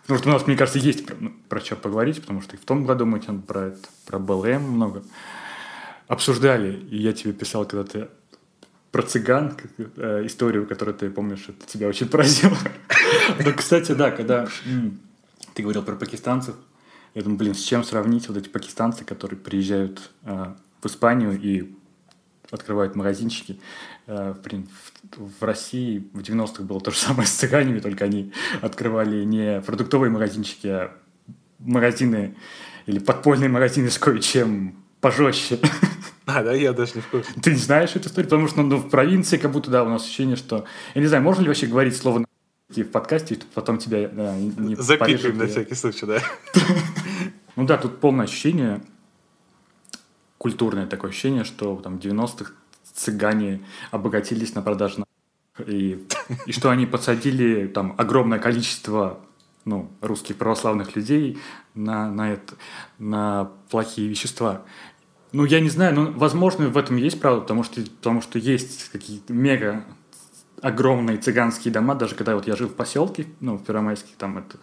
Потому 0.02 0.20
что 0.20 0.28
у 0.28 0.32
нас, 0.32 0.46
мне 0.46 0.56
кажется, 0.56 0.78
есть 0.78 1.04
про, 1.04 1.16
ну, 1.18 1.32
про 1.48 1.60
что 1.60 1.74
поговорить, 1.74 2.20
потому 2.20 2.42
что 2.42 2.54
и 2.54 2.58
в 2.60 2.64
том 2.64 2.86
году 2.86 3.06
мы 3.06 3.18
там 3.18 3.42
про, 3.42 3.66
это, 3.66 3.88
про 4.06 4.20
БЛМ 4.20 4.62
много 4.62 5.02
обсуждали. 6.06 6.72
И 6.88 6.98
я 6.98 7.12
тебе 7.12 7.32
писал, 7.32 7.64
когда 7.64 7.82
ты 7.82 8.08
про 8.92 9.02
цыган, 9.02 9.56
э, 9.78 10.26
историю, 10.26 10.64
которую 10.66 10.96
ты 10.96 11.10
помнишь, 11.10 11.46
это 11.48 11.66
тебя 11.66 11.88
очень 11.88 12.08
поразило. 12.08 12.56
Но, 13.44 13.52
кстати, 13.52 13.92
да, 13.92 14.12
когда 14.12 14.46
ты 15.54 15.62
говорил 15.62 15.82
про 15.82 15.96
пакистанцев, 15.96 16.54
я 17.14 17.22
думаю, 17.22 17.38
блин, 17.38 17.54
с 17.54 17.60
чем 17.60 17.84
сравнить 17.84 18.28
вот 18.28 18.36
эти 18.36 18.48
пакистанцы, 18.48 19.04
которые 19.04 19.38
приезжают 19.38 20.10
э, 20.22 20.54
в 20.80 20.86
Испанию 20.86 21.38
и 21.40 21.74
открывают 22.50 22.94
магазинчики. 22.94 23.60
Э, 24.06 24.34
блин, 24.44 24.68
в, 25.16 25.40
в 25.40 25.44
России 25.44 26.08
в 26.12 26.20
90-х 26.20 26.62
было 26.62 26.80
то 26.80 26.90
же 26.90 26.98
самое 26.98 27.26
с 27.26 27.32
цыганами, 27.32 27.80
только 27.80 28.04
они 28.04 28.32
открывали 28.60 29.24
не 29.24 29.60
продуктовые 29.60 30.10
магазинчики, 30.10 30.66
а 30.68 30.92
магазины 31.58 32.36
или 32.86 32.98
подпольные 32.98 33.48
магазины 33.48 33.90
с 33.90 33.98
кое-чем 33.98 34.76
пожестче. 35.00 35.58
А, 36.26 36.44
да, 36.44 36.52
я 36.52 36.72
даже 36.72 36.92
не 36.94 37.00
в 37.00 37.08
курсе. 37.08 37.28
Ты 37.42 37.50
не 37.50 37.56
знаешь 37.56 37.96
эту 37.96 38.08
историю, 38.08 38.30
потому 38.30 38.46
что 38.46 38.62
ну, 38.62 38.76
в 38.76 38.88
провинции 38.88 39.36
как 39.36 39.50
будто, 39.50 39.68
да, 39.68 39.82
у 39.82 39.88
нас 39.88 40.04
ощущение, 40.04 40.36
что... 40.36 40.64
Я 40.94 41.00
не 41.00 41.08
знаю, 41.08 41.24
можно 41.24 41.42
ли 41.42 41.48
вообще 41.48 41.66
говорить 41.66 41.96
слово 41.96 42.24
в 42.68 42.84
подкасте, 42.84 43.34
чтобы 43.34 43.50
потом 43.52 43.78
тебя 43.78 44.08
да, 44.08 44.36
не 44.36 44.76
Запишем 44.76 45.38
на 45.38 45.48
всякий 45.48 45.74
случай, 45.74 46.06
да. 46.06 46.22
Ну 47.56 47.66
да, 47.66 47.76
тут 47.76 48.00
полное 48.00 48.24
ощущение, 48.24 48.82
культурное 50.38 50.86
такое 50.86 51.10
ощущение, 51.10 51.44
что 51.44 51.76
там 51.76 51.98
в 51.98 52.02
90-х 52.02 52.52
цыгане 52.92 53.60
обогатились 53.90 54.54
на 54.54 54.62
продаже 54.62 55.04
и, 55.66 56.06
и 56.46 56.52
что 56.52 56.70
они 56.70 56.86
подсадили 56.86 57.66
там 57.66 57.94
огромное 57.98 58.38
количество 58.38 59.20
ну, 59.64 59.90
русских 60.00 60.36
православных 60.36 60.96
людей 60.96 61.38
на, 61.74 62.10
на, 62.10 62.32
это, 62.32 62.54
на 62.98 63.50
плохие 63.70 64.08
вещества. 64.08 64.62
Ну, 65.32 65.44
я 65.44 65.60
не 65.60 65.68
знаю, 65.68 65.94
но, 65.94 66.12
возможно, 66.12 66.68
в 66.68 66.76
этом 66.76 66.96
есть 66.96 67.20
правда, 67.20 67.42
потому 67.42 67.62
что, 67.62 67.82
потому 67.82 68.20
что 68.20 68.38
есть 68.38 68.90
какие-то 68.90 69.32
мега 69.32 69.84
огромные 70.60 71.18
цыганские 71.18 71.72
дома, 71.72 71.94
даже 71.94 72.14
когда 72.14 72.34
вот 72.34 72.46
я 72.46 72.56
жил 72.56 72.68
в 72.68 72.74
поселке, 72.74 73.26
ну, 73.40 73.56
в 73.56 73.64
Первомайске, 73.64 74.10
там 74.18 74.38
это... 74.38 74.58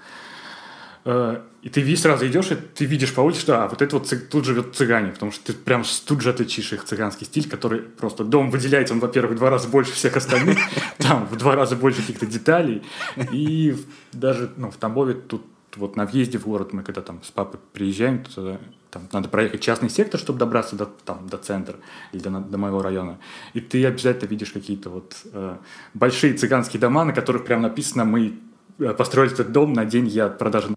Э, 1.10 1.42
и 1.62 1.70
ты 1.70 1.96
сразу 1.96 2.28
идешь, 2.28 2.52
и 2.52 2.56
ты 2.56 2.84
видишь 2.84 3.14
по 3.14 3.22
улице, 3.22 3.40
что 3.40 3.64
а, 3.64 3.70
вот 3.70 3.82
это 3.82 3.98
вот 3.98 4.14
тут 4.30 4.44
живет 4.44 4.76
цыгане, 4.76 5.14
потому 5.14 5.32
что 5.32 5.46
ты 5.46 5.54
прям 5.54 5.86
тут 6.06 6.20
же 6.20 6.32
отличишь 6.32 6.74
их 6.74 6.84
цыганский 6.84 7.26
стиль, 7.26 7.50
который 7.50 7.80
просто 7.80 8.26
дом 8.26 8.50
выделяется, 8.52 8.94
он, 8.94 9.00
во-первых, 9.00 9.32
в 9.32 9.38
два 9.38 9.50
раза 9.50 9.70
больше 9.70 9.94
всех 9.94 10.18
остальных, 10.18 10.58
там 10.98 11.26
в 11.26 11.38
два 11.38 11.56
раза 11.56 11.78
больше 11.78 12.02
каких-то 12.02 12.26
деталей, 12.26 12.84
и 13.32 13.74
даже 14.12 14.52
ну, 14.58 14.70
в 14.70 14.76
Тамбове 14.76 15.14
тут 15.14 15.46
вот 15.78 15.96
на 15.96 16.06
въезде 16.06 16.40
в 16.40 16.46
город 16.46 16.74
мы 16.74 16.84
когда 16.84 17.02
там 17.02 17.24
с 17.24 17.32
папой 17.32 17.62
приезжаем, 17.72 18.26
то 18.26 18.60
там 18.92 19.08
надо 19.14 19.30
проехать 19.30 19.62
частный 19.62 19.90
сектор, 19.90 20.20
чтобы 20.20 20.40
добраться 20.40 20.76
до, 20.76 20.88
там, 21.06 21.30
до 21.30 21.38
центра 21.38 21.78
или 22.12 22.22
до, 22.22 22.32
до 22.32 22.58
моего 22.58 22.82
района. 22.82 23.18
И 23.54 23.62
ты 23.62 23.86
обязательно 23.86 24.28
видишь 24.28 24.52
какие-то 24.52 24.90
вот 24.90 25.16
э, 25.32 25.56
большие 25.94 26.34
цыганские 26.34 26.82
дома, 26.82 27.06
на 27.06 27.14
которых 27.14 27.46
прям 27.46 27.62
написано 27.62 28.04
«Мы 28.04 28.40
э, 28.80 28.94
построили 28.94 29.34
этот 29.34 29.54
дом 29.54 29.72
на 29.72 29.86
день 29.86 30.08
я 30.08 30.28
продажи 30.28 30.76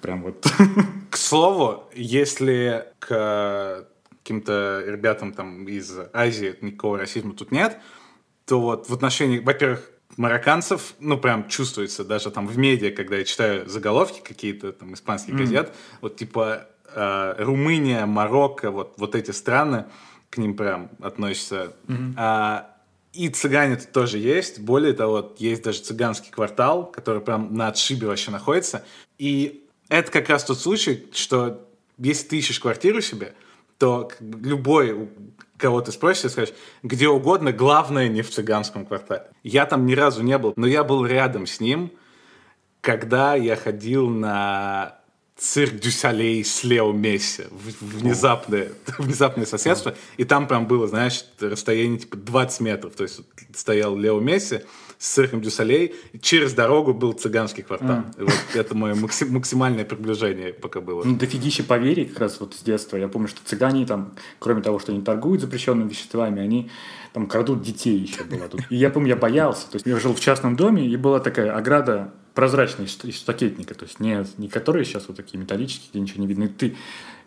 Прям 0.00 0.22
вот. 0.22 0.46
К 1.10 1.16
слову, 1.16 1.84
если 1.94 2.86
к 2.98 3.86
каким-то 4.22 4.82
ребятам 4.86 5.32
там 5.32 5.66
из 5.66 5.92
Азии 6.12 6.56
никакого 6.60 6.98
расизма 6.98 7.34
тут 7.34 7.50
нет, 7.50 7.78
то 8.46 8.60
вот 8.60 8.88
в 8.88 8.94
отношении, 8.94 9.38
во-первых, 9.40 9.90
марокканцев, 10.16 10.94
ну, 11.00 11.18
прям 11.18 11.48
чувствуется 11.48 12.04
даже 12.04 12.30
там 12.30 12.46
в 12.46 12.56
медиа, 12.56 12.90
когда 12.90 13.16
я 13.16 13.24
читаю 13.24 13.68
заголовки 13.68 14.20
какие-то 14.20 14.72
там 14.72 14.94
испанских 14.94 15.34
mm-hmm. 15.34 15.38
газет, 15.38 15.74
вот 16.00 16.16
типа 16.16 16.68
э, 16.94 17.34
Румыния, 17.38 18.06
Марокко, 18.06 18.70
вот, 18.70 18.94
вот 18.98 19.14
эти 19.14 19.30
страны, 19.30 19.86
к 20.30 20.38
ним 20.38 20.56
прям 20.56 20.90
относятся. 21.00 21.74
Mm-hmm. 21.88 22.14
А, 22.16 22.76
и 23.12 23.28
цыгане 23.28 23.76
тут 23.76 23.92
тоже 23.92 24.18
есть. 24.18 24.60
Более 24.60 24.94
того, 24.94 25.34
есть 25.38 25.62
даже 25.62 25.80
цыганский 25.80 26.30
квартал, 26.30 26.90
который 26.90 27.20
прям 27.20 27.54
на 27.54 27.68
отшибе 27.68 28.06
вообще 28.06 28.30
находится. 28.30 28.84
И 29.18 29.61
это 29.92 30.10
как 30.10 30.28
раз 30.30 30.44
тот 30.44 30.58
случай, 30.58 31.06
что 31.12 31.68
если 31.98 32.28
ты 32.28 32.38
ищешь 32.38 32.58
квартиру 32.58 33.02
себе, 33.02 33.34
то 33.78 34.10
любой, 34.20 35.08
кого 35.58 35.82
ты 35.82 35.92
спросишь, 35.92 36.32
скажешь, 36.32 36.54
где 36.82 37.08
угодно, 37.08 37.52
главное 37.52 38.08
не 38.08 38.22
в 38.22 38.30
цыганском 38.30 38.86
квартале. 38.86 39.26
Я 39.42 39.66
там 39.66 39.84
ни 39.84 39.94
разу 39.94 40.22
не 40.22 40.38
был, 40.38 40.54
но 40.56 40.66
я 40.66 40.82
был 40.82 41.04
рядом 41.04 41.46
с 41.46 41.60
ним, 41.60 41.92
когда 42.80 43.34
я 43.34 43.54
ходил 43.54 44.08
на 44.08 44.98
цирк 45.36 45.74
дю 45.74 45.99
Солей 45.99 46.42
с 46.42 46.64
Лео 46.64 46.92
Месси. 46.92 47.44
Внезапное, 47.80 48.72
внезапное 48.98 49.44
соседство. 49.44 49.94
И 50.16 50.24
там 50.24 50.48
прям 50.48 50.66
было, 50.66 50.86
знаешь, 50.86 51.24
расстояние 51.40 51.98
типа 51.98 52.16
20 52.16 52.60
метров. 52.60 52.94
То 52.94 53.02
есть 53.02 53.20
стоял 53.54 53.96
Лео 53.96 54.20
Месси, 54.20 54.62
с 55.02 55.14
цирком 55.14 55.40
дю 55.40 55.59
Солей. 55.59 55.96
Через 56.20 56.54
дорогу 56.54 56.94
был 56.94 57.12
цыганский 57.12 57.64
квартал. 57.64 58.04
И 58.18 58.22
вот 58.22 58.32
это 58.54 58.76
мое 58.76 58.94
максимальное 58.94 59.84
приближение 59.84 60.52
пока 60.52 60.80
было. 60.80 61.02
Ну, 61.02 61.16
дофигища 61.16 61.64
поверий 61.64 62.04
как 62.04 62.20
раз 62.20 62.38
вот 62.38 62.54
с 62.54 62.62
детства. 62.62 62.96
Я 62.96 63.08
помню, 63.08 63.26
что 63.26 63.40
цыгане 63.44 63.84
там, 63.84 64.12
кроме 64.38 64.62
того, 64.62 64.78
что 64.78 64.92
они 64.92 65.02
торгуют 65.02 65.40
запрещенными 65.40 65.88
веществами, 65.88 66.40
они 66.40 66.70
там 67.12 67.26
крадут 67.26 67.62
детей 67.62 67.98
еще 67.98 68.22
было 68.22 68.48
тут. 68.48 68.60
И 68.70 68.76
я 68.76 68.90
помню, 68.90 69.08
я 69.08 69.16
боялся. 69.16 69.68
То 69.68 69.74
есть 69.74 69.86
я 69.86 69.98
жил 69.98 70.14
в 70.14 70.20
частном 70.20 70.54
доме, 70.54 70.86
и 70.86 70.96
была 70.96 71.18
такая 71.18 71.52
ограда 71.52 72.12
прозрачная 72.34 72.86
из 72.86 73.16
штакетника. 73.16 73.74
То 73.74 73.86
есть 73.86 73.98
не, 73.98 74.24
не 74.38 74.48
которые 74.48 74.84
сейчас 74.84 75.08
вот 75.08 75.16
такие 75.16 75.36
металлические, 75.36 75.88
где 75.90 76.00
ничего 76.00 76.20
не 76.20 76.28
видно. 76.28 76.44
И 76.44 76.48
ты, 76.48 76.76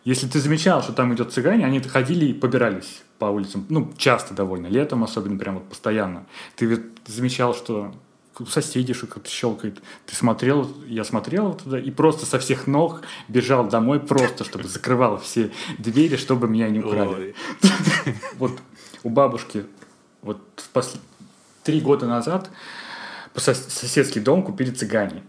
если 0.06 0.28
ты 0.28 0.40
замечал, 0.40 0.84
что 0.84 0.94
там 0.94 1.14
идет 1.14 1.34
цыгане, 1.34 1.66
они 1.66 1.82
ходили 1.82 2.28
и 2.28 2.34
побирались 2.34 3.02
по 3.18 3.26
улицам, 3.26 3.66
ну, 3.70 3.92
часто 3.98 4.34
довольно, 4.34 4.68
летом 4.68 5.04
особенно, 5.04 5.38
прям 5.38 5.56
вот 5.56 5.68
постоянно. 5.68 6.26
Ты 6.56 6.84
замечал, 7.08 7.56
что 7.56 7.92
у 8.40 8.46
соседей 8.46 8.94
что-то 8.94 9.28
щелкает. 9.30 9.82
Ты 10.06 10.16
смотрел, 10.16 10.70
я 10.88 11.04
смотрел 11.04 11.56
туда 11.56 11.80
и 11.80 11.90
просто 11.90 12.26
со 12.26 12.38
всех 12.38 12.68
ног 12.68 13.02
бежал 13.28 13.68
домой 13.68 14.00
просто, 14.00 14.44
чтобы 14.44 14.68
закрывал 14.68 15.18
все 15.18 15.52
двери, 15.78 16.18
чтобы 16.18 16.48
меня 16.48 16.70
не 16.70 16.80
украли. 16.80 17.36
Вот 18.38 18.52
у 19.04 19.10
бабушки 19.10 19.66
вот 20.22 20.40
три 21.64 21.82
года 21.82 22.06
назад 22.06 22.50
соседский 23.36 24.22
дом 24.22 24.44
купили 24.44 24.72
цыгане. 24.72 25.24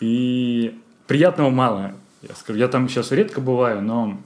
И 0.00 0.80
приятного 1.06 1.50
мало. 1.50 1.94
Я 2.22 2.34
скажу, 2.34 2.58
я 2.58 2.68
там 2.68 2.88
сейчас 2.88 3.10
редко 3.10 3.40
бываю, 3.40 3.82
но 3.82 4.20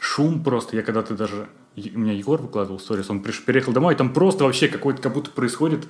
шум 0.00 0.42
просто, 0.42 0.76
я 0.76 0.82
когда-то 0.82 1.14
даже 1.14 1.48
у 1.76 1.98
меня 1.98 2.12
Егор 2.12 2.40
выкладывал 2.40 2.80
сторис, 2.80 3.10
он 3.10 3.22
приехал 3.22 3.72
домой, 3.72 3.94
и 3.94 3.96
там 3.96 4.12
просто 4.12 4.44
вообще 4.44 4.68
какой-то, 4.68 5.02
как 5.02 5.12
будто 5.12 5.30
происходит, 5.30 5.86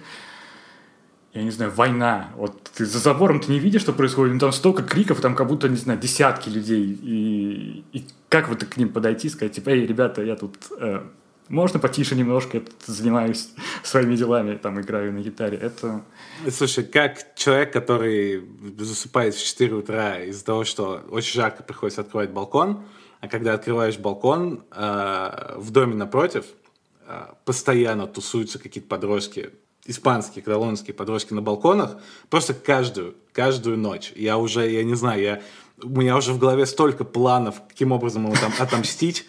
я 1.33 1.43
не 1.43 1.51
знаю, 1.51 1.71
война. 1.71 2.31
Вот 2.37 2.63
ты 2.75 2.87
за 2.87 2.99
забором 2.99 3.41
ты 3.41 3.53
не 3.53 3.59
видишь, 3.59 3.83
что 3.83 3.93
происходит, 3.93 4.35
но 4.35 4.41
там 4.41 4.53
столько 4.53 4.83
криков, 4.83 5.21
там 5.21 5.35
как 5.35 5.47
будто, 5.47 5.69
не 5.69 5.77
знаю, 5.77 6.01
десятки 6.01 6.49
людей. 6.49 6.99
И, 7.03 7.85
и 7.93 8.07
как 8.31 8.49
вот 8.49 8.65
к 8.65 8.77
ним 8.79 8.89
подойти, 8.89 9.29
сказать, 9.29 9.55
типа, 9.55 9.69
эй, 9.71 9.87
ребята, 9.87 10.23
я 10.23 10.35
тут 10.35 10.57
э, 10.79 11.03
можно 11.49 11.79
потише 11.79 12.15
немножко, 12.15 12.59
я 12.59 12.61
тут 12.61 12.75
занимаюсь 12.87 13.51
своими 13.83 14.17
делами, 14.17 14.57
там 14.57 14.81
играю 14.81 15.13
на 15.13 15.21
гитаре. 15.21 15.57
Это... 15.57 16.03
Слушай, 16.51 16.85
как 16.85 17.35
человек, 17.37 17.73
который 17.73 18.45
засыпает 18.79 19.35
в 19.35 19.45
4 19.45 19.75
утра 19.75 20.21
из-за 20.25 20.45
того, 20.45 20.65
что 20.65 21.03
очень 21.11 21.35
жарко 21.35 21.63
приходится 21.63 22.01
открывать 22.01 22.31
балкон, 22.31 22.85
а 23.21 23.29
когда 23.29 23.55
открываешь 23.55 23.99
балкон, 23.99 24.65
э, 24.73 25.55
в 25.57 25.71
доме 25.71 25.95
напротив 25.95 26.47
э, 27.07 27.27
постоянно 27.45 28.07
тусуются 28.07 28.59
какие-то 28.59 28.89
подростки, 28.89 29.51
испанские, 29.87 30.43
каталонские 30.43 30.95
подростки 30.95 31.33
на 31.33 31.43
балконах, 31.43 31.97
просто 32.29 32.55
каждую, 32.55 33.15
каждую 33.33 33.79
ночь. 33.79 34.13
Я 34.17 34.37
уже, 34.39 34.69
я 34.69 34.85
не 34.85 34.95
знаю, 34.95 35.23
я, 35.23 35.43
у 35.83 35.89
меня 35.89 36.17
уже 36.17 36.33
в 36.33 36.39
голове 36.39 36.67
столько 36.67 37.05
планов, 37.05 37.63
каким 37.69 37.93
образом 37.93 38.25
ему 38.25 38.35
там 38.35 38.53
отомстить, 38.59 39.27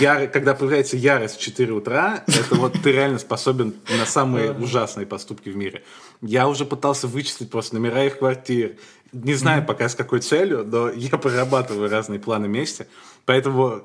Яр... 0.00 0.28
когда 0.28 0.54
появляется 0.54 0.96
ярость 0.96 1.36
в 1.36 1.40
4 1.40 1.72
утра, 1.72 2.24
это 2.26 2.54
вот 2.54 2.74
ты 2.82 2.92
реально 2.92 3.18
способен 3.18 3.74
на 3.98 4.06
самые 4.06 4.52
ужасные 4.52 5.06
поступки 5.06 5.48
в 5.48 5.56
мире. 5.56 5.82
Я 6.20 6.48
уже 6.48 6.64
пытался 6.64 7.06
вычислить 7.06 7.50
просто 7.50 7.76
номера 7.76 8.04
их 8.04 8.18
квартир. 8.18 8.76
Не 9.12 9.34
знаю 9.34 9.64
пока 9.64 9.88
с 9.88 9.94
какой 9.94 10.20
целью, 10.20 10.64
но 10.64 10.90
я 10.90 11.16
прорабатываю 11.18 11.90
разные 11.90 12.20
планы 12.20 12.46
вместе. 12.46 12.86
Поэтому 13.24 13.82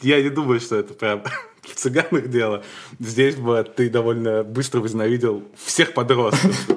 я 0.00 0.22
не 0.22 0.30
думаю, 0.30 0.60
что 0.60 0.76
это 0.76 0.94
прям 0.94 1.22
в 1.62 1.74
цыганах 1.74 2.28
дело. 2.28 2.62
Здесь 2.98 3.36
бы 3.36 3.64
ты 3.64 3.90
довольно 3.90 4.44
быстро 4.44 4.80
возненавидел 4.80 5.42
всех 5.64 5.94
подростков. 5.94 6.68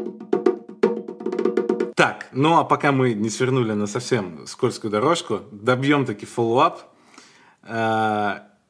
Так, 1.95 2.27
ну 2.33 2.57
а 2.57 2.65
пока 2.65 2.91
мы 2.91 3.13
не 3.13 3.29
свернули 3.29 3.71
на 3.71 3.87
совсем 3.87 4.45
скользкую 4.47 4.91
дорожку, 4.91 5.41
добьем 5.51 6.05
таки 6.05 6.25
follow-up. 6.25 6.81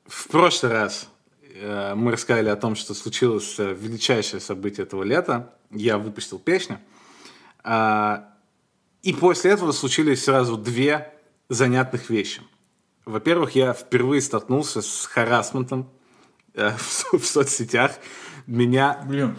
Э, 0.05 0.09
в 0.09 0.27
прошлый 0.27 0.71
раз 0.71 1.09
э, 1.53 1.93
мы 1.95 2.11
рассказали 2.11 2.49
о 2.49 2.55
том, 2.55 2.75
что 2.75 2.93
случилось 2.93 3.55
э, 3.59 3.73
величайшее 3.73 4.39
событие 4.39 4.85
этого 4.85 5.03
лета. 5.03 5.53
Я 5.71 5.97
выпустил 5.97 6.39
песню. 6.39 6.79
И 9.01 9.13
после 9.13 9.51
этого 9.51 9.71
случились 9.71 10.23
сразу 10.23 10.57
две 10.57 11.13
занятных 11.49 12.09
вещи. 12.09 12.41
Во-первых, 13.05 13.55
я 13.55 13.73
впервые 13.73 14.21
столкнулся 14.21 14.81
с 14.81 15.05
харасментом 15.05 15.89
э, 16.53 16.71
в, 16.77 17.19
в 17.19 17.25
соцсетях. 17.25 17.91
Меня... 18.47 19.03
Блин. 19.05 19.35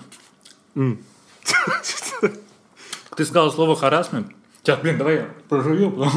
Mm. 0.75 1.03
Ты 3.17 3.25
сказал 3.25 3.51
слово 3.53 3.77
харасмент? 3.77 4.33
Сейчас, 4.63 4.81
блин, 4.81 4.99
давай 4.99 5.17
я 5.17 5.35
прожую. 5.49 6.11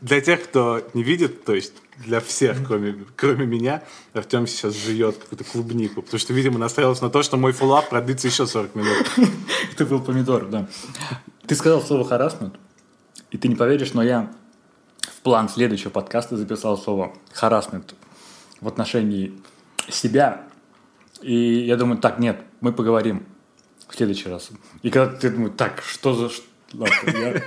Для 0.00 0.20
тех, 0.20 0.44
кто 0.44 0.82
не 0.94 1.02
видит, 1.02 1.44
то 1.44 1.54
есть 1.54 1.74
для 1.98 2.20
всех, 2.20 2.66
кроме, 2.66 3.04
кроме 3.16 3.46
меня, 3.46 3.82
Артем 4.12 4.46
сейчас 4.46 4.74
жует 4.74 5.16
какую-то 5.16 5.44
клубнику, 5.44 6.02
потому 6.02 6.18
что, 6.18 6.32
видимо, 6.32 6.58
настраивался 6.58 7.04
на 7.04 7.10
то, 7.10 7.22
что 7.22 7.36
мой 7.36 7.52
фуллап 7.52 7.88
продлится 7.88 8.28
еще 8.28 8.46
40 8.46 8.74
минут. 8.74 9.06
Это 9.72 9.86
был 9.86 10.00
помидор, 10.00 10.46
да. 10.46 10.68
Ты 11.46 11.54
сказал 11.54 11.82
слово 11.82 12.04
харасмент, 12.04 12.54
и 13.30 13.38
ты 13.38 13.48
не 13.48 13.54
поверишь, 13.54 13.94
но 13.94 14.02
я 14.02 14.32
в 15.02 15.20
план 15.22 15.48
следующего 15.48 15.90
подкаста 15.90 16.36
записал 16.36 16.78
слово 16.78 17.14
харасмент 17.32 17.94
в 18.60 18.68
отношении 18.68 19.32
себя. 19.88 20.42
И 21.22 21.34
я 21.34 21.76
думаю, 21.76 21.98
так, 21.98 22.18
нет, 22.18 22.40
мы 22.60 22.72
поговорим 22.72 23.26
в 23.88 23.94
следующий 23.94 24.28
раз. 24.28 24.50
И 24.82 24.90
когда 24.90 25.14
ты 25.14 25.30
думаешь, 25.30 25.54
так, 25.56 25.82
что 25.86 26.14
за... 26.14 26.30
я, 27.06 27.42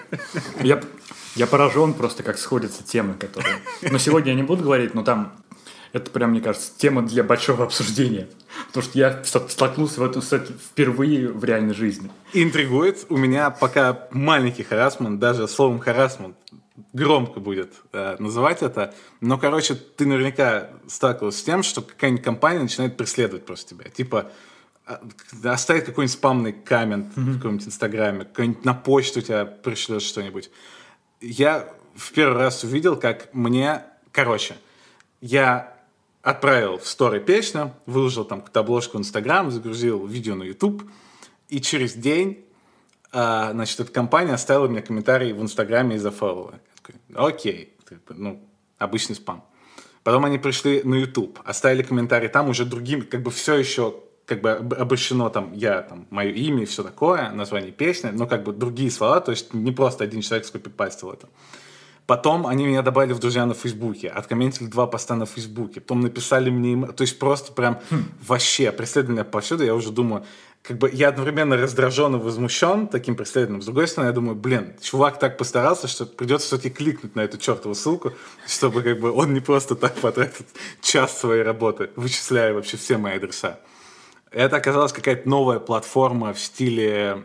я, 0.62 0.84
я 1.36 1.48
поражен 1.48 1.94
просто, 1.94 2.24
как 2.24 2.38
сходятся 2.38 2.84
темы, 2.84 3.14
которые... 3.14 3.58
Но 3.82 3.98
сегодня 3.98 4.32
я 4.32 4.36
не 4.36 4.44
буду 4.44 4.64
говорить, 4.64 4.94
но 4.94 5.04
там 5.04 5.34
это 5.94 6.12
прям, 6.12 6.32
мне 6.32 6.42
кажется, 6.42 6.72
тема 6.78 7.02
для 7.02 7.24
большого 7.24 7.64
обсуждения. 7.64 8.28
Потому 8.68 8.84
что 8.84 9.00
я 9.00 9.24
столкнулся 9.24 10.02
в 10.02 10.04
этом 10.04 10.22
кстати, 10.22 10.52
впервые 10.52 11.30
в 11.30 11.44
реальной 11.44 11.74
жизни. 11.74 12.10
Интригует. 12.34 13.06
У 13.10 13.18
меня 13.18 13.50
пока 13.50 14.08
маленький 14.12 14.64
харасмент, 14.64 15.20
даже 15.20 15.48
словом 15.48 15.80
харасмент 15.80 16.36
громко 16.94 17.40
будет 17.40 17.74
э, 17.94 18.16
называть 18.20 18.62
это. 18.62 18.94
Но, 19.22 19.38
короче, 19.38 19.76
ты 19.76 20.06
наверняка 20.06 20.70
сталкивался 20.88 21.40
с 21.40 21.44
тем, 21.44 21.64
что 21.64 21.82
какая-нибудь 21.82 22.24
компания 22.24 22.60
начинает 22.60 22.98
преследовать 22.98 23.46
просто 23.46 23.76
тебя. 23.76 23.90
Типа, 23.90 24.32
а, 24.88 25.02
оставить 25.44 25.86
какой-нибудь 25.86 26.14
спамный 26.14 26.54
коммент 26.54 27.16
mm-hmm. 27.16 27.22
в 27.22 27.38
каком-нибудь 27.38 27.68
инстаграме, 27.68 28.26
какой-нибудь 28.26 28.66
на 28.66 28.74
почту 28.74 29.22
тебя 29.22 29.46
пришлет 29.46 30.02
что-нибудь. 30.02 30.50
Я 31.22 31.68
в 31.96 32.12
первый 32.14 32.38
раз 32.38 32.64
увидел, 32.64 32.96
как 32.96 33.34
мне... 33.34 33.84
Короче, 34.12 34.56
я 35.22 35.78
отправил 36.22 36.78
в 36.78 36.88
сторы 36.88 37.20
песню, 37.20 37.74
выложил 37.86 38.26
там 38.26 38.40
какую-то 38.40 38.62
обложку 38.62 38.98
в 38.98 39.02
Инстаграм, 39.02 39.52
загрузил 39.52 40.06
видео 40.08 40.36
на 40.36 40.44
YouTube, 40.44 40.84
и 41.50 41.62
через 41.62 41.94
день 41.94 42.46
а, 43.12 43.52
значит, 43.52 43.80
эта 43.80 43.92
компания 43.92 44.34
оставила 44.34 44.68
мне 44.68 44.82
комментарий 44.82 45.34
в 45.34 45.42
Инстаграме 45.42 45.96
из-за 45.96 46.12
фоллова. 46.12 46.60
Окей, 47.16 47.74
ну, 48.10 48.42
обычный 48.78 49.16
спам. 49.16 49.46
Потом 50.04 50.26
они 50.26 50.38
пришли 50.38 50.84
на 50.84 50.96
YouTube, 50.96 51.40
оставили 51.44 51.84
комментарий, 51.84 52.30
там 52.30 52.50
уже 52.50 52.66
другим, 52.66 53.02
как 53.04 53.24
бы 53.24 53.32
все 53.32 53.56
еще 53.56 53.96
как 54.28 54.42
бы 54.42 54.52
обращено 54.52 55.30
там 55.30 55.54
я, 55.54 55.82
там, 55.82 56.06
мое 56.10 56.32
имя 56.32 56.64
и 56.64 56.66
все 56.66 56.84
такое, 56.84 57.32
название 57.32 57.72
песни, 57.72 58.10
но 58.12 58.28
как 58.28 58.44
бы 58.44 58.52
другие 58.52 58.92
слова, 58.92 59.22
то 59.22 59.32
есть 59.32 59.54
не 59.54 59.72
просто 59.72 60.04
один 60.04 60.22
человек 60.22 60.46
скопипастил 60.46 61.12
это. 61.12 61.28
Потом 62.06 62.46
они 62.46 62.66
меня 62.66 62.82
добавили 62.82 63.14
в 63.14 63.20
друзья 63.20 63.46
на 63.46 63.54
Фейсбуке, 63.54 64.10
откомментили 64.10 64.68
два 64.68 64.86
поста 64.86 65.16
на 65.16 65.26
Фейсбуке, 65.26 65.82
потом 65.82 66.02
написали 66.02 66.50
мне, 66.50 66.88
то 66.88 67.02
есть 67.02 67.20
просто 67.20 67.54
прям 67.54 67.80
хм. 67.90 68.04
вообще 68.26 68.72
преследование 68.72 69.24
повсюду, 69.24 69.64
я 69.64 69.76
уже 69.76 69.92
думаю, 69.92 70.26
как 70.62 70.78
бы 70.78 70.90
я 70.92 71.08
одновременно 71.08 71.56
раздражен 71.56 72.16
и 72.16 72.20
возмущен 72.20 72.88
таким 72.88 73.16
преследованием. 73.16 73.62
С 73.62 73.66
другой 73.66 73.88
стороны, 73.88 74.10
я 74.10 74.14
думаю, 74.14 74.36
блин, 74.36 74.74
чувак 74.82 75.20
так 75.20 75.38
постарался, 75.38 75.88
что 75.88 76.06
придется 76.06 76.48
все-таки 76.48 76.70
кликнуть 76.70 77.16
на 77.16 77.22
эту 77.22 77.38
чертову 77.38 77.76
ссылку, 77.76 78.12
чтобы 78.46 78.84
как 78.84 79.00
бы 79.00 79.12
он 79.12 79.34
не 79.34 79.40
просто 79.40 79.76
так 79.76 79.96
потратит 79.96 80.48
час 80.82 81.18
своей 81.18 81.44
работы, 81.44 81.92
вычисляя 81.96 82.54
вообще 82.54 82.76
все 82.76 82.98
мои 82.98 83.16
адреса. 83.16 83.60
Это 84.32 84.58
оказалась 84.58 84.94
какая-то 84.94 85.28
новая 85.28 85.60
платформа 85.60 86.34
в 86.34 86.40
стиле 86.40 87.24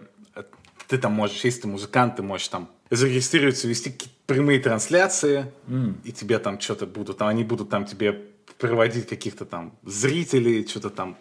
ты 0.93 0.99
там 0.99 1.12
можешь, 1.12 1.43
если 1.43 1.62
ты 1.62 1.69
музыкант, 1.69 2.17
ты 2.17 2.23
можешь 2.23 2.49
там 2.49 2.69
зарегистрироваться, 2.91 3.67
вести 3.67 3.91
какие-то 3.91 4.15
прямые 4.27 4.61
трансляции, 4.61 5.51
mm. 5.67 5.95
и 6.05 6.12
тебе 6.12 6.38
там 6.38 6.61
что-то 6.61 6.87
будут, 6.87 7.17
там, 7.17 7.29
они 7.29 7.45
будут 7.45 7.71
там 7.71 7.87
тебе 7.87 8.12
проводить 8.59 9.09
каких-то 9.09 9.47
там 9.47 9.75
зрителей, 9.85 10.67
что-то 10.69 10.91
там 10.91 11.17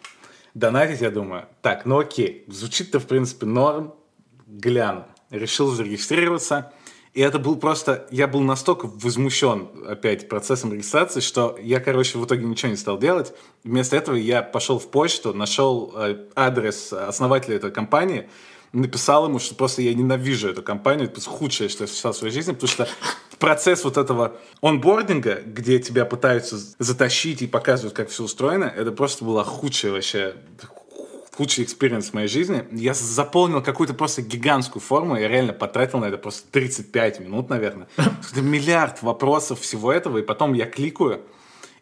донатить, 0.52 1.00
я 1.00 1.10
думаю. 1.10 1.46
Так, 1.62 1.86
ну 1.86 2.00
окей, 2.00 2.44
звучит-то 2.48 3.00
в 3.00 3.06
принципе 3.06 3.46
норм, 3.46 3.94
гляну. 4.46 5.06
Решил 5.30 5.68
зарегистрироваться, 5.68 6.70
и 7.14 7.20
это 7.20 7.38
был 7.38 7.56
просто, 7.56 8.06
я 8.10 8.26
был 8.26 8.40
настолько 8.40 8.86
возмущен 8.86 9.68
опять 9.86 10.28
процессом 10.28 10.72
регистрации, 10.72 11.20
что 11.20 11.58
я, 11.60 11.78
короче, 11.78 12.16
в 12.16 12.24
итоге 12.24 12.46
ничего 12.46 12.70
не 12.70 12.76
стал 12.76 12.98
делать. 12.98 13.34
Вместо 13.64 13.96
этого 13.96 14.16
я 14.16 14.42
пошел 14.42 14.78
в 14.78 14.90
почту, 14.90 15.34
нашел 15.34 15.92
э, 15.94 16.16
адрес 16.34 16.90
основателя 16.92 17.56
этой 17.56 17.70
компании, 17.70 18.30
написал 18.72 19.26
ему, 19.26 19.38
что 19.38 19.54
просто 19.54 19.82
я 19.82 19.92
ненавижу 19.92 20.48
эту 20.48 20.62
компанию, 20.62 21.06
это 21.06 21.20
худшее, 21.20 21.68
что 21.68 21.84
я 21.84 21.88
встречал 21.88 22.12
в 22.12 22.16
своей 22.16 22.32
жизни, 22.32 22.52
потому 22.52 22.68
что 22.68 22.88
процесс 23.38 23.84
вот 23.84 23.98
этого 23.98 24.36
онбординга, 24.62 25.42
где 25.44 25.78
тебя 25.80 26.06
пытаются 26.06 26.56
затащить 26.78 27.42
и 27.42 27.46
показывают, 27.46 27.94
как 27.94 28.08
все 28.08 28.24
устроено, 28.24 28.72
это 28.74 28.90
просто 28.90 29.26
была 29.26 29.44
худшая 29.44 29.92
вообще 29.92 30.36
худший 31.36 31.64
experience 31.64 32.10
в 32.10 32.14
моей 32.14 32.28
жизни. 32.28 32.64
Я 32.72 32.94
заполнил 32.94 33.62
какую-то 33.62 33.94
просто 33.94 34.22
гигантскую 34.22 34.82
форму, 34.82 35.16
я 35.16 35.28
реально 35.28 35.52
потратил 35.52 35.98
на 35.98 36.06
это 36.06 36.18
просто 36.18 36.50
35 36.50 37.20
минут, 37.20 37.48
наверное. 37.48 37.88
Это 37.96 38.42
миллиард 38.42 39.02
вопросов 39.02 39.60
всего 39.60 39.92
этого, 39.92 40.18
и 40.18 40.22
потом 40.22 40.52
я 40.52 40.66
кликаю, 40.66 41.22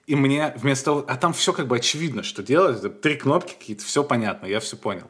и 0.07 0.17
мне 0.17 0.53
вместо 0.57 0.87
того... 0.87 1.05
А 1.07 1.17
там 1.17 1.33
все 1.33 1.53
как 1.53 1.69
бы 1.69 1.77
очевидно, 1.77 2.23
что 2.23 2.43
делать. 2.43 3.01
Три 3.01 3.17
кнопки 3.17 3.55
какие-то, 3.59 3.85
все 3.85 4.03
понятно, 4.03 4.47
я 4.47 4.61
все 4.61 4.77
понял. 4.77 5.09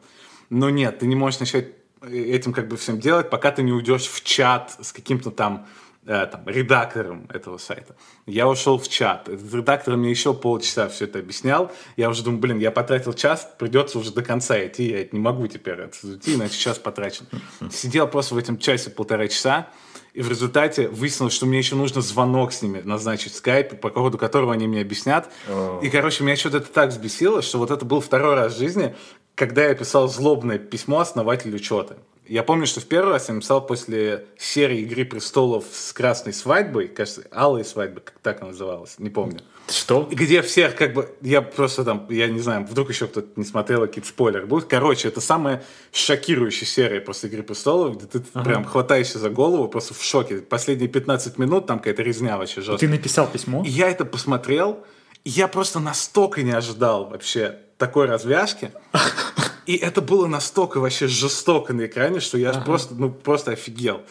Но 0.49 0.69
нет, 0.69 0.99
ты 0.99 1.07
не 1.07 1.15
можешь 1.15 1.39
начать 1.39 1.69
этим 2.01 2.53
как 2.53 2.67
бы 2.67 2.77
всем 2.77 2.99
делать, 2.99 3.29
пока 3.29 3.51
ты 3.51 3.63
не 3.63 3.71
уйдешь 3.71 4.07
в 4.07 4.23
чат 4.23 4.75
с 4.81 4.91
каким-то 4.91 5.31
там 5.31 5.65
э, 5.65 5.90
там, 6.05 6.41
редактором 6.47 7.27
этого 7.31 7.57
сайта. 7.57 7.95
Я 8.25 8.47
ушел 8.47 8.79
в 8.79 8.87
чат. 8.87 9.29
Этот 9.29 9.53
редактор 9.53 9.97
мне 9.97 10.09
еще 10.09 10.33
полчаса 10.33 10.89
все 10.89 11.05
это 11.05 11.19
объяснял. 11.19 11.71
Я 11.95 12.09
уже 12.09 12.23
думаю, 12.23 12.41
блин, 12.41 12.59
я 12.59 12.71
потратил 12.71 13.13
час, 13.13 13.47
придется 13.59 13.99
уже 13.99 14.11
до 14.11 14.23
конца 14.23 14.65
идти. 14.65 14.89
Я 14.89 15.07
не 15.11 15.19
могу 15.19 15.47
теперь 15.47 15.79
идти, 15.81 16.35
иначе 16.35 16.57
час 16.57 16.79
потрачен. 16.79 17.27
Сидел 17.71 18.07
просто 18.07 18.35
в 18.35 18.37
этом 18.37 18.57
часе 18.57 18.89
полтора 18.89 19.27
часа. 19.27 19.67
И 20.13 20.21
в 20.21 20.29
результате 20.29 20.89
выяснилось, 20.89 21.33
что 21.33 21.45
мне 21.45 21.59
еще 21.59 21.75
нужно 21.75 22.01
звонок 22.01 22.51
с 22.51 22.61
ними 22.61 22.81
назначить 22.81 23.31
в 23.31 23.35
скайпе, 23.37 23.77
по 23.77 23.89
поводу 23.89 24.17
которого 24.17 24.51
они 24.51 24.67
мне 24.67 24.81
объяснят. 24.81 25.29
Oh. 25.49 25.81
И, 25.81 25.89
короче, 25.89 26.25
меня 26.25 26.35
что-то 26.35 26.57
это 26.57 26.67
так 26.67 26.89
взбесило, 26.89 27.41
что 27.41 27.59
вот 27.59 27.71
это 27.71 27.85
был 27.85 28.01
второй 28.01 28.35
раз 28.35 28.55
в 28.55 28.57
жизни, 28.57 28.93
когда 29.35 29.63
я 29.63 29.73
писал 29.73 30.09
злобное 30.09 30.57
письмо 30.57 30.99
основателю 30.99 31.55
учета. 31.55 31.97
Я 32.31 32.43
помню, 32.43 32.65
что 32.65 32.79
в 32.79 32.85
первый 32.85 33.11
раз 33.11 33.27
я 33.27 33.35
написал 33.35 33.59
после 33.65 34.23
серии 34.37 34.79
«Игры 34.83 35.03
престолов» 35.03 35.65
с 35.69 35.91
красной 35.91 36.31
свадьбой, 36.31 36.87
кажется, 36.87 37.23
алой 37.29 37.65
свадьбы, 37.65 37.99
как 37.99 38.19
так 38.21 38.39
она 38.39 38.51
называлась, 38.51 38.95
не 38.99 39.09
помню. 39.09 39.41
Что? 39.67 40.07
Где 40.09 40.41
всех 40.41 40.77
как 40.77 40.93
бы, 40.93 41.13
я 41.19 41.41
просто 41.41 41.83
там, 41.83 42.07
я 42.09 42.29
не 42.29 42.39
знаю, 42.39 42.65
вдруг 42.65 42.89
еще 42.89 43.07
кто-то 43.07 43.27
не 43.35 43.43
смотрел, 43.43 43.81
какие-то 43.81 44.07
спойлеры 44.07 44.45
будут. 44.45 44.69
Короче, 44.69 45.09
это 45.09 45.19
самая 45.19 45.61
шокирующая 45.91 46.65
серия 46.65 47.01
после 47.01 47.29
«Игры 47.29 47.43
престолов», 47.43 47.97
где 47.97 48.05
ты 48.05 48.23
ага. 48.33 48.45
прям 48.45 48.63
хватаешься 48.63 49.19
за 49.19 49.29
голову, 49.29 49.67
просто 49.67 49.93
в 49.93 50.01
шоке. 50.01 50.37
Последние 50.37 50.87
15 50.87 51.37
минут 51.37 51.67
там 51.67 51.79
какая-то 51.79 52.01
резня 52.01 52.37
вообще 52.37 52.61
жесткая. 52.61 52.77
Ты 52.77 52.87
написал 52.87 53.27
письмо? 53.27 53.61
И 53.65 53.69
я 53.69 53.89
это 53.89 54.05
посмотрел, 54.05 54.85
и 55.25 55.29
я 55.31 55.49
просто 55.49 55.81
настолько 55.81 56.43
не 56.43 56.51
ожидал 56.51 57.09
вообще 57.09 57.57
такой 57.77 58.05
развязки. 58.05 58.71
И 59.65 59.75
это 59.75 60.01
было 60.01 60.27
настолько 60.27 60.79
вообще 60.79 61.07
жестоко 61.07 61.73
на 61.73 61.85
экране, 61.85 62.19
что 62.19 62.37
я 62.37 62.49
ага. 62.49 62.61
просто, 62.61 62.95
ну, 62.95 63.11
просто 63.11 63.51
офигел. 63.51 64.01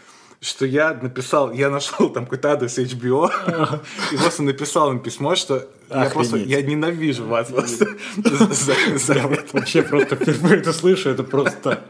Что 0.40 0.64
я 0.64 0.94
написал, 0.94 1.52
я 1.52 1.68
нашел 1.68 2.08
там 2.10 2.24
какой-то 2.24 2.52
адрес 2.52 2.78
HBO, 2.78 3.30
и 4.12 4.16
просто 4.16 4.42
написал 4.42 4.90
им 4.90 5.00
письмо, 5.00 5.34
что 5.34 5.68
я 5.90 6.08
просто, 6.08 6.38
я 6.38 6.62
ненавижу 6.62 7.26
вас 7.26 7.48
просто. 7.48 7.88
Вообще 9.52 9.82
просто 9.82 10.16
впервые 10.16 10.60
это 10.60 10.72
слышу, 10.72 11.10
это 11.10 11.24
просто 11.24 11.84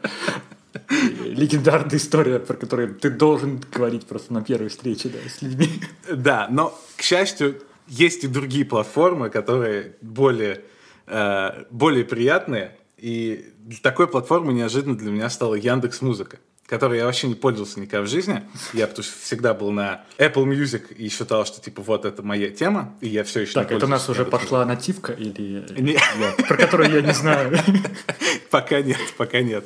легендарная 1.25 1.97
история, 1.97 2.39
про 2.39 2.55
которую 2.55 2.95
ты 2.95 3.11
должен 3.11 3.63
говорить 3.73 4.07
просто 4.07 4.33
на 4.33 4.43
первой 4.43 4.69
встрече 4.69 5.11
с 5.29 5.43
людьми. 5.43 5.69
Да, 6.13 6.49
но, 6.51 6.79
к 6.97 7.03
счастью, 7.03 7.63
есть 7.89 8.25
и 8.25 8.29
другие 8.29 8.65
платформы, 8.65 9.31
которые 9.31 9.97
более, 10.01 10.63
э, 11.07 11.65
более 11.71 12.05
приятные, 12.05 12.77
и 12.99 13.50
такой 13.83 14.07
платформой 14.07 14.55
неожиданно 14.55 14.97
для 14.97 15.11
меня 15.11 15.31
стала 15.31 15.55
Яндекс 15.55 16.03
Музыка 16.03 16.39
которой 16.71 16.99
я 16.99 17.05
вообще 17.05 17.27
не 17.27 17.35
пользовался 17.35 17.81
никогда 17.81 18.07
в 18.07 18.09
жизни. 18.09 18.45
Я 18.73 18.87
потому 18.87 19.03
что 19.03 19.19
всегда 19.19 19.55
был 19.55 19.73
на 19.73 20.05
Apple 20.19 20.45
Music 20.45 20.95
и 20.95 21.09
считал, 21.09 21.45
что 21.45 21.61
типа 21.61 21.83
вот 21.83 22.05
это 22.05 22.23
моя 22.23 22.49
тема, 22.51 22.95
и 23.01 23.09
я 23.09 23.25
все 23.25 23.41
еще 23.41 23.55
Так, 23.55 23.73
это 23.73 23.87
у 23.87 23.89
нас 23.89 24.09
уже 24.09 24.25
пошла 24.25 24.65
нативка 24.65 25.13
или 25.13 25.67
не... 25.81 25.99
про 26.45 26.57
которую 26.57 26.93
я 26.93 27.03
не 27.03 27.13
знаю? 27.13 27.59
Пока 28.51 28.83
нет, 28.83 28.99
пока 29.17 29.41
нет. 29.43 29.65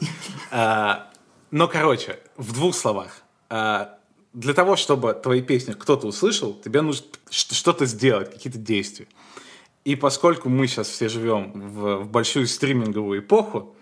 А, 0.50 1.10
но, 1.50 1.68
короче, 1.68 2.18
в 2.36 2.52
двух 2.54 2.74
словах. 2.74 3.22
А, 3.50 3.98
для 4.32 4.54
того, 4.54 4.76
чтобы 4.76 5.12
твои 5.12 5.42
песни 5.42 5.72
кто-то 5.72 6.06
услышал, 6.06 6.54
тебе 6.54 6.80
нужно 6.80 7.06
что-то 7.30 7.86
сделать, 7.86 8.32
какие-то 8.32 8.58
действия. 8.58 9.06
И 9.84 9.94
поскольку 9.96 10.48
мы 10.48 10.66
сейчас 10.66 10.88
все 10.88 11.08
живем 11.08 11.52
в, 11.52 11.96
в 12.04 12.10
большую 12.10 12.46
стриминговую 12.46 13.20
эпоху, 13.20 13.76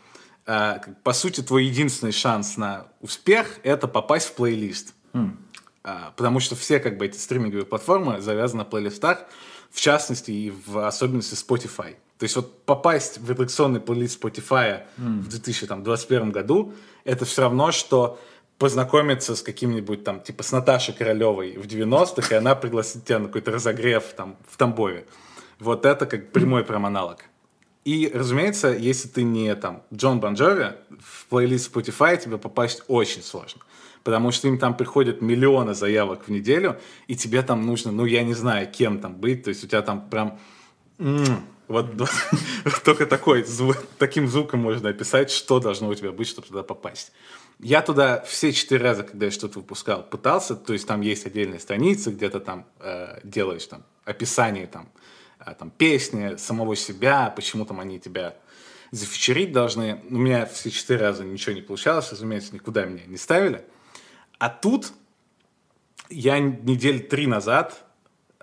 по 0.44 1.12
сути, 1.12 1.40
твой 1.40 1.66
единственный 1.66 2.12
шанс 2.12 2.57
на 2.57 2.88
успех– 3.00 3.59
это 3.62 3.87
попасть 3.87 4.28
в 4.28 4.33
плейлист. 4.35 4.94
Mm. 5.12 5.37
Э, 5.85 5.96
потому 6.16 6.40
что 6.40 6.57
все 6.57 6.81
как 6.81 6.96
бы 6.98 7.07
эти 7.07 7.16
стриминговые 7.16 7.66
платформы 7.66 8.20
завязаны 8.20 8.61
на 8.61 8.64
плейлистах, 8.64 9.24
в 9.70 9.81
частности 9.81 10.31
и 10.31 10.50
в 10.50 10.87
особенности 10.87 11.35
Spotify. 11.35 11.96
То 12.18 12.24
есть 12.24 12.37
вот 12.37 12.64
попасть 12.64 13.18
в 13.18 13.31
редакционный 13.31 13.81
плейлист 13.81 14.22
Spotify 14.22 14.83
mm. 14.98 15.20
в 15.20 15.28
2021 15.28 16.31
году– 16.31 16.74
это 17.05 17.24
все 17.24 17.42
равно, 17.42 17.72
что 17.72 18.20
познакомиться 18.59 19.35
с 19.35 19.42
каким-нибудь 19.42 20.05
там, 20.05 20.20
типа 20.20 20.42
с 20.44 20.52
Наташей 20.52 20.94
Королевой 20.94 21.57
в 21.57 21.66
90-х, 21.66 22.35
и 22.35 22.38
она 22.38 22.55
пригласит 22.55 23.05
тебя 23.05 23.18
на 23.18 23.26
какой-то 23.26 23.50
разогрев 23.50 24.05
там 24.16 24.37
в 24.48 24.57
Тамбове. 24.57 25.07
Вот 25.59 25.85
это 25.85 26.07
как 26.07 26.31
прямой 26.31 26.64
прям 26.64 26.87
аналог. 26.87 27.24
И, 27.84 28.10
разумеется, 28.14 28.68
если 28.68 29.08
ты 29.08 29.24
не 29.24 29.54
там 29.56 29.82
Джон 29.92 30.20
Бонджови, 30.20 30.74
в 31.00 31.26
плейлист 31.26 31.74
Spotify 31.74 32.16
тебе 32.16 32.38
попасть 32.38 32.82
очень 32.86 33.22
сложно. 33.22 33.62
Потому 34.04 34.30
что 34.30 34.48
им 34.48 34.58
там 34.58 34.76
приходят 34.76 35.20
миллионы 35.20 35.74
заявок 35.74 36.24
в 36.26 36.28
неделю, 36.28 36.80
и 37.08 37.16
тебе 37.16 37.42
там 37.42 37.66
нужно, 37.66 37.92
ну, 37.92 38.04
я 38.04 38.22
не 38.22 38.34
знаю, 38.34 38.70
кем 38.70 39.00
там 39.00 39.14
быть. 39.14 39.44
То 39.44 39.50
есть 39.50 39.64
у 39.64 39.66
тебя 39.66 39.82
там 39.82 40.08
прям... 40.08 40.38
Вот, 41.68 41.86
вот 42.64 42.82
только 42.84 43.06
такой, 43.06 43.44
звук, 43.44 43.78
таким 43.98 44.28
звуком 44.28 44.60
можно 44.60 44.90
описать, 44.90 45.30
что 45.30 45.58
должно 45.58 45.88
у 45.88 45.94
тебя 45.94 46.12
быть, 46.12 46.28
чтобы 46.28 46.46
туда 46.46 46.62
попасть. 46.62 47.12
Я 47.60 47.80
туда 47.80 48.22
все 48.22 48.52
четыре 48.52 48.82
раза, 48.82 49.04
когда 49.04 49.26
я 49.26 49.32
что-то 49.32 49.60
выпускал, 49.60 50.02
пытался, 50.02 50.54
то 50.54 50.72
есть 50.72 50.86
там 50.86 51.00
есть 51.00 51.26
отдельные 51.26 51.60
страницы, 51.60 52.10
где 52.10 52.28
то 52.28 52.40
там 52.40 52.66
э, 52.80 53.20
делаешь 53.22 53.66
там 53.66 53.84
описание 54.04 54.66
там 54.66 54.88
там, 55.59 55.70
песни 55.70 56.37
самого 56.37 56.76
себя, 56.76 57.33
почему 57.35 57.64
там 57.64 57.81
они 57.81 57.98
тебя 57.98 58.37
зафичерить 58.92 59.52
должны. 59.52 60.02
У 60.10 60.19
меня 60.19 60.46
все 60.46 60.71
четыре 60.71 61.00
раза 61.00 61.25
ничего 61.25 61.54
не 61.54 61.62
получалось, 61.62 62.12
разумеется, 62.12 62.54
никуда 62.54 62.85
меня 62.85 63.04
не 63.06 63.16
ставили. 63.16 63.64
А 64.38 64.48
тут 64.48 64.92
я 66.10 66.38
недели 66.38 66.98
три 66.98 67.27
назад 67.27 67.85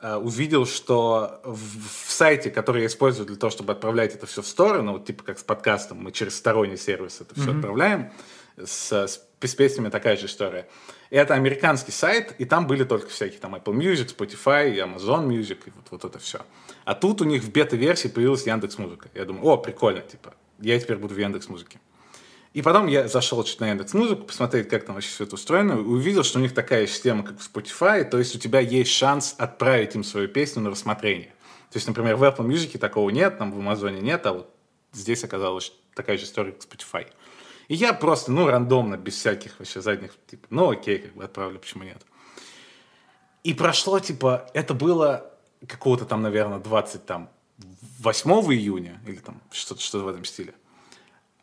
э, 0.01 0.15
увидел, 0.15 0.65
что 0.65 1.39
в, 1.43 2.07
в 2.07 2.11
сайте, 2.11 2.49
который 2.49 2.81
я 2.81 2.87
использую 2.87 3.27
для 3.27 3.35
того, 3.35 3.51
чтобы 3.51 3.73
отправлять 3.73 4.15
это 4.15 4.25
все 4.25 4.41
в 4.41 4.47
сторону, 4.47 4.93
вот 4.93 5.05
типа 5.05 5.23
как 5.23 5.39
с 5.39 5.43
подкастом, 5.43 5.99
мы 5.99 6.11
через 6.11 6.35
сторонний 6.35 6.77
сервис 6.77 7.21
это 7.21 7.35
все 7.35 7.51
mm-hmm. 7.51 7.55
отправляем, 7.55 8.11
с, 8.57 8.91
с, 8.91 9.21
с 9.39 9.55
песнями 9.55 9.89
такая 9.89 10.17
же 10.17 10.25
история. 10.25 10.67
Это 11.09 11.33
американский 11.33 11.91
сайт, 11.91 12.35
и 12.37 12.45
там 12.45 12.67
были 12.67 12.83
только 12.83 13.09
всякие 13.09 13.39
там 13.39 13.55
Apple 13.55 13.73
Music, 13.73 14.15
Spotify, 14.15 14.75
Amazon 14.75 15.27
Music, 15.27 15.57
и 15.65 15.71
вот, 15.75 15.85
вот 15.89 16.05
это 16.05 16.19
все. 16.19 16.41
А 16.85 16.93
тут 16.93 17.21
у 17.21 17.23
них 17.23 17.43
в 17.43 17.51
бета-версии 17.51 18.09
появилась 18.09 18.45
Яндекс 18.45 18.77
Музыка. 18.77 19.09
Я 19.15 19.25
думаю, 19.25 19.45
о, 19.45 19.57
прикольно, 19.57 20.01
типа, 20.01 20.35
я 20.59 20.79
теперь 20.79 20.97
буду 20.97 21.15
в 21.15 21.17
Яндекс 21.17 21.49
Музыке. 21.49 21.79
И 22.53 22.61
потом 22.61 22.87
я 22.87 23.07
зашел 23.07 23.43
чуть 23.43 23.59
на 23.59 23.69
Яндекс 23.69 23.93
Музыку, 23.93 24.23
посмотреть, 24.23 24.69
как 24.69 24.85
там 24.85 24.95
вообще 24.95 25.09
все 25.09 25.23
это 25.23 25.35
устроено, 25.35 25.73
и 25.73 25.75
увидел, 25.75 26.23
что 26.23 26.37
у 26.37 26.41
них 26.41 26.53
такая 26.53 26.85
система, 26.85 27.23
как 27.23 27.39
в 27.39 27.55
Spotify, 27.55 28.03
то 28.03 28.19
есть 28.19 28.35
у 28.35 28.39
тебя 28.39 28.59
есть 28.59 28.91
шанс 28.91 29.33
отправить 29.37 29.95
им 29.95 30.03
свою 30.03 30.27
песню 30.27 30.61
на 30.61 30.69
рассмотрение. 30.69 31.33
То 31.71 31.77
есть, 31.77 31.87
например, 31.87 32.17
в 32.17 32.23
Apple 32.23 32.45
Music 32.47 32.77
такого 32.77 33.09
нет, 33.09 33.37
там 33.39 33.51
в 33.51 33.57
Амазоне 33.57 34.01
нет, 34.01 34.25
а 34.25 34.33
вот 34.33 34.55
здесь 34.91 35.23
оказалась 35.23 35.71
такая 35.95 36.17
же 36.17 36.25
история, 36.25 36.51
как 36.51 36.61
Spotify. 36.61 37.07
И 37.69 37.75
я 37.75 37.93
просто, 37.93 38.31
ну, 38.31 38.47
рандомно, 38.47 38.97
без 38.97 39.15
всяких 39.15 39.57
вообще 39.59 39.79
задних, 39.79 40.11
типа, 40.27 40.47
ну, 40.49 40.71
окей, 40.71 40.97
как 40.97 41.13
бы 41.13 41.23
отправлю, 41.23 41.59
почему 41.59 41.83
нет. 41.83 42.01
И 43.43 43.53
прошло, 43.53 43.99
типа, 43.99 44.49
это 44.55 44.73
было 44.73 45.31
какого-то 45.67 46.05
там, 46.05 46.23
наверное, 46.23 46.57
20, 46.57 47.05
там, 47.05 47.29
8 47.99 48.31
июня, 48.53 48.99
или 49.05 49.17
там 49.17 49.39
что-то 49.51 49.81
что 49.81 49.99
в 49.99 50.07
этом 50.07 50.25
стиле. 50.25 50.55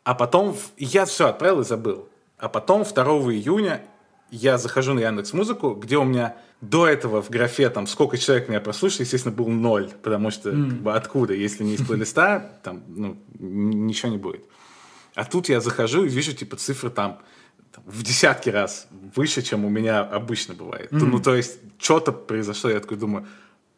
А 0.03 0.13
потом, 0.15 0.55
я 0.77 1.05
все 1.05 1.27
отправил 1.27 1.61
и 1.61 1.63
забыл. 1.63 2.09
А 2.37 2.49
потом 2.49 2.83
2 2.83 3.03
июня 3.33 3.81
я 4.29 4.57
захожу 4.57 4.93
на 4.93 4.99
Яндекс 4.99 5.31
Музыку, 5.31 5.75
где 5.75 5.97
у 5.97 6.03
меня 6.03 6.35
до 6.59 6.87
этого 6.87 7.21
в 7.21 7.29
графе 7.29 7.69
там 7.69 7.87
сколько 7.87 8.17
человек 8.17 8.49
меня 8.49 8.59
прослушали, 8.59 9.03
естественно, 9.03 9.33
был 9.33 9.47
ноль, 9.47 9.91
потому 10.03 10.31
что 10.31 10.49
mm. 10.49 10.69
как 10.69 10.79
бы, 10.79 10.93
откуда, 10.93 11.33
если 11.33 11.63
не 11.63 11.75
из 11.75 11.85
плейлиста, 11.85 12.59
там 12.63 12.83
ну, 12.87 13.17
ничего 13.39 14.11
не 14.11 14.17
будет. 14.17 14.43
А 15.17 15.25
тут 15.25 15.49
я 15.49 15.61
захожу 15.61 16.05
и 16.05 16.09
вижу, 16.09 16.33
типа, 16.33 16.57
цифры 16.57 16.91
там, 16.91 17.17
в 17.87 18.03
десятки 18.03 18.49
раз 18.49 18.87
выше, 19.15 19.41
чем 19.41 19.65
у 19.65 19.69
меня 19.69 20.01
обычно 20.01 20.53
бывает. 20.53 20.91
Mm. 20.91 21.05
Ну, 21.05 21.19
то 21.19 21.35
есть, 21.35 21.57
что-то 21.79 22.11
произошло, 22.11 22.69
я 22.69 22.79
такой 22.79 22.97
думаю, 22.97 23.25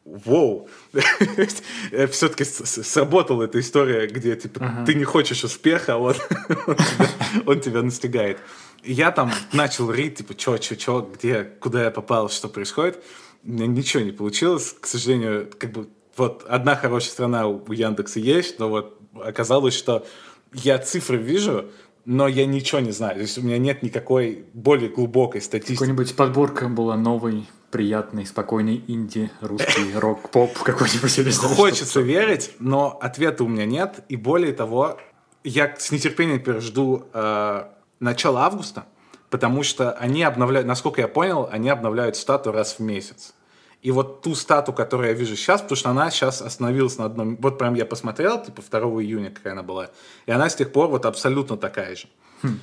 Воу! 0.03 0.67
Все-таки 2.11 2.43
сработала 2.43 3.43
эта 3.43 3.59
история, 3.59 4.07
где 4.07 4.35
типа 4.35 4.65
ага. 4.65 4.85
ты 4.85 4.95
не 4.95 5.05
хочешь 5.05 5.43
успеха, 5.43 5.93
а 5.93 5.97
он, 5.97 6.15
он, 6.67 6.75
тебя, 6.75 7.09
он 7.45 7.59
тебя 7.61 7.81
настигает. 7.83 8.39
И 8.83 8.91
я 8.91 9.11
там 9.11 9.31
начал 9.53 9.89
рить, 9.91 10.15
типа, 10.15 10.33
что, 10.37 10.61
что, 10.61 10.77
что, 10.77 11.11
где, 11.13 11.43
куда 11.43 11.85
я 11.85 11.91
попал, 11.91 12.29
что 12.29 12.49
происходит. 12.49 13.01
У 13.43 13.51
меня 13.51 13.67
ничего 13.67 14.03
не 14.03 14.11
получилось, 14.11 14.75
к 14.77 14.87
сожалению, 14.87 15.49
как 15.57 15.71
бы 15.71 15.87
вот 16.17 16.43
одна 16.49 16.75
хорошая 16.75 17.11
страна 17.11 17.47
у 17.47 17.71
Яндекса 17.71 18.19
есть, 18.19 18.59
но 18.59 18.67
вот 18.67 18.99
оказалось, 19.23 19.73
что 19.73 20.05
я 20.53 20.77
цифры 20.77 21.17
вижу, 21.17 21.65
но 22.05 22.27
я 22.27 22.45
ничего 22.45 22.79
не 22.79 22.91
знаю. 22.91 23.15
То 23.15 23.21
есть 23.21 23.37
у 23.37 23.41
меня 23.41 23.57
нет 23.57 23.83
никакой 23.83 24.45
более 24.53 24.89
глубокой 24.89 25.41
статистики. 25.41 25.75
Какой-нибудь 25.77 26.15
подборка 26.15 26.67
была 26.67 26.97
новой, 26.97 27.47
приятный, 27.71 28.25
спокойный 28.25 28.83
инди, 28.87 29.29
русский 29.41 29.93
рок, 29.95 30.29
поп 30.31 30.57
какой-нибудь 30.59 31.19
или 31.19 31.31
Хочется 31.31 32.01
верить, 32.01 32.51
но 32.59 32.97
ответа 33.01 33.43
у 33.43 33.47
меня 33.47 33.65
нет. 33.65 34.03
И 34.09 34.15
более 34.15 34.53
того, 34.53 34.97
я 35.43 35.75
с 35.77 35.91
нетерпением 35.91 36.39
теперь 36.39 36.59
жду 36.61 37.05
э, 37.13 37.63
начала 37.99 38.45
августа, 38.45 38.85
потому 39.29 39.63
что 39.63 39.91
они 39.91 40.23
обновляют, 40.23 40.67
насколько 40.67 41.01
я 41.01 41.07
понял, 41.07 41.47
они 41.51 41.69
обновляют 41.69 42.15
стату 42.15 42.51
раз 42.51 42.75
в 42.75 42.79
месяц. 42.79 43.33
И 43.81 43.91
вот 43.91 44.21
ту 44.21 44.35
стату, 44.35 44.73
которую 44.73 45.09
я 45.09 45.13
вижу 45.13 45.35
сейчас, 45.35 45.61
потому 45.61 45.77
что 45.77 45.89
она 45.89 46.11
сейчас 46.11 46.41
остановилась 46.41 46.97
на 46.97 47.05
одном... 47.05 47.37
Вот 47.37 47.57
прям 47.57 47.75
я 47.75 47.85
посмотрел, 47.85 48.43
типа 48.43 48.61
2 48.61 48.79
июня, 49.01 49.31
какая 49.31 49.53
она 49.53 49.63
была. 49.63 49.89
И 50.25 50.31
она 50.31 50.49
с 50.49 50.55
тех 50.55 50.71
пор 50.71 50.89
вот 50.89 51.05
абсолютно 51.05 51.57
такая 51.57 51.95
же. 51.95 52.07
Хм. 52.43 52.59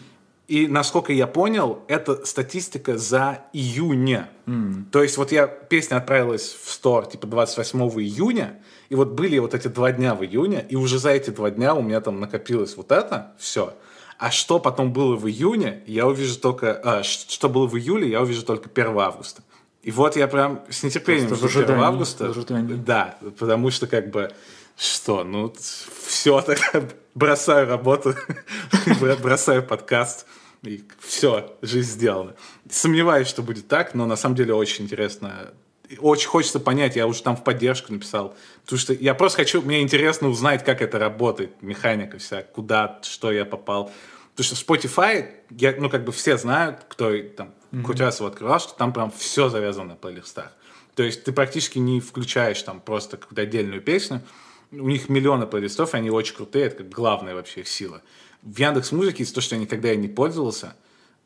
И 0.49 0.69
насколько 0.69 1.13
я 1.13 1.27
понял, 1.27 1.83
это 1.89 2.25
статистика 2.25 2.97
за 2.97 3.41
июня. 3.53 4.31
Mm. 4.47 4.91
То 4.93 5.03
есть 5.03 5.17
вот 5.17 5.33
я, 5.33 5.49
песня 5.49 5.97
отправилась 5.97 6.57
в 6.63 6.71
стор 6.71 7.07
типа 7.07 7.27
28 7.27 7.81
июня, 8.01 8.61
и 8.89 8.95
вот 8.95 9.09
были 9.09 9.39
вот 9.39 9.55
эти 9.55 9.67
два 9.67 9.91
дня 9.91 10.15
в 10.15 10.23
июне, 10.23 10.65
и 10.69 10.77
уже 10.77 11.01
за 11.01 11.11
эти 11.11 11.31
два 11.31 11.51
дня 11.51 11.75
у 11.75 11.83
меня 11.83 12.01
там 12.01 12.21
накопилось 12.21 12.77
вот 12.77 12.93
это, 12.93 13.33
все. 13.39 13.75
А 14.19 14.31
что 14.31 14.61
потом 14.61 14.93
было 14.93 15.17
в 15.17 15.29
июне, 15.29 15.83
я 15.87 16.07
увижу 16.07 16.39
только... 16.39 16.81
А, 16.83 17.03
что 17.03 17.49
было 17.49 17.67
в 17.67 17.77
июле, 17.77 18.09
я 18.09 18.23
увижу 18.23 18.45
только 18.45 18.71
1 18.73 18.99
августа. 18.99 19.43
И 19.87 19.93
вот 19.93 20.17
я 20.17 20.27
прям 20.27 20.65
с 20.69 20.83
нетерпением 20.83 21.33
жду 21.37 21.47
1 21.47 21.71
августа. 21.79 22.33
Да, 22.85 23.19
потому 23.39 23.71
что 23.71 23.87
как 23.87 24.11
бы... 24.11 24.33
Что, 24.77 25.23
ну, 25.23 25.55
все, 26.09 26.41
тогда 26.47 26.89
бросаю 27.15 27.69
работу, 27.69 28.17
бросаю 29.23 29.63
подкаст, 29.63 30.27
и 30.63 30.83
все, 30.99 31.57
жизнь 31.63 31.93
сделана. 31.93 32.35
Сомневаюсь, 32.69 33.29
что 33.29 33.43
будет 33.43 33.69
так, 33.69 33.95
но 33.95 34.07
на 34.07 34.17
самом 34.17 34.35
деле 34.35 34.55
очень 34.55 34.87
интересно. 34.87 35.53
Очень 36.01 36.29
хочется 36.31 36.59
понять, 36.59 36.97
я 36.97 37.07
уже 37.07 37.23
там 37.23 37.37
в 37.37 37.45
поддержку 37.45 37.93
написал, 37.93 38.35
потому 38.65 38.81
что 38.81 38.93
я 38.93 39.15
просто 39.15 39.37
хочу, 39.37 39.63
мне 39.63 39.83
интересно 39.83 40.29
узнать, 40.29 40.65
как 40.65 40.83
это 40.83 40.99
работает, 40.99 41.63
механика 41.63 42.19
вся, 42.19 42.43
куда, 42.43 42.99
что 43.03 43.31
я 43.31 43.45
попал. 43.45 43.93
Потому 44.37 44.55
что 44.55 44.57
в 44.57 44.69
Spotify, 44.69 45.31
я, 45.49 45.75
ну, 45.79 45.89
как 45.89 46.05
бы 46.05 46.13
все 46.13 46.37
знают, 46.37 46.85
кто 46.89 47.11
там 47.37 47.55
mm-hmm. 47.73 47.83
хоть 47.85 48.01
раз 48.01 48.19
его 48.19 48.29
открывал, 48.29 48.61
что 48.61 48.75
там 48.75 48.93
прям 48.93 49.11
все 49.11 49.49
завязано 49.49 49.91
на 49.91 49.97
плейлистах. 49.97 50.53
То 50.95 51.03
есть 51.03 51.25
ты 51.25 51.33
практически 51.33 51.79
не 51.79 52.01
включаешь 52.01 52.63
там 52.63 52.81
просто 52.81 53.17
какую-то 53.17 53.43
отдельную 53.43 53.81
песню. 53.81 54.21
У 54.73 54.89
них 54.89 55.09
миллионы 55.09 55.47
плейлистов, 55.47 55.95
и 55.95 55.97
они 55.97 56.11
очень 56.11 56.37
крутые, 56.37 56.67
это 56.67 56.77
как 56.77 56.91
главная 56.91 57.35
вообще 57.35 57.61
их 57.61 57.69
сила. 57.69 58.03
В 58.43 58.59
Яндекс 58.59 58.93
Музыке, 58.93 59.23
из-за 59.23 59.35
того, 59.35 59.43
что 59.43 59.55
я 59.55 59.61
никогда 59.61 59.93
и 59.93 59.97
не 59.97 60.09
пользовался, 60.09 60.77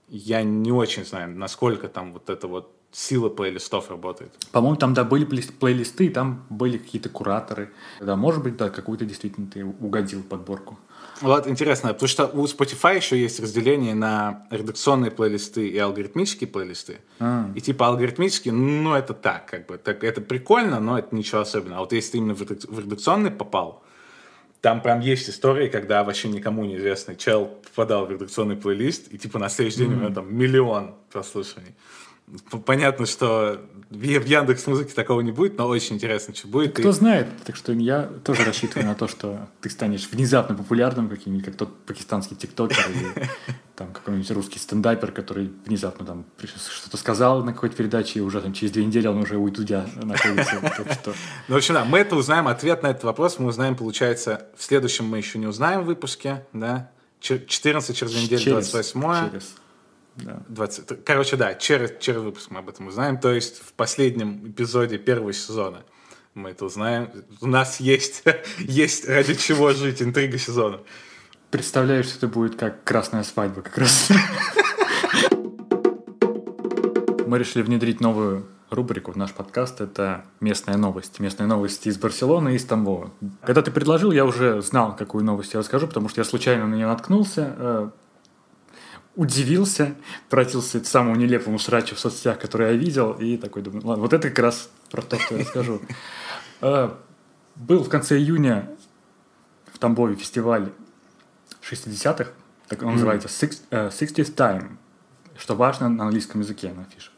я 0.09 0.43
не 0.43 0.71
очень 0.71 1.05
знаю, 1.05 1.37
насколько 1.37 1.89
там 1.89 2.13
вот 2.13 2.31
это 2.31 2.47
вот 2.47 2.77
сила 2.93 3.29
плейлистов 3.29 3.91
работает. 3.91 4.33
По-моему, 4.53 4.77
там, 4.77 4.95
да, 4.95 5.05
были 5.05 5.25
плейлисты, 5.25 6.11
там 6.11 6.47
были 6.51 6.79
какие-то 6.79 7.09
кураторы. 7.09 7.73
Да, 8.01 8.17
может 8.17 8.43
быть, 8.43 8.57
да, 8.57 8.71
какую-то 8.71 9.05
действительно 9.05 9.47
ты 9.49 9.65
угодил 9.65 10.23
подборку. 10.23 10.79
Вот 11.21 11.47
интересно, 11.47 11.93
потому 11.93 12.09
что 12.09 12.27
у 12.27 12.45
Spotify 12.47 12.97
еще 12.97 13.21
есть 13.21 13.41
разделение 13.41 13.95
на 13.95 14.47
редакционные 14.51 15.11
плейлисты 15.11 15.69
и 15.69 15.79
алгоритмические 15.79 16.49
плейлисты. 16.49 17.01
А. 17.19 17.51
И 17.55 17.61
типа 17.61 17.89
алгоритмические, 17.89 18.55
ну 18.55 18.95
это 18.95 19.13
так, 19.13 19.47
как 19.47 19.67
бы, 19.67 19.77
так, 19.77 20.03
это 20.03 20.21
прикольно, 20.21 20.81
но 20.81 20.99
это 20.99 21.15
ничего 21.15 21.43
особенного. 21.43 21.79
А 21.79 21.81
вот 21.81 21.93
если 21.93 22.13
ты 22.13 22.19
именно 22.19 22.35
в 22.35 22.79
редакционный 22.79 23.31
попал, 23.31 23.83
там 24.61 24.83
прям 24.83 25.01
есть 25.01 25.29
истории, 25.29 25.69
когда 25.69 26.05
вообще 26.05 26.29
никому 26.29 26.65
неизвестный 26.65 27.17
чел 27.17 27.47
попадал 27.47 28.07
в 28.07 28.11
редакционный 28.11 28.57
плейлист, 28.57 29.13
и 29.13 29.19
типа 29.19 29.39
на 29.39 29.49
следующий 29.49 29.79
день 29.79 29.93
mm-hmm. 29.93 29.97
у 29.97 30.01
него 30.01 30.15
там 30.15 30.35
миллион 30.35 30.95
прослушиваний. 31.11 31.75
Понятно, 32.65 33.07
что 33.07 33.61
в 33.91 34.03
Яндекс 34.03 34.67
Музыке 34.67 34.93
такого 34.95 35.21
не 35.21 35.33
будет, 35.33 35.59
но 35.59 35.67
очень 35.67 35.97
интересно, 35.97 36.35
что 36.35 36.47
будет. 36.47 36.73
Кто 36.73 36.91
и... 36.91 36.93
знает, 36.93 37.27
так 37.45 37.57
что 37.57 37.73
я 37.73 38.05
тоже 38.25 38.45
рассчитываю 38.45 38.87
на 38.87 38.95
то, 38.95 39.09
что 39.09 39.49
ты 39.61 39.69
станешь 39.69 40.09
внезапно 40.11 40.55
популярным 40.55 41.09
каким-нибудь, 41.09 41.45
как 41.45 41.57
тот 41.57 41.85
пакистанский 41.87 42.37
тиктокер 42.37 42.87
или 42.89 43.29
там 43.75 43.93
какой-нибудь 43.93 44.31
русский 44.31 44.59
стендапер, 44.59 45.11
который 45.11 45.51
внезапно 45.67 46.07
там 46.07 46.25
что-то 46.39 46.97
сказал 46.97 47.43
на 47.43 47.53
какой-то 47.53 47.77
передаче, 47.77 48.21
и 48.21 48.23
уже 48.23 48.41
там 48.41 48.53
через 48.53 48.73
две 48.73 48.85
недели 48.85 49.07
он 49.09 49.19
уже 49.19 49.37
у 49.37 49.49
Итудя 49.49 49.89
находится. 49.97 50.61
Ну, 51.49 51.55
в 51.55 51.57
общем, 51.57 51.75
да, 51.75 51.85
мы 51.85 51.99
это 51.99 52.15
узнаем, 52.15 52.47
ответ 52.47 52.83
на 52.83 52.89
этот 52.89 53.05
вопрос 53.05 53.39
мы 53.39 53.49
узнаем, 53.49 53.75
получается, 53.75 54.47
в 54.57 54.63
следующем 54.63 55.07
мы 55.07 55.19
еще 55.19 55.39
не 55.39 55.47
узнаем 55.47 55.83
в 55.83 55.87
выпуске, 55.87 56.45
да, 56.53 56.91
14 57.21 57.97
через 57.97 58.13
две 58.13 58.23
недели, 58.23 58.51
28 58.51 59.31
Через. 59.31 59.55
Да. 60.23 60.43
20. 60.49 61.05
Короче, 61.05 61.37
да, 61.37 61.55
через, 61.55 61.93
через 62.01 62.21
выпуск 62.21 62.51
мы 62.51 62.59
об 62.61 62.69
этом 62.69 62.89
узнаем. 62.89 63.19
То 63.19 63.33
есть 63.33 63.59
в 63.59 63.73
последнем 63.73 64.51
эпизоде 64.51 64.99
первого 64.99 65.33
сезона 65.33 65.83
мы 66.35 66.51
это 66.51 66.65
узнаем. 66.65 67.11
У 67.41 67.47
нас 67.47 67.81
есть, 67.81 68.25
есть 68.59 69.09
ради 69.09 69.35
чего 69.35 69.73
жить, 69.73 70.03
интрига 70.03 70.39
сезона. 70.39 70.81
Представляешь, 71.51 72.07
что 72.07 72.19
это 72.19 72.29
будет 72.29 72.57
как 72.57 72.85
красная 72.85 73.25
свадьба 73.25 73.63
как 73.63 73.79
раз. 73.79 74.09
Мы 77.27 77.39
решили 77.39 77.63
внедрить 77.63 78.01
новую 78.01 78.47
рубрику 78.71 79.13
в 79.13 79.17
наш 79.17 79.33
подкаст. 79.33 79.81
Это 79.81 80.25
местная 80.41 80.77
новость. 80.77 81.21
Местные 81.21 81.47
новости 81.47 81.89
из 81.89 81.99
Барселоны 81.99 82.53
и 82.53 82.55
из 82.57 82.65
Тамбова. 82.65 83.11
Когда 83.43 83.63
ты 83.63 83.71
предложил, 83.71 84.13
я 84.13 84.25
уже 84.25 84.63
знал, 84.63 84.97
какую 84.97 85.25
новость 85.25 85.55
я 85.55 85.61
расскажу, 85.61 85.87
потому 85.87 86.09
что 86.09 86.21
я 86.21 86.25
случайно 86.25 86.67
на 86.67 86.75
нее 86.75 86.87
наткнулся 86.87 87.55
э, 87.57 87.91
удивился, 89.21 89.95
превратился 90.31 90.81
к 90.81 90.87
самому 90.87 91.15
нелепому 91.15 91.59
срачу 91.59 91.95
в 91.95 91.99
соцсетях, 91.99 92.39
который 92.39 92.69
я 92.69 92.73
видел, 92.73 93.13
и 93.13 93.37
такой 93.37 93.61
думаю, 93.61 93.87
ладно, 93.87 94.03
вот 94.03 94.15
это 94.15 94.31
как 94.31 94.39
раз 94.39 94.71
про 94.91 95.03
то, 95.03 95.19
что 95.19 95.35
я 95.35 95.43
расскажу. 95.43 95.83
А, 96.63 96.99
был 97.55 97.85
в 97.85 97.91
конце 97.91 98.17
июня 98.17 98.71
в 99.75 99.79
Тамбове 99.79 100.17
фестиваль 100.17 100.73
60-х, 101.61 102.31
так 102.67 102.83
он 102.83 102.95
называется 102.95 103.29
э, 103.71 103.89
60th 103.89 104.35
Time, 104.35 104.79
что 105.37 105.55
важно 105.55 105.91
на 105.91 106.05
английском 106.05 106.41
языке 106.41 106.73
на 106.73 106.83
афише. 106.85 107.11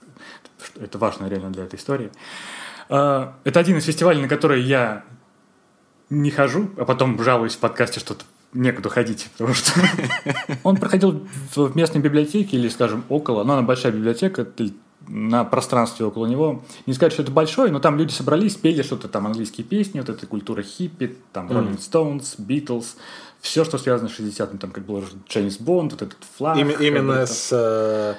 Это 0.81 0.99
важно 0.99 1.29
реально 1.29 1.51
для 1.51 1.63
этой 1.63 1.77
истории. 1.79 2.11
А, 2.89 3.39
это 3.45 3.61
один 3.61 3.79
из 3.79 3.85
фестивалей, 3.85 4.21
на 4.21 4.29
который 4.29 4.61
я 4.61 5.05
не 6.11 6.33
хожу, 6.33 6.69
а 6.79 6.85
потом 6.85 7.23
жалуюсь 7.23 7.55
в 7.55 7.61
подкасте, 7.61 8.01
что 8.01 8.17
некуда 8.53 8.89
ходить, 8.89 9.29
потому 9.37 9.55
что 9.55 9.81
он 10.63 10.77
проходил 10.77 11.27
в 11.55 11.77
местной 11.77 12.01
библиотеке 12.01 12.57
или, 12.57 12.69
скажем, 12.69 13.05
около, 13.09 13.45
но 13.45 13.55
она 13.55 13.63
большая 13.63 13.93
библиотека, 13.93 14.47
на 15.09 15.45
пространстве 15.45 16.07
около 16.07 16.27
него. 16.27 16.63
Не 16.87 16.95
сказать, 16.95 17.13
что 17.13 17.23
это 17.23 17.33
большой, 17.33 17.71
но 17.71 17.81
там 17.81 17.99
люди 17.99 18.13
собрались, 18.13 18.55
пели 18.55 18.83
что-то 18.83 19.09
там 19.09 19.27
английские 19.27 19.67
песни, 19.67 20.01
вот 20.01 20.09
эта 20.09 20.27
культура 20.27 20.63
хиппи, 20.63 21.17
там 21.33 21.51
Rolling 21.51 21.79
Stones, 21.79 22.39
Beatles, 22.39 22.97
все, 23.41 23.65
что 23.65 23.79
связано 23.79 24.09
с 24.09 24.19
60-м, 24.19 24.59
там 24.59 24.71
как 24.71 24.85
был 24.85 25.05
Джеймс 25.29 25.59
Бонд, 25.59 25.93
вот 25.93 26.03
этот 26.03 26.19
флаг. 26.37 26.57
Им, 26.57 26.71
именно 26.71 27.27
с 27.27 27.49
э, 27.51 28.15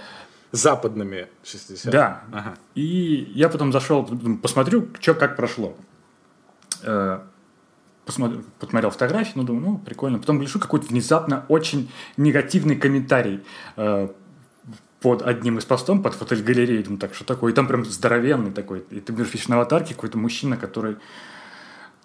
западными 0.52 1.28
60 1.44 1.92
Да. 1.92 2.24
Ага. 2.32 2.56
И 2.76 3.32
я 3.34 3.48
потом 3.48 3.72
зашел, 3.72 4.06
посмотрю, 4.42 4.90
что 5.00 5.14
как 5.14 5.38
прошло. 5.38 5.76
Посмотрел, 8.06 8.44
посмотрел 8.60 8.92
фотографии, 8.92 9.32
ну, 9.36 9.44
думаю, 9.44 9.66
ну, 9.66 9.78
прикольно. 9.78 10.20
Потом 10.20 10.40
гляжу, 10.40 10.60
какой-то 10.60 10.88
внезапно 10.88 11.46
очень 11.48 11.90
негативный 12.18 12.76
комментарий 12.76 13.42
э, 13.78 14.10
под 15.00 15.22
одним 15.22 15.58
из 15.58 15.66
постом, 15.66 16.02
под 16.02 16.14
фотогалереей, 16.14 16.84
думаю, 16.84 17.00
так, 17.00 17.14
что 17.14 17.26
такое? 17.26 17.52
И 17.52 17.56
там 17.56 17.68
прям 17.68 17.86
здоровенный 17.86 18.52
такой. 18.52 18.86
И 18.90 19.00
ты 19.00 19.14
видишь 19.14 19.48
на 19.48 19.56
аватарке 19.56 19.94
какой-то 19.94 20.18
мужчина, 20.18 20.58
который, 20.58 20.98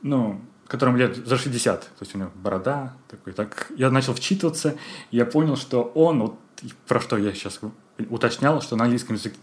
ну, 0.03 0.41
которому 0.69 0.99
лет 0.99 1.17
за 1.17 1.37
60, 1.37 1.81
то 1.81 1.89
есть 2.01 2.15
у 2.15 2.19
него 2.19 2.31
борода 2.35 2.95
такой. 3.09 3.33
Так 3.33 3.73
я 3.77 3.91
начал 3.91 4.15
вчитываться, 4.15 4.77
я 5.11 5.27
понял, 5.27 5.57
что 5.57 5.83
он, 5.83 6.21
вот 6.21 6.39
про 6.87 7.01
что 7.01 7.17
я 7.17 7.33
сейчас 7.33 7.61
уточнял, 8.11 8.61
что 8.61 8.77
на 8.77 8.85
английском 8.85 9.17
языке, 9.17 9.37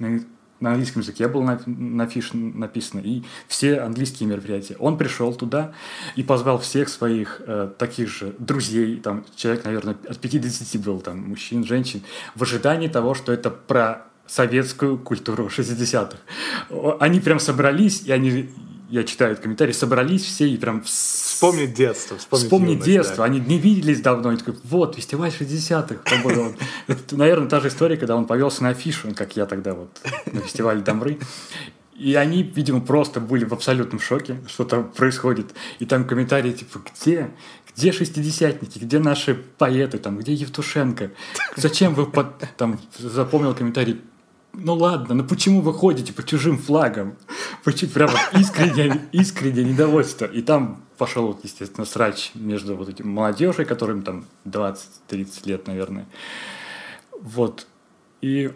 английском 0.61 1.01
языке 1.01 1.27
было 1.27 1.43
на, 1.43 1.59
на 1.65 2.09
написано, 2.33 3.01
и 3.01 3.23
все 3.47 3.79
английские 3.79 4.29
мероприятия. 4.29 4.75
Он 4.79 4.97
пришел 4.97 5.33
туда 5.33 5.73
и 6.15 6.23
позвал 6.23 6.59
всех 6.59 6.89
своих 6.89 7.41
э, 7.45 7.69
таких 7.77 8.09
же 8.09 8.35
друзей, 8.39 8.97
там 8.97 9.25
человек, 9.35 9.65
наверное, 9.65 9.95
от 10.07 10.17
50 10.17 10.81
был, 10.81 11.01
там, 11.01 11.29
мужчин, 11.29 11.65
женщин, 11.65 12.01
в 12.35 12.43
ожидании 12.43 12.87
того, 12.87 13.13
что 13.13 13.31
это 13.33 13.49
про 13.49 14.07
советскую 14.27 14.97
культуру 14.97 15.47
60-х. 15.47 16.17
Они 16.99 17.19
прям 17.19 17.39
собрались, 17.39 18.01
и 18.03 18.11
они 18.11 18.49
я 18.89 19.03
читаю 19.03 19.36
комментарии, 19.38 19.71
собрались 19.71 20.23
все 20.23 20.47
и 20.47 20.57
прям... 20.57 20.83
Вспомнить 20.83 21.73
детство. 21.73 22.17
Вспомнить, 22.17 22.45
вспомнить 22.45 22.69
юность, 22.71 22.86
детство. 22.86 23.17
Да. 23.17 23.23
Они 23.25 23.39
не 23.39 23.57
виделись 23.57 24.01
давно. 24.01 24.31
И 24.31 24.38
такой, 24.38 24.55
вот, 24.63 24.95
фестиваль 24.95 25.31
60-х. 25.31 26.55
Это, 26.88 27.17
наверное, 27.17 27.49
та 27.49 27.59
же 27.59 27.69
история, 27.69 27.97
когда 27.97 28.15
он 28.15 28.25
повелся 28.25 28.63
на 28.63 28.69
афишу, 28.69 29.13
как 29.15 29.36
я 29.36 29.45
тогда 29.45 29.73
вот 29.73 29.89
на 30.31 30.41
фестивале 30.41 30.81
Домры. 30.81 31.19
И 31.97 32.15
они, 32.15 32.43
видимо, 32.43 32.81
просто 32.81 33.21
были 33.21 33.45
в 33.45 33.53
абсолютном 33.53 33.99
шоке, 34.01 34.38
что 34.47 34.65
там 34.65 34.91
происходит. 34.91 35.53
И 35.79 35.86
там 35.86 36.05
комментарии 36.05 36.51
типа, 36.51 36.81
где? 36.93 37.31
Где 37.75 37.91
шестидесятники? 37.91 38.79
Где 38.79 38.99
наши 38.99 39.36
поэты? 39.36 39.97
Там, 39.97 40.17
где 40.17 40.33
Евтушенко? 40.33 41.11
Зачем 41.55 41.93
вы 41.93 42.05
под... 42.05 42.27
Там 42.57 42.79
запомнил 42.99 43.53
комментарий 43.53 44.01
ну 44.57 44.73
ладно, 44.73 45.15
ну 45.15 45.23
почему 45.23 45.61
вы 45.61 45.73
ходите 45.73 46.13
по 46.13 46.23
чужим 46.23 46.57
флагам? 46.57 47.17
Почему 47.63 47.91
прямо 47.91 48.13
искреннее, 48.33 49.07
искреннее 49.11 49.65
недовольство. 49.65 50.25
И 50.25 50.41
там 50.41 50.83
пошел, 50.97 51.37
естественно, 51.43 51.85
срач 51.85 52.31
между 52.35 52.75
вот 52.75 52.89
этим 52.89 53.09
молодежью, 53.09 53.65
которым 53.65 54.01
там 54.01 54.25
20-30 54.45 55.29
лет, 55.45 55.67
наверное. 55.67 56.05
Вот. 57.19 57.67
И 58.21 58.51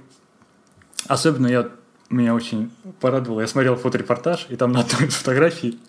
особенно 1.07 1.47
я 1.47 1.69
меня 2.09 2.33
очень 2.33 2.71
порадовало. 2.99 3.41
Я 3.41 3.47
смотрел 3.47 3.75
фоторепортаж, 3.75 4.47
и 4.49 4.55
там 4.55 4.71
на 4.71 4.81
одной 4.81 5.07
из 5.07 5.15
фотографий, 5.15 5.79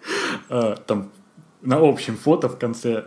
э, 0.49 0.77
там 0.87 1.11
на 1.63 1.77
общем 1.77 2.17
фото 2.17 2.49
в 2.49 2.59
конце 2.59 3.07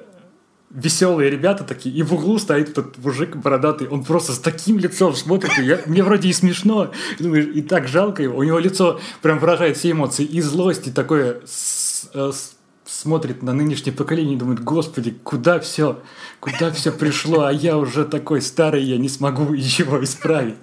веселые 0.74 1.30
ребята 1.30 1.64
такие, 1.64 1.96
и 1.96 2.02
в 2.04 2.14
углу 2.14 2.40
стоит 2.40 2.70
этот 2.70 2.98
мужик 2.98 3.36
бородатый, 3.36 3.88
он 3.88 4.04
просто 4.04 4.34
с 4.34 4.40
таким 4.40 4.80
лицом 4.80 5.16
смотрит, 5.16 5.58
и 5.60 5.64
я, 5.64 5.82
мне 5.86 6.04
вроде 6.04 6.30
и 6.30 6.34
смешно, 6.34 6.92
и, 7.20 7.62
так 7.62 7.88
жалко 7.88 8.24
его, 8.24 8.38
у 8.38 8.44
него 8.44 8.60
лицо 8.60 9.00
прям 9.22 9.40
выражает 9.40 9.78
все 9.78 9.92
эмоции, 9.92 10.26
и 10.26 10.42
злость, 10.42 10.88
и 10.88 10.92
такое 10.92 11.42
с, 11.46 12.10
э, 12.14 12.32
с, 12.34 12.56
смотрит 12.86 13.44
на 13.44 13.54
нынешнее 13.54 13.94
поколение 13.94 14.36
и 14.36 14.38
думает, 14.38 14.64
господи, 14.64 15.16
куда 15.24 15.60
все, 15.60 16.02
куда 16.40 16.72
все 16.72 16.92
пришло, 16.92 17.44
а 17.44 17.54
я 17.54 17.78
уже 17.78 18.06
такой 18.06 18.42
старый, 18.42 18.84
я 18.84 18.98
не 18.98 19.10
смогу 19.10 19.54
ничего 19.54 20.04
исправить. 20.04 20.56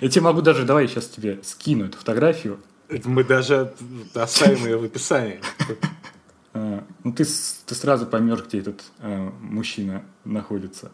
Я 0.00 0.08
тебе 0.08 0.22
могу 0.22 0.42
даже, 0.42 0.64
давай 0.64 0.88
сейчас 0.88 1.06
тебе 1.06 1.40
скину 1.42 1.86
эту 1.86 1.98
фотографию. 1.98 2.58
Мы 3.04 3.22
даже 3.22 3.74
оставим 4.14 4.64
ее 4.64 4.78
в 4.78 4.84
описании. 4.84 5.40
А, 6.58 6.84
ну, 7.04 7.12
ты, 7.12 7.24
ты 7.66 7.74
сразу 7.74 8.06
поймешь, 8.06 8.40
где 8.44 8.58
этот 8.58 8.82
э, 8.98 9.30
мужчина 9.40 10.02
находится. 10.24 10.90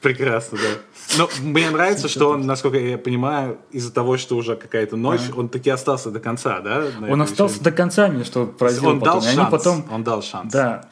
Прекрасно, 0.00 0.58
да. 0.58 1.18
Но 1.18 1.30
мне 1.40 1.70
нравится, 1.70 2.08
что 2.08 2.30
он, 2.30 2.44
насколько 2.44 2.78
я 2.78 2.98
понимаю, 2.98 3.58
из-за 3.70 3.92
того, 3.92 4.16
что 4.16 4.36
уже 4.36 4.56
какая-то 4.56 4.96
ночь, 4.96 5.20
а. 5.30 5.38
он 5.38 5.48
таки 5.48 5.70
остался 5.70 6.10
до 6.10 6.18
конца, 6.18 6.60
да? 6.60 6.84
Он 7.08 7.22
остался 7.22 7.62
до 7.62 7.70
конца, 7.70 8.08
мне 8.08 8.24
что 8.24 8.46
поразило 8.46 8.90
он 8.90 9.00
потом. 9.00 9.20
Дал 9.20 9.34
шанс. 9.34 9.50
Потом... 9.50 9.84
Он 9.90 10.04
дал 10.04 10.22
шанс. 10.22 10.52
Да. 10.52 10.88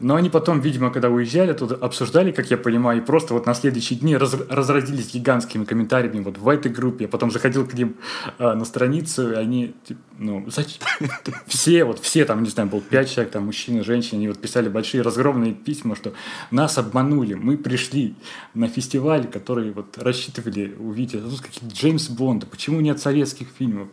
Но 0.00 0.16
они 0.16 0.30
потом, 0.30 0.60
видимо, 0.60 0.90
когда 0.90 1.08
уезжали, 1.10 1.52
тут 1.52 1.72
обсуждали, 1.72 2.32
как 2.32 2.50
я 2.50 2.56
понимаю, 2.56 3.00
и 3.00 3.04
просто 3.04 3.34
вот 3.34 3.46
на 3.46 3.54
следующие 3.54 3.98
дни 3.98 4.16
раз, 4.16 4.34
разразились 4.48 5.12
гигантскими 5.12 5.64
комментариями 5.64 6.22
вот 6.22 6.38
в 6.38 6.48
этой 6.48 6.70
группе. 6.70 7.04
Я 7.04 7.08
потом 7.08 7.30
заходил 7.30 7.66
к 7.66 7.74
ним 7.74 7.96
а, 8.38 8.54
на 8.54 8.64
страницу, 8.64 9.32
и 9.32 9.34
они, 9.34 9.74
типа, 9.84 10.00
ну, 10.18 10.44
зачем? 10.48 10.82
Все, 11.46 11.84
вот 11.84 12.00
все 12.00 12.24
там, 12.24 12.42
не 12.42 12.48
знаю, 12.48 12.68
был 12.68 12.80
пять 12.80 13.10
человек, 13.10 13.32
там, 13.32 13.46
мужчины, 13.46 13.84
женщины, 13.84 14.18
они 14.18 14.28
вот 14.28 14.38
писали 14.38 14.68
большие 14.68 15.02
разгромные 15.02 15.52
письма, 15.52 15.96
что 15.96 16.12
нас 16.50 16.78
обманули, 16.78 17.34
мы 17.34 17.56
пришли 17.56 18.14
на 18.54 18.68
фестиваль, 18.68 19.26
который 19.26 19.72
вот 19.72 19.98
рассчитывали 19.98 20.74
увидеть, 20.78 21.22
а 21.22 21.28
тут 21.28 21.40
какие-то 21.40 21.74
Джеймс 21.74 22.08
Бонда, 22.08 22.46
почему 22.46 22.80
нет 22.80 23.00
советских 23.00 23.48
фильмов? 23.56 23.88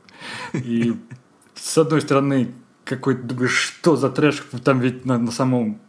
И 0.54 0.96
с 1.56 1.78
одной 1.78 2.02
стороны, 2.02 2.54
какой-то, 2.86 3.24
думаешь, 3.24 3.56
что 3.56 3.96
за 3.96 4.10
трэш, 4.10 4.44
там 4.64 4.80
ведь 4.80 5.06
на, 5.06 5.18
на 5.18 5.32
самом 5.32 5.80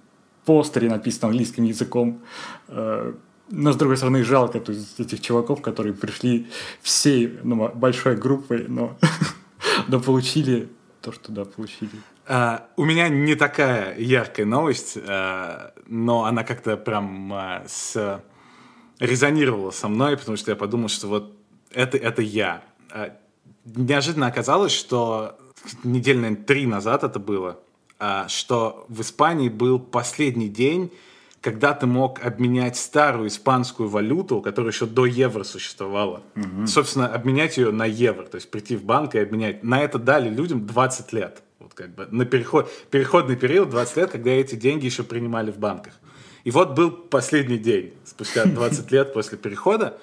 постере 0.44 0.88
написано 0.88 1.28
английским 1.28 1.64
языком. 1.64 2.22
Э, 2.68 3.12
но, 3.50 3.72
с 3.72 3.76
другой 3.76 3.96
стороны, 3.96 4.24
жалко 4.24 4.60
то 4.60 4.72
есть, 4.72 4.98
этих 4.98 5.20
чуваков, 5.20 5.60
которые 5.60 5.94
пришли 5.94 6.48
всей 6.80 7.38
ну, 7.42 7.68
большой 7.74 8.16
группой, 8.16 8.66
но, 8.68 8.96
но 9.88 10.00
получили 10.00 10.68
то, 11.00 11.12
что 11.12 11.30
да, 11.30 11.44
получили. 11.44 11.90
А, 12.26 12.68
у 12.76 12.84
меня 12.84 13.08
не 13.08 13.34
такая 13.34 13.98
яркая 13.98 14.46
новость, 14.46 14.96
а, 14.96 15.74
но 15.86 16.24
она 16.24 16.42
как-то 16.42 16.76
прям 16.78 17.32
а, 17.32 17.64
с... 17.66 18.22
резонировала 18.98 19.70
со 19.70 19.88
мной, 19.88 20.16
потому 20.16 20.38
что 20.38 20.50
я 20.50 20.56
подумал, 20.56 20.88
что 20.88 21.08
вот 21.08 21.36
это, 21.70 21.98
это 21.98 22.22
я. 22.22 22.62
А, 22.90 23.14
неожиданно 23.66 24.26
оказалось, 24.26 24.72
что 24.72 25.38
недель, 25.82 26.36
три 26.36 26.66
назад 26.66 27.04
это 27.04 27.18
было, 27.18 27.60
что 28.28 28.86
в 28.88 29.00
Испании 29.00 29.48
был 29.48 29.78
последний 29.78 30.48
день, 30.48 30.90
когда 31.44 31.74
ты 31.74 31.86
мог 31.86 32.24
обменять 32.24 32.74
старую 32.76 33.28
испанскую 33.28 33.86
валюту, 33.86 34.40
которая 34.40 34.72
еще 34.72 34.86
до 34.86 35.04
евро 35.04 35.44
существовала, 35.44 36.22
угу. 36.34 36.66
собственно, 36.66 37.06
обменять 37.06 37.58
ее 37.58 37.70
на 37.70 37.84
евро, 37.84 38.24
то 38.24 38.36
есть 38.36 38.50
прийти 38.50 38.76
в 38.76 38.84
банк 38.84 39.14
и 39.14 39.18
обменять. 39.18 39.62
На 39.62 39.82
это 39.82 39.98
дали 39.98 40.30
людям 40.30 40.66
20 40.66 41.12
лет. 41.12 41.42
Вот 41.58 41.74
как 41.74 41.94
бы 41.94 42.08
на 42.10 42.24
переход, 42.24 42.72
переходный 42.90 43.36
период 43.36 43.68
20 43.68 43.96
лет, 43.98 44.10
когда 44.10 44.30
эти 44.30 44.54
деньги 44.54 44.86
еще 44.86 45.02
принимали 45.02 45.50
в 45.50 45.58
банках. 45.58 45.92
И 46.44 46.50
вот 46.50 46.74
был 46.74 46.90
последний 46.90 47.58
день, 47.58 47.92
спустя 48.06 48.44
20 48.46 48.90
лет 48.90 49.12
после 49.12 49.36
перехода, 49.36 49.98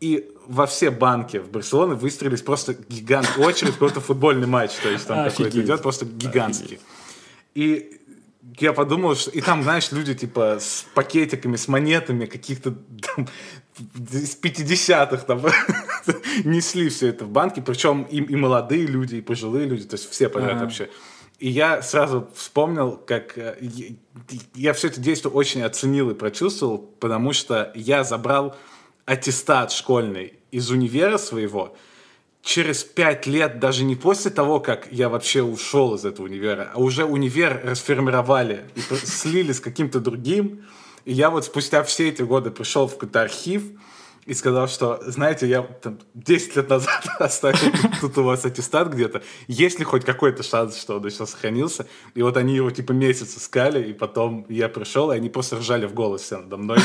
и 0.00 0.30
во 0.46 0.66
все 0.66 0.90
банки 0.90 1.38
в 1.38 1.48
Барселоне 1.48 1.94
выстрелились 1.94 2.42
просто 2.42 2.76
гигант 2.90 3.38
очередь, 3.38 3.72
какой-то 3.72 4.02
футбольный 4.02 4.46
матч, 4.46 4.72
то 4.82 4.90
есть 4.90 5.06
там 5.06 5.30
какой-то 5.30 5.62
идет, 5.62 5.80
просто 5.80 6.04
гигантский. 6.04 6.78
И 7.54 8.00
я 8.58 8.72
подумал, 8.72 9.16
что... 9.16 9.30
И 9.30 9.40
там, 9.40 9.62
знаешь, 9.62 9.90
люди, 9.92 10.14
типа, 10.14 10.58
с 10.60 10.86
пакетиками, 10.94 11.56
с 11.56 11.68
монетами 11.68 12.26
каких-то 12.26 12.74
там, 13.16 13.28
из 13.78 14.38
50-х 14.40 15.24
там 15.24 15.42
несли 16.44 16.88
все 16.88 17.08
это 17.08 17.24
в 17.24 17.30
банки. 17.30 17.60
Причем 17.60 18.02
и, 18.02 18.18
и 18.18 18.36
молодые 18.36 18.86
люди, 18.86 19.16
и 19.16 19.20
пожилые 19.20 19.66
люди, 19.66 19.84
то 19.84 19.94
есть 19.94 20.10
все 20.10 20.28
подряд 20.28 20.56
ага. 20.56 20.64
вообще. 20.64 20.90
И 21.38 21.48
я 21.48 21.82
сразу 21.82 22.30
вспомнил, 22.34 22.96
как 22.96 23.36
э, 23.36 23.56
я, 23.60 23.86
я 24.54 24.72
все 24.72 24.88
это 24.88 25.00
действие 25.00 25.32
очень 25.32 25.62
оценил 25.62 26.10
и 26.10 26.14
прочувствовал, 26.14 26.78
потому 26.78 27.32
что 27.32 27.72
я 27.74 28.04
забрал 28.04 28.56
аттестат 29.04 29.72
школьный 29.72 30.34
из 30.50 30.70
универа 30.70 31.18
своего, 31.18 31.76
через 32.44 32.84
пять 32.84 33.26
лет, 33.26 33.58
даже 33.58 33.84
не 33.84 33.96
после 33.96 34.30
того, 34.30 34.60
как 34.60 34.88
я 34.92 35.08
вообще 35.08 35.42
ушел 35.42 35.94
из 35.94 36.04
этого 36.04 36.26
универа, 36.26 36.70
а 36.74 36.78
уже 36.78 37.06
универ 37.06 37.62
расформировали 37.64 38.64
и 38.74 38.80
слили 38.80 39.52
с 39.52 39.60
каким-то 39.60 39.98
другим. 39.98 40.62
И 41.06 41.12
я 41.12 41.30
вот 41.30 41.46
спустя 41.46 41.82
все 41.82 42.10
эти 42.10 42.22
годы 42.22 42.50
пришел 42.50 42.86
в 42.86 42.92
какой-то 42.92 43.22
архив, 43.22 43.62
и 44.26 44.32
сказал, 44.32 44.68
что, 44.68 45.02
знаете, 45.06 45.46
я 45.46 45.62
там 45.62 45.98
10 46.14 46.56
лет 46.56 46.70
назад 46.70 47.06
оставил 47.18 47.72
тут 48.00 48.16
у 48.16 48.22
вас 48.22 48.44
аттестат 48.44 48.88
где-то, 48.88 49.22
есть 49.48 49.78
ли 49.78 49.84
хоть 49.84 50.04
какой-то 50.04 50.42
шанс, 50.42 50.80
что 50.80 50.96
он 50.96 51.06
еще 51.06 51.26
сохранился? 51.26 51.86
И 52.14 52.22
вот 52.22 52.36
они 52.36 52.56
его 52.56 52.70
типа 52.70 52.92
месяц 52.92 53.36
искали, 53.36 53.90
и 53.90 53.92
потом 53.92 54.46
я 54.48 54.68
пришел, 54.68 55.12
и 55.12 55.16
они 55.16 55.28
просто 55.28 55.58
ржали 55.58 55.86
в 55.86 55.92
голос 55.92 56.22
все 56.22 56.38
надо 56.38 56.56
мной, 56.56 56.78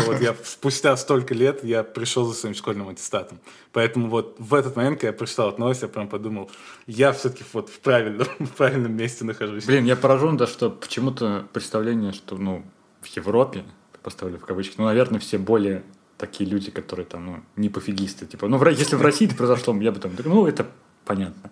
что 0.00 0.12
вот 0.12 0.20
я 0.20 0.34
спустя 0.44 0.96
столько 0.96 1.34
лет 1.34 1.64
я 1.64 1.82
пришел 1.82 2.24
за 2.24 2.34
своим 2.34 2.54
школьным 2.54 2.88
аттестатом. 2.88 3.38
Поэтому 3.72 4.08
вот 4.08 4.36
в 4.38 4.54
этот 4.54 4.76
момент, 4.76 4.96
когда 4.96 5.08
я 5.08 5.12
прочитал 5.12 5.50
эту 5.50 5.60
новость, 5.60 5.82
я 5.82 5.88
прям 5.88 6.08
подумал, 6.08 6.50
я 6.86 7.12
все-таки 7.12 7.44
вот 7.52 7.68
в 7.68 7.80
правильном, 7.80 8.26
в 8.38 8.50
правильном 8.50 8.92
месте 8.96 9.24
нахожусь. 9.24 9.64
Блин, 9.64 9.84
я 9.84 9.96
поражен, 9.96 10.36
да, 10.36 10.46
что 10.46 10.70
почему-то 10.70 11.46
представление, 11.52 12.12
что, 12.12 12.36
ну, 12.36 12.64
в 13.00 13.06
Европе, 13.06 13.64
поставлю 14.02 14.38
в 14.38 14.44
кавычки, 14.44 14.74
ну, 14.78 14.84
наверное, 14.84 15.20
все 15.20 15.38
более 15.38 15.82
такие 16.16 16.48
люди, 16.48 16.70
которые 16.70 17.06
там, 17.06 17.26
ну, 17.26 17.40
не 17.56 17.68
пофигисты. 17.68 18.26
Типа, 18.26 18.48
ну, 18.48 18.62
если 18.68 18.96
в 18.96 19.02
России 19.02 19.26
это 19.26 19.36
произошло, 19.36 19.74
я 19.80 19.92
бы 19.92 20.00
там, 20.00 20.12
ну, 20.24 20.46
это 20.46 20.66
понятно. 21.04 21.50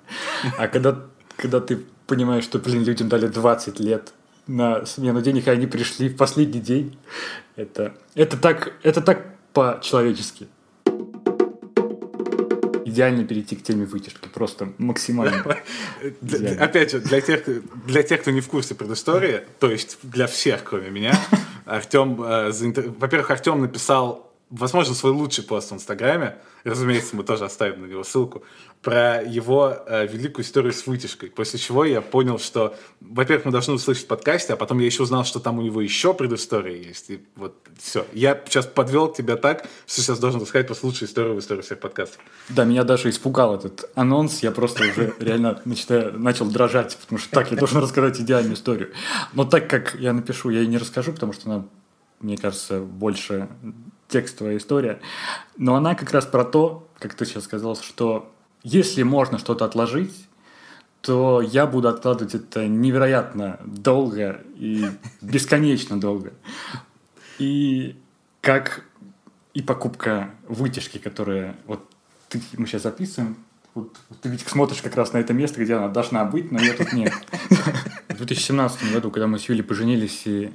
А 0.58 0.68
когда, 0.68 1.06
когда 1.36 1.60
ты 1.60 1.84
понимаешь, 2.06 2.44
что, 2.44 2.58
блин, 2.58 2.84
людям 2.84 3.08
дали 3.08 3.26
20 3.26 3.80
лет 3.80 4.12
на 4.48 4.84
смену 4.86 5.20
денег, 5.20 5.46
и 5.46 5.50
они 5.50 5.66
пришли 5.66 6.08
в 6.08 6.16
последний 6.16 6.60
день, 6.60 6.98
это, 7.54 7.94
это 8.14 8.36
так, 8.36 8.72
это 8.82 9.00
так 9.00 9.26
по-человечески. 9.52 10.48
Идеально 12.84 13.24
перейти 13.24 13.54
к 13.54 13.62
теме 13.62 13.84
вытяжки, 13.84 14.28
просто 14.28 14.72
максимально. 14.78 15.44
Опять 16.58 16.92
же, 16.92 17.00
для 17.00 17.20
тех, 17.20 17.44
для 17.86 18.02
тех, 18.02 18.22
кто 18.22 18.30
не 18.30 18.40
в 18.40 18.48
курсе 18.48 18.74
предыстории, 18.74 19.42
то 19.60 19.70
есть 19.70 19.98
для 20.02 20.26
всех, 20.26 20.64
кроме 20.64 20.88
меня, 20.90 21.14
Артем, 21.66 22.20
э, 22.22 22.50
во-первых, 22.98 23.30
Артем 23.30 23.60
написал 23.60 24.27
возможно, 24.50 24.94
свой 24.94 25.12
лучший 25.12 25.44
пост 25.44 25.70
в 25.70 25.74
Инстаграме, 25.74 26.38
разумеется, 26.64 27.16
мы 27.16 27.24
тоже 27.24 27.44
оставим 27.44 27.82
на 27.82 27.86
него 27.86 28.04
ссылку, 28.04 28.42
про 28.82 29.22
его 29.22 29.76
э, 29.86 30.06
великую 30.06 30.44
историю 30.44 30.72
с 30.72 30.86
вытяжкой. 30.86 31.30
После 31.30 31.58
чего 31.58 31.84
я 31.84 32.00
понял, 32.00 32.38
что, 32.38 32.76
во-первых, 33.00 33.46
мы 33.46 33.52
должны 33.52 33.74
услышать 33.74 34.08
в 34.08 34.12
а 34.12 34.56
потом 34.56 34.78
я 34.78 34.86
еще 34.86 35.02
узнал, 35.02 35.24
что 35.24 35.40
там 35.40 35.58
у 35.58 35.62
него 35.62 35.80
еще 35.80 36.14
предыстория 36.14 36.76
есть. 36.76 37.10
И 37.10 37.24
вот 37.34 37.56
все. 37.78 38.06
Я 38.12 38.40
сейчас 38.46 38.66
подвел 38.66 39.08
тебя 39.12 39.36
так, 39.36 39.66
что 39.86 40.00
сейчас 40.00 40.18
должен 40.18 40.40
рассказать 40.40 40.66
просто 40.66 40.86
лучшую 40.86 41.08
историю 41.08 41.34
в 41.34 41.40
истории 41.40 41.62
всех 41.62 41.80
подкастов. 41.80 42.20
Да, 42.48 42.64
меня 42.64 42.84
даже 42.84 43.10
испугал 43.10 43.56
этот 43.56 43.90
анонс. 43.94 44.42
Я 44.42 44.52
просто 44.52 44.84
уже 44.84 45.14
реально 45.18 45.60
начал 45.64 46.46
дрожать, 46.46 46.96
потому 47.00 47.18
что 47.18 47.30
так, 47.30 47.50
я 47.50 47.56
должен 47.56 47.78
рассказать 47.78 48.20
идеальную 48.20 48.54
историю. 48.54 48.92
Но 49.32 49.44
так 49.44 49.68
как 49.68 49.96
я 49.98 50.12
напишу, 50.12 50.50
я 50.50 50.62
и 50.62 50.66
не 50.66 50.78
расскажу, 50.78 51.12
потому 51.12 51.32
что 51.32 51.50
она, 51.50 51.64
мне 52.20 52.36
кажется, 52.36 52.80
больше 52.80 53.48
текстовая 54.08 54.56
история. 54.56 55.00
Но 55.56 55.74
она 55.74 55.94
как 55.94 56.10
раз 56.12 56.26
про 56.26 56.44
то, 56.44 56.88
как 56.98 57.14
ты 57.14 57.24
сейчас 57.24 57.44
сказал, 57.44 57.76
что 57.76 58.32
если 58.62 59.02
можно 59.02 59.38
что-то 59.38 59.64
отложить, 59.64 60.28
то 61.00 61.40
я 61.40 61.66
буду 61.66 61.88
откладывать 61.88 62.34
это 62.34 62.66
невероятно 62.66 63.60
долго 63.64 64.42
и 64.56 64.86
бесконечно 65.20 66.00
долго. 66.00 66.32
И 67.38 67.96
как 68.40 68.84
и 69.54 69.62
покупка 69.62 70.30
вытяжки, 70.46 70.98
которая 70.98 71.56
вот 71.66 71.84
ты, 72.28 72.40
мы 72.56 72.66
сейчас 72.66 72.82
записываем, 72.82 73.36
вот, 73.74 73.96
ты 74.22 74.28
ведь 74.28 74.40
смотришь 74.40 74.82
как 74.82 74.96
раз 74.96 75.12
на 75.12 75.18
это 75.18 75.32
место, 75.32 75.62
где 75.62 75.74
она 75.74 75.88
должна 75.88 76.24
быть, 76.24 76.50
но 76.50 76.58
ее 76.58 76.72
тут 76.72 76.92
нет. 76.92 77.12
В 78.08 78.16
2017 78.16 78.92
году, 78.92 79.10
когда 79.10 79.26
мы 79.28 79.38
с 79.38 79.48
Юлей 79.48 79.62
поженились 79.62 80.26
и 80.26 80.52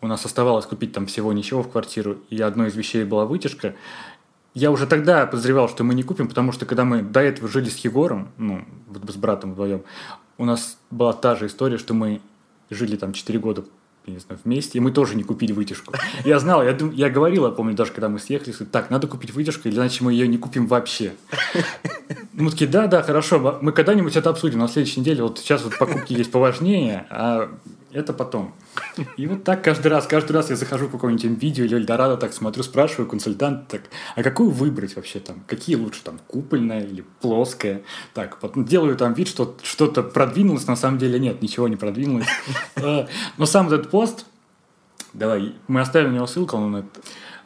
у 0.00 0.06
нас 0.06 0.24
оставалось 0.24 0.66
купить 0.66 0.92
там 0.92 1.06
всего 1.06 1.32
ничего 1.32 1.62
в 1.62 1.70
квартиру, 1.70 2.18
и 2.30 2.40
одной 2.40 2.68
из 2.68 2.76
вещей 2.76 3.04
была 3.04 3.24
вытяжка, 3.24 3.74
я 4.54 4.70
уже 4.70 4.86
тогда 4.86 5.26
подозревал, 5.26 5.68
что 5.68 5.84
мы 5.84 5.94
не 5.94 6.02
купим, 6.02 6.28
потому 6.28 6.52
что 6.52 6.64
когда 6.64 6.84
мы 6.84 7.02
до 7.02 7.20
этого 7.20 7.48
жили 7.48 7.68
с 7.68 7.76
Егором, 7.78 8.28
ну, 8.38 8.64
вот 8.86 9.10
с 9.10 9.16
братом 9.16 9.52
вдвоем, 9.52 9.82
у 10.38 10.44
нас 10.44 10.78
была 10.90 11.12
та 11.12 11.34
же 11.34 11.46
история, 11.46 11.78
что 11.78 11.92
мы 11.92 12.20
жили 12.70 12.96
там 12.96 13.12
4 13.12 13.38
года 13.38 13.64
я 14.06 14.14
не 14.14 14.20
знаю, 14.20 14.40
вместе, 14.44 14.78
и 14.78 14.80
мы 14.80 14.92
тоже 14.92 15.16
не 15.16 15.24
купили 15.24 15.52
вытяжку. 15.52 15.92
Я 16.24 16.38
знал, 16.38 16.62
я, 16.62 16.72
дум, 16.72 16.92
я 16.92 17.10
говорил, 17.10 17.44
я 17.46 17.50
помню, 17.50 17.74
даже 17.74 17.92
когда 17.92 18.08
мы 18.08 18.18
съехали, 18.18 18.52
что 18.52 18.64
так, 18.64 18.88
надо 18.88 19.08
купить 19.08 19.32
вытяжку, 19.32 19.68
иначе 19.68 20.04
мы 20.04 20.12
ее 20.12 20.28
не 20.28 20.38
купим 20.38 20.66
вообще. 20.66 21.12
Мы 22.32 22.50
такие, 22.50 22.68
да, 22.68 22.86
да, 22.86 23.02
хорошо, 23.02 23.58
мы 23.62 23.72
когда-нибудь 23.72 24.14
это 24.14 24.28
обсудим 24.28 24.58
на 24.58 24.68
следующей 24.68 25.00
неделе, 25.00 25.22
вот 25.22 25.38
сейчас 25.38 25.64
вот 25.64 25.78
покупки 25.78 26.12
есть 26.12 26.30
поважнее, 26.30 27.06
а 27.08 27.50
это 27.96 28.12
потом. 28.12 28.54
И 29.16 29.26
вот 29.26 29.44
так 29.44 29.64
каждый 29.64 29.88
раз, 29.88 30.06
каждый 30.06 30.32
раз 30.32 30.50
я 30.50 30.56
захожу 30.56 30.86
в 30.86 30.90
какое-нибудь 30.90 31.42
видео 31.42 31.64
или 31.64 31.76
Эльдорадо, 31.76 32.16
так 32.16 32.32
смотрю, 32.32 32.62
спрашиваю 32.62 33.08
консультант, 33.08 33.68
так, 33.68 33.82
а 34.14 34.22
какую 34.22 34.50
выбрать 34.50 34.96
вообще 34.96 35.18
там? 35.18 35.42
Какие 35.46 35.76
лучше 35.76 36.02
там, 36.02 36.20
купольная 36.26 36.84
или 36.84 37.04
плоская? 37.20 37.82
Так, 38.12 38.38
потом 38.38 38.66
делаю 38.66 38.96
там 38.96 39.14
вид, 39.14 39.28
что 39.28 39.56
что-то 39.62 40.02
продвинулось, 40.02 40.66
на 40.66 40.76
самом 40.76 40.98
деле 40.98 41.18
нет, 41.18 41.40
ничего 41.42 41.68
не 41.68 41.76
продвинулось. 41.76 42.26
А, 42.76 43.08
но 43.38 43.46
сам 43.46 43.68
этот 43.68 43.90
пост, 43.90 44.26
давай, 45.14 45.54
мы 45.66 45.80
оставим 45.80 46.10
на 46.10 46.16
него 46.16 46.26
ссылку, 46.26 46.56
он 46.56 46.84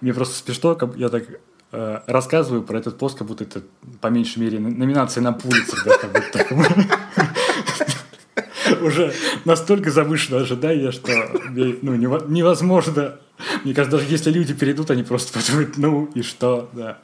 мне 0.00 0.12
просто 0.12 0.34
смешно, 0.34 0.76
я 0.96 1.08
так 1.08 1.24
э, 1.72 2.00
рассказываю 2.06 2.62
про 2.64 2.78
этот 2.78 2.98
пост, 2.98 3.18
как 3.18 3.28
будто 3.28 3.44
это, 3.44 3.62
по 4.00 4.08
меньшей 4.08 4.40
мере, 4.40 4.58
номинация 4.58 5.22
на 5.22 5.32
Пулицер, 5.32 5.78
да, 5.84 5.96
как 5.98 6.12
будто 6.12 6.44
уже 8.82 9.12
настолько 9.44 9.90
завышено 9.90 10.38
ожидание, 10.38 10.92
что 10.92 11.10
ну, 11.50 11.94
невозможно. 11.94 13.16
Мне 13.64 13.74
кажется, 13.74 13.98
даже 13.98 14.10
если 14.10 14.30
люди 14.30 14.52
перейдут, 14.52 14.90
они 14.90 15.02
просто 15.02 15.32
подумают, 15.32 15.78
ну 15.78 16.10
и 16.14 16.22
что, 16.22 16.68
да. 16.72 16.98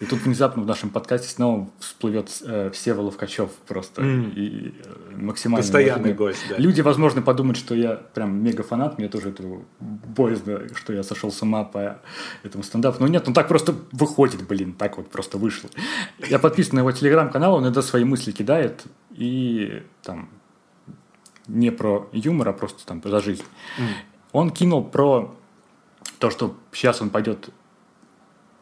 И 0.00 0.06
тут 0.06 0.20
внезапно 0.20 0.62
в 0.62 0.66
нашем 0.66 0.90
подкасте 0.90 1.28
снова 1.28 1.68
всплывет 1.80 2.30
э, 2.44 2.70
Всеволод 2.70 3.14
Ткачев 3.14 3.50
просто. 3.66 4.00
Mm. 4.00 4.34
И, 4.34 4.74
э, 4.84 5.16
максимально... 5.16 5.62
Постоянный 5.62 6.14
гость, 6.14 6.44
да. 6.48 6.56
Люди, 6.56 6.82
возможно, 6.82 7.20
подумают, 7.20 7.58
что 7.58 7.74
я 7.74 7.94
прям 7.94 8.40
мега 8.40 8.62
фанат, 8.62 8.98
мне 8.98 9.08
тоже 9.08 9.30
это 9.30 9.42
боязно, 9.80 10.68
что 10.76 10.92
я 10.92 11.02
сошел 11.02 11.32
с 11.32 11.42
ума 11.42 11.64
по 11.64 12.00
этому 12.44 12.62
стендапу. 12.62 12.98
Но 13.00 13.08
нет, 13.08 13.26
ну 13.26 13.32
так 13.32 13.48
просто 13.48 13.74
выходит, 13.90 14.46
блин, 14.46 14.72
так 14.72 14.98
вот 14.98 15.10
просто 15.10 15.36
вышло. 15.36 15.68
Я 16.28 16.38
подписан 16.38 16.76
на 16.76 16.80
его 16.80 16.92
телеграм-канал, 16.92 17.54
он 17.54 17.64
иногда 17.64 17.82
свои 17.82 18.04
мысли 18.04 18.30
кидает, 18.30 18.84
и 19.10 19.82
там 20.02 20.28
не 21.48 21.72
про 21.72 22.08
юмор, 22.12 22.50
а 22.50 22.52
просто 22.52 22.86
там 22.86 23.00
про 23.00 23.20
жизнь. 23.20 23.44
Mm. 23.78 23.82
Он 24.30 24.50
кинул 24.50 24.84
про 24.84 25.34
то, 26.20 26.30
что 26.30 26.56
сейчас 26.72 27.02
он 27.02 27.10
пойдет 27.10 27.50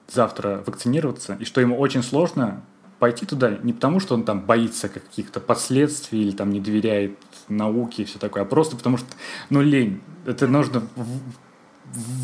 завтра 0.08 0.62
вакцинироваться, 0.66 1.36
и 1.40 1.44
что 1.44 1.60
ему 1.60 1.76
очень 1.78 2.02
сложно 2.02 2.62
пойти 2.98 3.26
туда 3.26 3.58
не 3.62 3.72
потому, 3.72 4.00
что 4.00 4.14
он 4.14 4.24
там 4.24 4.40
боится 4.40 4.88
каких-то 4.88 5.40
последствий 5.40 6.22
или 6.22 6.30
там 6.30 6.50
не 6.50 6.60
доверяет 6.60 7.18
науке 7.48 8.02
и 8.02 8.04
все 8.06 8.18
такое, 8.18 8.42
а 8.42 8.46
просто 8.46 8.76
потому 8.76 8.96
что, 8.96 9.08
ну, 9.50 9.62
лень. 9.62 10.00
Это 10.24 10.48
нужно 10.48 10.82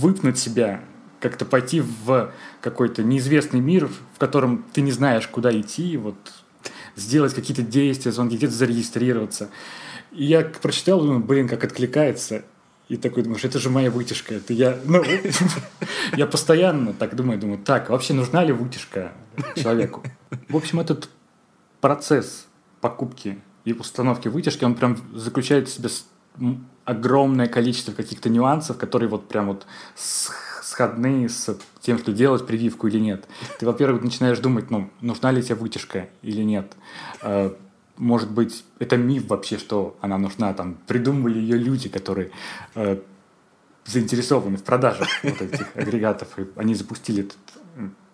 выпнуть 0.01 0.39
себя, 0.39 0.81
как-то 1.21 1.45
пойти 1.45 1.81
в 1.81 2.33
какой-то 2.61 3.05
неизвестный 3.05 3.61
мир, 3.61 3.89
в 4.15 4.19
котором 4.19 4.65
ты 4.73 4.81
не 4.81 4.91
знаешь, 4.91 5.29
куда 5.29 5.59
идти, 5.59 5.97
вот 5.97 6.17
сделать 6.97 7.35
какие-то 7.35 7.63
действия, 7.63 8.13
звонки, 8.13 8.37
где-то 8.37 8.53
зарегистрироваться. 8.53 9.49
И 10.11 10.25
я 10.25 10.43
прочитал, 10.43 11.01
думаю, 11.01 11.21
блин, 11.21 11.49
как 11.49 11.65
откликается. 11.65 12.45
И 12.93 12.99
такой 12.99 13.23
думаешь, 13.23 13.43
это 13.43 13.59
же 13.59 13.71
моя 13.71 13.91
вытяжка. 13.91 14.35
Это 14.35 14.53
я, 14.53 14.79
ну, 14.85 15.03
я 16.15 16.27
постоянно 16.27 16.93
так 16.93 17.17
думаю, 17.17 17.41
думаю, 17.41 17.59
так, 17.59 17.89
вообще 17.89 18.13
нужна 18.13 18.45
ли 18.45 18.53
вытяжка 18.53 19.13
человеку? 19.57 20.03
В 20.51 20.57
общем, 20.59 20.79
этот 20.79 21.09
процесс 21.81 22.45
покупки 22.83 23.39
и 23.65 23.73
установки 23.73 24.29
вытяжки, 24.29 24.65
он 24.65 24.75
прям 24.75 24.99
заключает 25.15 25.69
в 25.69 25.73
себе 25.73 25.89
огромное 26.85 27.47
количество 27.47 27.93
каких-то 27.93 28.29
нюансов, 28.29 28.77
которые 28.77 29.09
вот 29.09 29.27
прям 29.27 29.47
вот 29.47 29.67
сходные 29.95 31.31
с 31.31 31.57
тем, 31.81 31.99
что 31.99 32.13
делать 32.13 32.47
прививку 32.47 32.89
или 32.89 32.99
нет. 32.99 33.27
Ты, 33.59 33.65
во-первых, 33.65 34.03
начинаешь 34.03 34.39
думать, 34.39 34.71
ну, 34.71 34.91
нужна 35.01 35.31
ли 35.31 35.43
тебе 35.43 35.55
вытяжка 35.55 36.11
или 36.21 36.43
нет. 36.43 36.75
Может 37.97 38.31
быть, 38.31 38.65
это 38.79 38.97
миф 38.97 39.27
вообще, 39.29 39.59
что 39.59 39.97
она 40.01 40.19
нужна. 40.19 40.53
Там 40.55 40.79
придумывали 40.87 41.39
ее 41.39 41.57
люди, 41.57 41.89
которые 41.89 42.31
э, 42.75 42.99
заинтересованы 43.85 44.57
в 44.57 44.65
продаже 44.65 45.05
вот 45.23 45.41
этих 45.41 45.77
агрегатов. 45.77 46.39
И 46.39 46.47
они 46.57 46.75
запустили 46.75 47.25
эту 47.25 47.35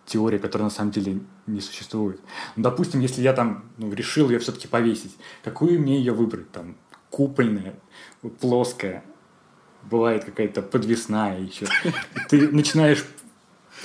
теорию, 0.08 0.40
которая 0.40 0.68
на 0.68 0.74
самом 0.74 0.90
деле 0.90 1.20
не 1.46 1.60
существует. 1.60 2.20
Ну, 2.56 2.62
допустим, 2.62 3.00
если 3.00 3.22
я 3.22 3.32
там 3.32 3.64
ну, 3.76 3.92
решил 3.92 4.30
ее 4.30 4.38
все-таки 4.38 4.66
повесить, 4.66 5.16
какую 5.44 5.80
мне 5.80 5.98
ее 5.98 6.12
выбрать? 6.12 6.50
Там 6.50 6.76
купольная, 7.10 7.74
плоская, 8.40 9.04
бывает 9.82 10.24
какая-то 10.24 10.62
подвесная 10.62 11.40
еще. 11.40 11.66
ты 12.28 12.48
начинаешь 12.48 13.04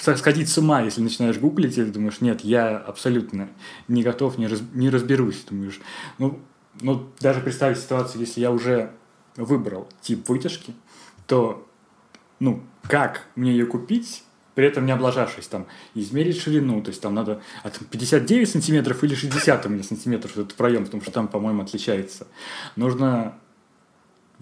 сходить 0.04 0.49
с 0.49 0.58
ума, 0.58 0.82
если 0.82 1.01
начинаешь 1.01 1.38
гуглить, 1.38 1.78
и 1.78 1.84
думаешь, 1.84 2.22
нет, 2.22 2.41
я 2.41 2.78
абсолютно 2.78 3.49
не 3.88 4.04
готов, 4.04 4.38
не, 4.38 4.47
раз, 4.47 4.62
не 4.74 4.89
разберусь. 4.89 5.43
Думаешь, 5.49 5.80
ну, 6.18 6.39
ну, 6.82 7.10
даже 7.20 7.41
представить 7.41 7.78
ситуацию, 7.78 8.22
если 8.22 8.41
я 8.41 8.51
уже 8.51 8.91
выбрал 9.36 9.88
тип 10.01 10.28
вытяжки, 10.28 10.74
то, 11.28 11.68
ну, 12.39 12.64
как 12.84 13.28
мне 13.36 13.51
ее 13.51 13.66
купить, 13.66 14.24
при 14.56 14.66
этом 14.66 14.86
не 14.86 14.91
облажавшись, 14.91 15.47
там, 15.47 15.66
измерить 15.95 16.39
ширину, 16.39 16.82
то 16.82 16.89
есть 16.89 17.01
там 17.01 17.14
надо 17.14 17.41
там 17.64 17.72
59 17.89 18.49
сантиметров 18.49 19.04
или 19.04 19.16
60 19.16 19.66
у 19.66 19.70
меня 19.70 19.84
сантиметров 19.84 20.38
этот 20.38 20.54
проем, 20.56 20.86
потому 20.86 21.01
что 21.01 21.12
там, 21.12 21.28
по-моему, 21.28 21.64
отличается. 21.64 22.28
Нужно 22.76 23.36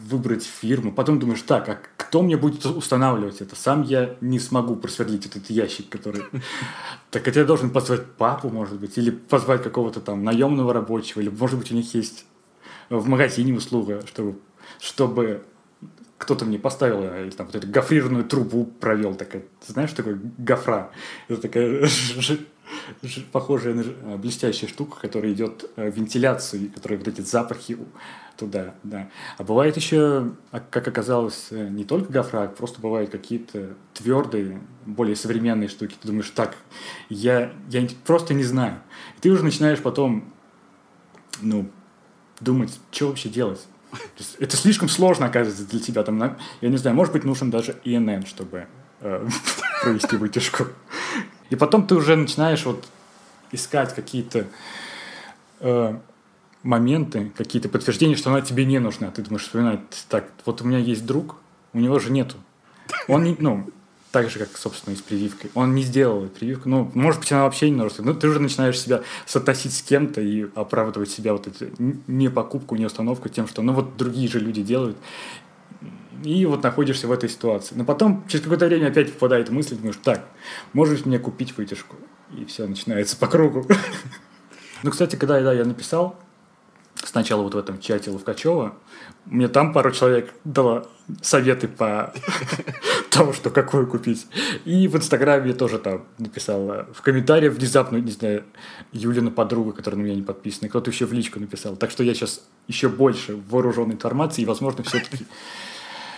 выбрать 0.08 0.44
фирму, 0.44 0.92
потом 0.92 1.20
думаешь, 1.20 1.42
так, 1.42 1.70
а 1.70 1.80
кто 1.98 2.22
мне 2.22 2.38
будет 2.38 2.66
устанавливать 2.66 3.42
это? 3.42 3.56
Сам 3.56 3.84
я 3.84 4.16
не 4.22 4.40
смогу 4.40 4.76
просверлить 4.76 5.26
этот 5.26 5.50
ящик, 5.50 5.90
который... 5.90 6.24
Так 7.12 7.28
я 7.36 7.44
должен 7.44 7.72
позвать 7.72 8.06
папу, 8.06 8.50
может 8.50 8.80
быть, 8.80 8.98
или 8.98 9.12
позвать 9.12 9.64
какого-то 9.64 10.00
там 10.00 10.24
наемного 10.24 10.74
рабочего, 10.74 11.20
или, 11.20 11.30
может 11.30 11.60
быть, 11.60 11.72
у 11.72 11.76
них 11.76 11.94
есть 11.94 12.26
в 12.90 13.08
магазине 13.08 13.54
услуга, 13.54 14.02
чтобы, 14.08 14.40
чтобы 14.80 15.44
кто-то 16.18 16.46
мне 16.46 16.58
поставил, 16.58 17.04
или 17.04 17.32
там 17.32 17.48
вот 17.48 17.56
эту 17.56 17.68
гофрированную 17.68 18.24
трубу 18.24 18.66
провел, 18.66 19.16
такая, 19.16 19.44
знаешь, 19.68 19.90
что 19.90 20.04
такое 20.04 20.22
гофра? 20.38 20.92
Это 21.28 21.42
такая 21.42 21.90
похожая 23.32 23.74
на 23.74 23.82
э, 23.82 24.18
блестящая 24.18 24.70
штука, 24.70 25.00
которая 25.00 25.34
идет 25.34 25.70
э, 25.76 25.90
вентиляцию, 25.90 26.72
которая 26.72 27.00
вот 27.00 27.08
эти 27.08 27.22
запахи 27.22 27.78
туда, 28.38 28.76
да. 28.84 29.10
А 29.38 29.44
бывает 29.44 29.76
еще, 29.76 30.32
а, 30.52 30.60
как 30.60 30.88
оказалось, 30.88 31.48
э, 31.52 31.68
не 31.70 31.84
только 31.84 32.12
гофра, 32.12 32.44
а 32.44 32.48
просто 32.48 32.82
бывают 32.82 33.12
какие-то 33.12 33.76
твердые, 33.94 34.62
более 34.86 35.16
современные 35.16 35.70
штуки. 35.70 35.96
Ты 36.02 36.08
думаешь, 36.08 36.30
так, 36.30 36.56
я, 37.10 37.54
я 37.70 37.88
просто 38.06 38.34
не 38.34 38.44
знаю. 38.44 38.82
И 39.18 39.22
ты 39.22 39.30
уже 39.30 39.44
начинаешь 39.44 39.80
потом, 39.80 40.34
ну, 41.42 41.70
думать, 42.40 42.80
что 42.92 43.10
вообще 43.10 43.30
делать. 43.30 43.66
Это 44.40 44.56
слишком 44.56 44.90
сложно, 44.90 45.26
оказывается, 45.26 45.68
для 45.68 45.80
тебя. 45.80 46.04
Там, 46.04 46.38
я 46.62 46.70
не 46.70 46.78
знаю, 46.78 46.96
может 46.96 47.14
быть, 47.14 47.26
нужен 47.26 47.52
даже 47.52 47.78
ИНН, 47.84 48.26
чтобы 48.26 48.68
провести 49.02 50.16
вытяжку. 50.16 50.68
И 51.52 51.56
потом 51.56 51.86
ты 51.86 51.96
уже 51.96 52.16
начинаешь 52.16 52.66
вот 52.66 52.86
искать 53.52 53.94
какие-то 53.94 54.48
э, 55.60 55.96
моменты, 56.64 57.32
какие-то 57.38 57.70
подтверждения, 57.70 58.16
что 58.16 58.32
она 58.32 58.42
тебе 58.42 58.66
не 58.66 58.80
нужна. 58.80 59.12
Ты 59.12 59.22
думаешь, 59.22 59.44
вспоминать, 59.44 59.82
так, 60.10 60.26
вот 60.46 60.62
у 60.62 60.66
меня 60.66 60.80
есть 60.80 61.06
друг, 61.06 61.36
у 61.74 61.80
него 61.80 62.00
же 62.00 62.12
нету. 62.12 62.38
Он 63.10 63.36
ну, 63.40 63.70
так 64.12 64.30
же, 64.30 64.40
как, 64.40 64.58
собственно, 64.58 64.94
и 64.94 64.98
с 64.98 65.02
прививкой. 65.02 65.52
Он 65.54 65.76
не 65.76 65.84
сделал 65.84 66.26
прививку. 66.28 66.70
Ну, 66.70 66.92
может 66.94 67.22
быть, 67.22 67.32
она 67.32 67.44
вообще 67.44 67.70
не 67.70 67.76
нужна. 67.76 68.04
Но 68.04 68.14
ты 68.14 68.28
уже 68.28 68.40
начинаешь 68.40 68.80
себя 68.80 69.02
соотносить 69.26 69.74
с 69.74 69.82
кем-то 69.82 70.22
и 70.22 70.48
оправдывать 70.56 71.10
себя 71.10 71.34
вот 71.34 71.48
эту 71.48 71.68
не 72.08 72.86
установку 72.86 73.30
тем, 73.30 73.48
что 73.48 73.62
ну 73.62 73.74
вот 73.74 73.98
другие 73.98 74.28
же 74.28 74.40
люди 74.40 74.62
делают 74.62 74.98
и 76.24 76.46
вот 76.46 76.64
находишься 76.64 77.08
в 77.08 77.12
этой 77.12 77.30
ситуации. 77.30 77.76
Но 77.76 77.84
потом 77.86 78.24
через 78.28 78.44
какое-то 78.44 78.68
время 78.68 78.88
опять 78.88 79.14
попадает 79.14 79.50
мысль, 79.50 79.76
думаешь, 79.76 80.00
так, 80.04 80.26
можешь 80.74 81.06
мне 81.06 81.20
купить 81.20 81.58
вытяжку? 81.58 81.96
И 82.38 82.46
все 82.46 82.68
начинается 82.68 83.18
по 83.18 83.28
кругу. 83.28 83.66
Ну, 84.84 84.90
кстати, 84.90 85.16
когда 85.16 85.40
да, 85.40 85.54
я 85.54 85.64
написал, 85.64 86.20
сначала 86.96 87.44
вот 87.44 87.54
в 87.54 87.58
этом 87.58 87.80
чате 87.80 88.10
Ловкачева, 88.10 88.76
мне 89.26 89.48
там 89.48 89.74
пару 89.74 89.92
человек 89.92 90.34
дало 90.44 90.88
советы 91.22 91.68
по 91.68 92.12
тому, 93.12 93.32
что 93.34 93.52
какую 93.52 93.86
купить. 93.86 94.26
И 94.66 94.88
в 94.88 94.96
Инстаграме 94.96 95.54
тоже 95.54 95.78
там 95.78 96.08
написал 96.18 96.88
в 96.94 97.02
комментариях 97.04 97.54
внезапно, 97.54 97.98
не 97.98 98.12
знаю, 98.12 98.44
Юлина 98.92 99.30
подруга, 99.30 99.72
которая 99.74 100.00
на 100.02 100.06
меня 100.06 100.16
не 100.16 100.24
подписана, 100.24 100.68
кто-то 100.68 100.90
еще 100.90 101.06
в 101.06 101.14
личку 101.14 101.40
написал. 101.40 101.76
Так 101.76 101.92
что 101.92 102.04
я 102.04 102.16
сейчас 102.16 102.44
еще 102.68 102.90
больше 102.90 103.40
вооружен 103.50 103.92
информацией, 103.92 104.46
и, 104.46 104.48
возможно, 104.48 104.84
все-таки 104.84 105.26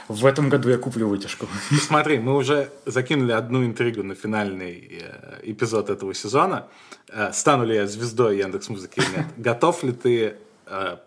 в 0.07 0.25
этом 0.25 0.49
году 0.49 0.69
я 0.69 0.77
куплю 0.77 1.07
вытяжку. 1.07 1.47
Смотри, 1.87 2.19
мы 2.19 2.35
уже 2.35 2.69
закинули 2.85 3.31
одну 3.31 3.65
интригу 3.65 4.03
на 4.03 4.15
финальный 4.15 4.99
э, 5.01 5.39
эпизод 5.43 5.89
этого 5.89 6.13
сезона. 6.13 6.67
Э, 7.09 7.31
стану 7.33 7.65
ли 7.65 7.75
я 7.75 7.87
звездой 7.87 8.37
Яндекс 8.37 8.69
Музыки 8.69 8.99
или 8.99 9.17
нет? 9.17 9.25
Готов 9.37 9.83
ли 9.83 9.91
ты 9.91 10.35
э, 10.65 10.97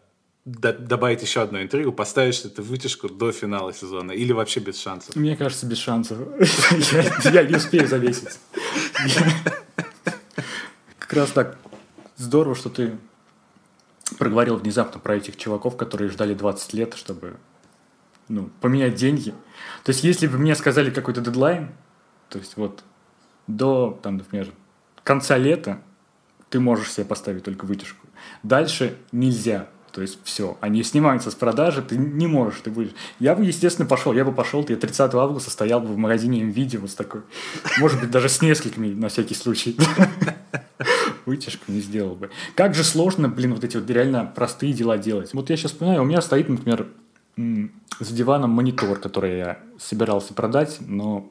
добавить 0.45 1.23
еще 1.23 1.43
одну 1.43 1.61
интригу? 1.61 1.93
Поставишь 1.93 2.45
ли 2.45 2.51
ты 2.51 2.63
вытяжку 2.63 3.09
до 3.09 3.33
финала 3.33 3.73
сезона 3.73 4.13
или 4.13 4.33
вообще 4.33 4.61
без 4.61 4.81
шансов? 4.81 5.15
Мне 5.17 5.37
кажется, 5.37 5.67
без 5.67 5.79
шансов. 5.79 6.19
Я 7.25 7.43
не 7.43 7.57
успею 7.57 7.87
завесить. 7.89 8.39
Как 10.99 11.13
раз 11.13 11.31
так 11.31 11.59
здорово, 12.17 12.55
что 12.55 12.71
ты 12.71 12.97
проговорил 14.19 14.57
внезапно 14.57 15.01
про 15.01 15.17
этих 15.17 15.37
чуваков, 15.37 15.77
которые 15.77 16.11
ждали 16.11 16.35
20 16.35 16.73
лет, 16.75 16.95
чтобы 16.95 17.37
ну, 18.29 18.51
поменять 18.61 18.95
деньги. 18.95 19.31
То 19.85 19.91
есть, 19.91 20.05
если 20.05 20.27
бы 20.27 20.39
мне 20.39 20.55
сказали 20.55 20.91
какой-то 20.91 21.21
дедлайн, 21.21 21.71
то 22.29 22.39
есть 22.39 22.57
вот 22.57 22.83
до, 23.47 23.99
там, 24.03 24.17
например, 24.17 24.49
конца 25.03 25.37
лета 25.37 25.81
ты 26.51 26.61
можешь 26.61 26.93
себе 26.93 27.05
поставить 27.07 27.45
только 27.45 27.65
вытяжку. 27.65 28.07
Дальше 28.43 28.97
нельзя. 29.13 29.69
То 29.93 30.03
есть 30.03 30.19
все, 30.25 30.59
они 30.61 30.83
снимаются 30.83 31.31
с 31.31 31.35
продажи, 31.35 31.81
ты 31.81 31.97
не 31.97 32.27
можешь, 32.27 32.61
ты 32.61 32.71
будешь. 32.71 32.91
Я 33.19 33.35
бы, 33.35 33.45
естественно, 33.45 33.89
пошел, 33.89 34.13
я 34.13 34.27
бы 34.27 34.33
пошел, 34.33 34.65
я 34.69 34.77
30 34.77 35.15
августа 35.15 35.51
стоял 35.51 35.81
бы 35.81 35.87
в 35.87 35.97
магазине 35.97 36.45
видео 36.45 36.81
вот 36.81 36.91
с 36.91 36.95
такой, 36.95 37.23
может 37.79 38.01
быть, 38.01 38.11
даже 38.11 38.29
с 38.29 38.43
несколькими 38.43 38.93
на 38.93 39.09
всякий 39.09 39.35
случай. 39.35 39.75
Вытяжку 41.25 41.73
не 41.73 41.81
сделал 41.81 42.15
бы. 42.15 42.31
Как 42.55 42.75
же 42.75 42.85
сложно, 42.85 43.29
блин, 43.31 43.55
вот 43.55 43.65
эти 43.65 43.79
вот 43.79 43.89
реально 43.89 44.31
простые 44.35 44.75
дела 44.75 44.99
делать. 44.99 45.33
Вот 45.33 45.49
я 45.49 45.57
сейчас 45.57 45.73
вспоминаю, 45.73 46.03
у 46.03 46.05
меня 46.05 46.21
стоит, 46.21 46.51
например, 46.51 46.89
с 47.37 48.09
диваном 48.09 48.51
монитор, 48.51 48.99
который 48.99 49.39
я 49.39 49.59
собирался 49.79 50.35
продать, 50.35 50.79
но, 50.81 51.31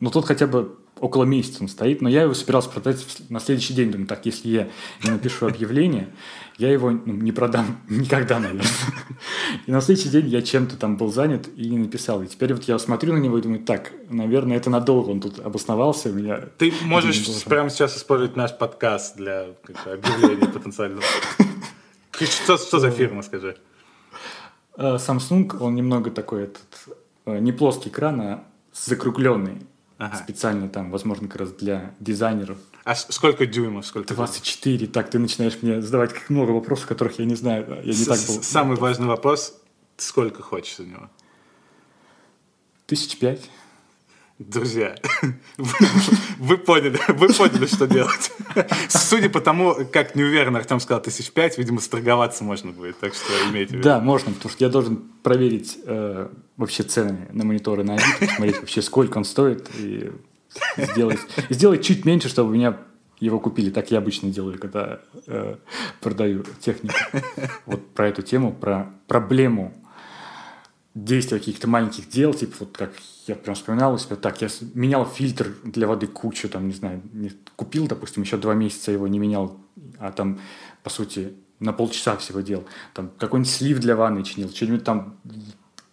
но 0.00 0.10
тут 0.10 0.26
хотя 0.26 0.46
бы 0.46 0.76
около 1.00 1.24
месяца 1.24 1.62
он 1.62 1.68
стоит, 1.68 2.02
но 2.02 2.08
я 2.08 2.22
его 2.22 2.34
собирался 2.34 2.68
продать 2.68 3.04
на 3.28 3.40
следующий 3.40 3.74
день. 3.74 3.90
Думаю, 3.90 4.06
так, 4.06 4.26
если 4.26 4.48
я 4.48 4.68
не 5.04 5.10
напишу 5.10 5.46
объявление, 5.46 6.08
я 6.58 6.70
его 6.70 6.90
ну, 6.90 7.14
не 7.14 7.32
продам 7.32 7.80
никогда, 7.88 8.38
наверное. 8.38 8.66
И 9.66 9.72
на 9.72 9.80
следующий 9.80 10.10
день 10.10 10.26
я 10.28 10.42
чем-то 10.42 10.76
там 10.76 10.96
был 10.96 11.12
занят 11.12 11.48
и 11.56 11.68
не 11.68 11.78
написал. 11.78 12.22
И 12.22 12.26
теперь 12.26 12.54
вот 12.54 12.64
я 12.64 12.78
смотрю 12.78 13.14
на 13.14 13.18
него 13.18 13.38
и 13.38 13.42
думаю, 13.42 13.64
так, 13.64 13.92
наверное, 14.10 14.56
это 14.56 14.70
надолго 14.70 15.10
он 15.10 15.20
тут 15.20 15.38
обосновался. 15.38 16.10
У 16.10 16.14
меня 16.14 16.40
Ты 16.58 16.72
можешь 16.82 17.44
прямо 17.44 17.70
сейчас 17.70 17.96
использовать 17.96 18.36
наш 18.36 18.56
подкаст 18.56 19.16
для 19.16 19.46
объявления 19.86 20.46
потенциального. 20.46 21.02
Что, 22.18 22.58
что 22.58 22.80
за 22.80 22.90
фирма, 22.90 23.22
скажи? 23.22 23.56
Э, 24.78 24.96
Samsung, 24.96 25.58
он 25.58 25.74
немного 25.74 26.10
такой 26.10 26.44
этот, 26.44 26.62
э, 27.26 27.38
не 27.40 27.50
плоский 27.50 27.90
экран, 27.90 28.20
а 28.20 28.44
закругленный. 28.72 29.66
Ага. 29.98 30.16
Специально 30.16 30.68
там, 30.68 30.92
возможно, 30.92 31.26
как 31.26 31.40
раз 31.40 31.50
для 31.50 31.92
дизайнеров. 31.98 32.58
А 32.84 32.94
сколько 32.94 33.44
дюймов? 33.44 33.84
Сколько 33.84 34.14
24. 34.14 34.78
Дюймов? 34.78 34.94
Так, 34.94 35.10
ты 35.10 35.18
начинаешь 35.18 35.58
мне 35.60 35.82
задавать 35.82 36.14
как 36.14 36.30
много 36.30 36.52
вопросов, 36.52 36.86
которых 36.86 37.18
я 37.18 37.24
не 37.24 37.34
знаю. 37.34 37.66
Я 37.82 37.92
не 37.92 38.04
так 38.04 38.18
был. 38.28 38.42
Самый 38.42 38.76
важный 38.76 39.08
вопрос. 39.08 39.60
Сколько 39.96 40.42
хочешь 40.42 40.78
у 40.78 40.84
него? 40.84 41.10
Тысяч 42.86 43.18
пять. 43.18 43.50
Друзья, 44.38 44.94
вы, 46.38 46.58
поняли, 46.58 46.96
вы 47.08 47.28
поняли, 47.28 47.66
что 47.66 47.88
делать. 47.88 48.30
Судя 48.88 49.28
по 49.30 49.40
тому, 49.40 49.74
как 49.92 50.14
неуверенно 50.14 50.60
Артем 50.60 50.78
сказал 50.78 51.02
тысяч 51.02 51.32
пять, 51.32 51.58
видимо, 51.58 51.80
сторговаться 51.80 52.44
можно 52.44 52.70
будет, 52.70 53.00
так 53.00 53.14
что 53.14 53.26
имейте 53.50 53.70
в 53.70 53.72
виду. 53.78 53.82
Да, 53.82 53.98
можно, 54.00 54.30
потому 54.32 54.52
что 54.52 54.64
я 54.64 54.70
должен 54.70 54.98
проверить 55.24 55.78
э, 55.84 56.28
вообще 56.56 56.84
цены 56.84 57.26
на 57.32 57.44
мониторы 57.44 57.82
на 57.82 57.94
Авито, 57.94 58.26
посмотреть 58.26 58.60
вообще, 58.60 58.80
сколько 58.80 59.18
он 59.18 59.24
стоит, 59.24 59.68
и 59.76 60.12
сделать, 60.76 61.20
сделать 61.50 61.84
чуть 61.84 62.04
меньше, 62.04 62.28
чтобы 62.28 62.54
меня 62.54 62.78
его 63.18 63.40
купили. 63.40 63.70
Так 63.70 63.90
я 63.90 63.98
обычно 63.98 64.30
делаю, 64.30 64.56
когда 64.56 65.00
э, 65.26 65.56
продаю 66.00 66.44
технику. 66.60 66.94
Вот 67.66 67.88
про 67.88 68.06
эту 68.06 68.22
тему, 68.22 68.52
про 68.52 68.88
проблему 69.08 69.74
действия 71.04 71.38
каких-то 71.38 71.68
маленьких 71.68 72.08
дел, 72.08 72.34
типа 72.34 72.54
вот 72.60 72.76
как 72.76 72.92
я 73.26 73.34
прям 73.34 73.54
вспоминал 73.54 73.94
у 73.94 73.98
себя, 73.98 74.16
так, 74.16 74.40
я 74.40 74.48
менял 74.74 75.06
фильтр 75.06 75.54
для 75.64 75.86
воды 75.86 76.06
кучу, 76.06 76.48
там, 76.48 76.68
не 76.68 76.74
знаю, 76.74 77.02
купил, 77.56 77.86
допустим, 77.86 78.22
еще 78.22 78.36
два 78.36 78.54
месяца 78.54 78.90
его 78.90 79.06
не 79.06 79.18
менял, 79.18 79.60
а 79.98 80.12
там, 80.12 80.40
по 80.82 80.90
сути, 80.90 81.34
на 81.60 81.72
полчаса 81.72 82.16
всего 82.16 82.40
делал. 82.40 82.64
Там 82.94 83.10
какой-нибудь 83.18 83.52
слив 83.52 83.78
для 83.80 83.96
ванны 83.96 84.22
чинил, 84.22 84.50
что-нибудь 84.50 84.84
там 84.84 85.18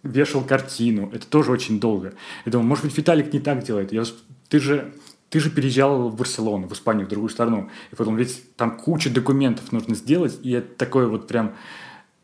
вешал 0.02 0.42
картину. 0.42 1.10
Это 1.12 1.26
тоже 1.26 1.50
очень 1.50 1.80
долго. 1.80 2.14
Я 2.44 2.52
думаю, 2.52 2.68
может 2.68 2.84
быть, 2.84 2.96
Виталик 2.96 3.32
не 3.32 3.40
так 3.40 3.64
делает. 3.64 3.92
Я, 3.92 4.04
ты 4.48 4.60
же 4.60 4.94
ты 5.28 5.40
же 5.40 5.50
переезжал 5.50 6.08
в 6.08 6.16
Барселону, 6.16 6.68
в 6.68 6.72
Испанию, 6.72 7.06
в 7.06 7.08
другую 7.08 7.30
страну. 7.30 7.68
И 7.90 7.96
потом 7.96 8.16
ведь 8.16 8.56
там 8.56 8.78
куча 8.78 9.10
документов 9.10 9.72
нужно 9.72 9.96
сделать, 9.96 10.38
и 10.42 10.52
это 10.52 10.76
такое 10.76 11.08
вот 11.08 11.26
прям 11.26 11.54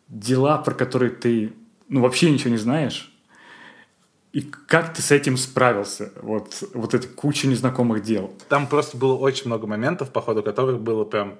дела, 0.08 0.58
про 0.58 0.72
которые 0.72 1.10
ты 1.10 1.52
ну, 1.88 2.00
вообще 2.00 2.30
ничего 2.30 2.50
не 2.50 2.58
знаешь. 2.58 3.12
И 4.32 4.40
как 4.40 4.94
ты 4.94 5.02
с 5.02 5.10
этим 5.10 5.36
справился? 5.36 6.12
Вот, 6.22 6.64
вот 6.72 6.94
эта 6.94 7.06
куча 7.06 7.46
незнакомых 7.46 8.02
дел. 8.02 8.34
Там 8.48 8.66
просто 8.66 8.96
было 8.96 9.14
очень 9.14 9.46
много 9.46 9.66
моментов, 9.66 10.10
по 10.10 10.22
ходу 10.22 10.42
которых 10.42 10.80
было 10.80 11.04
прям 11.04 11.38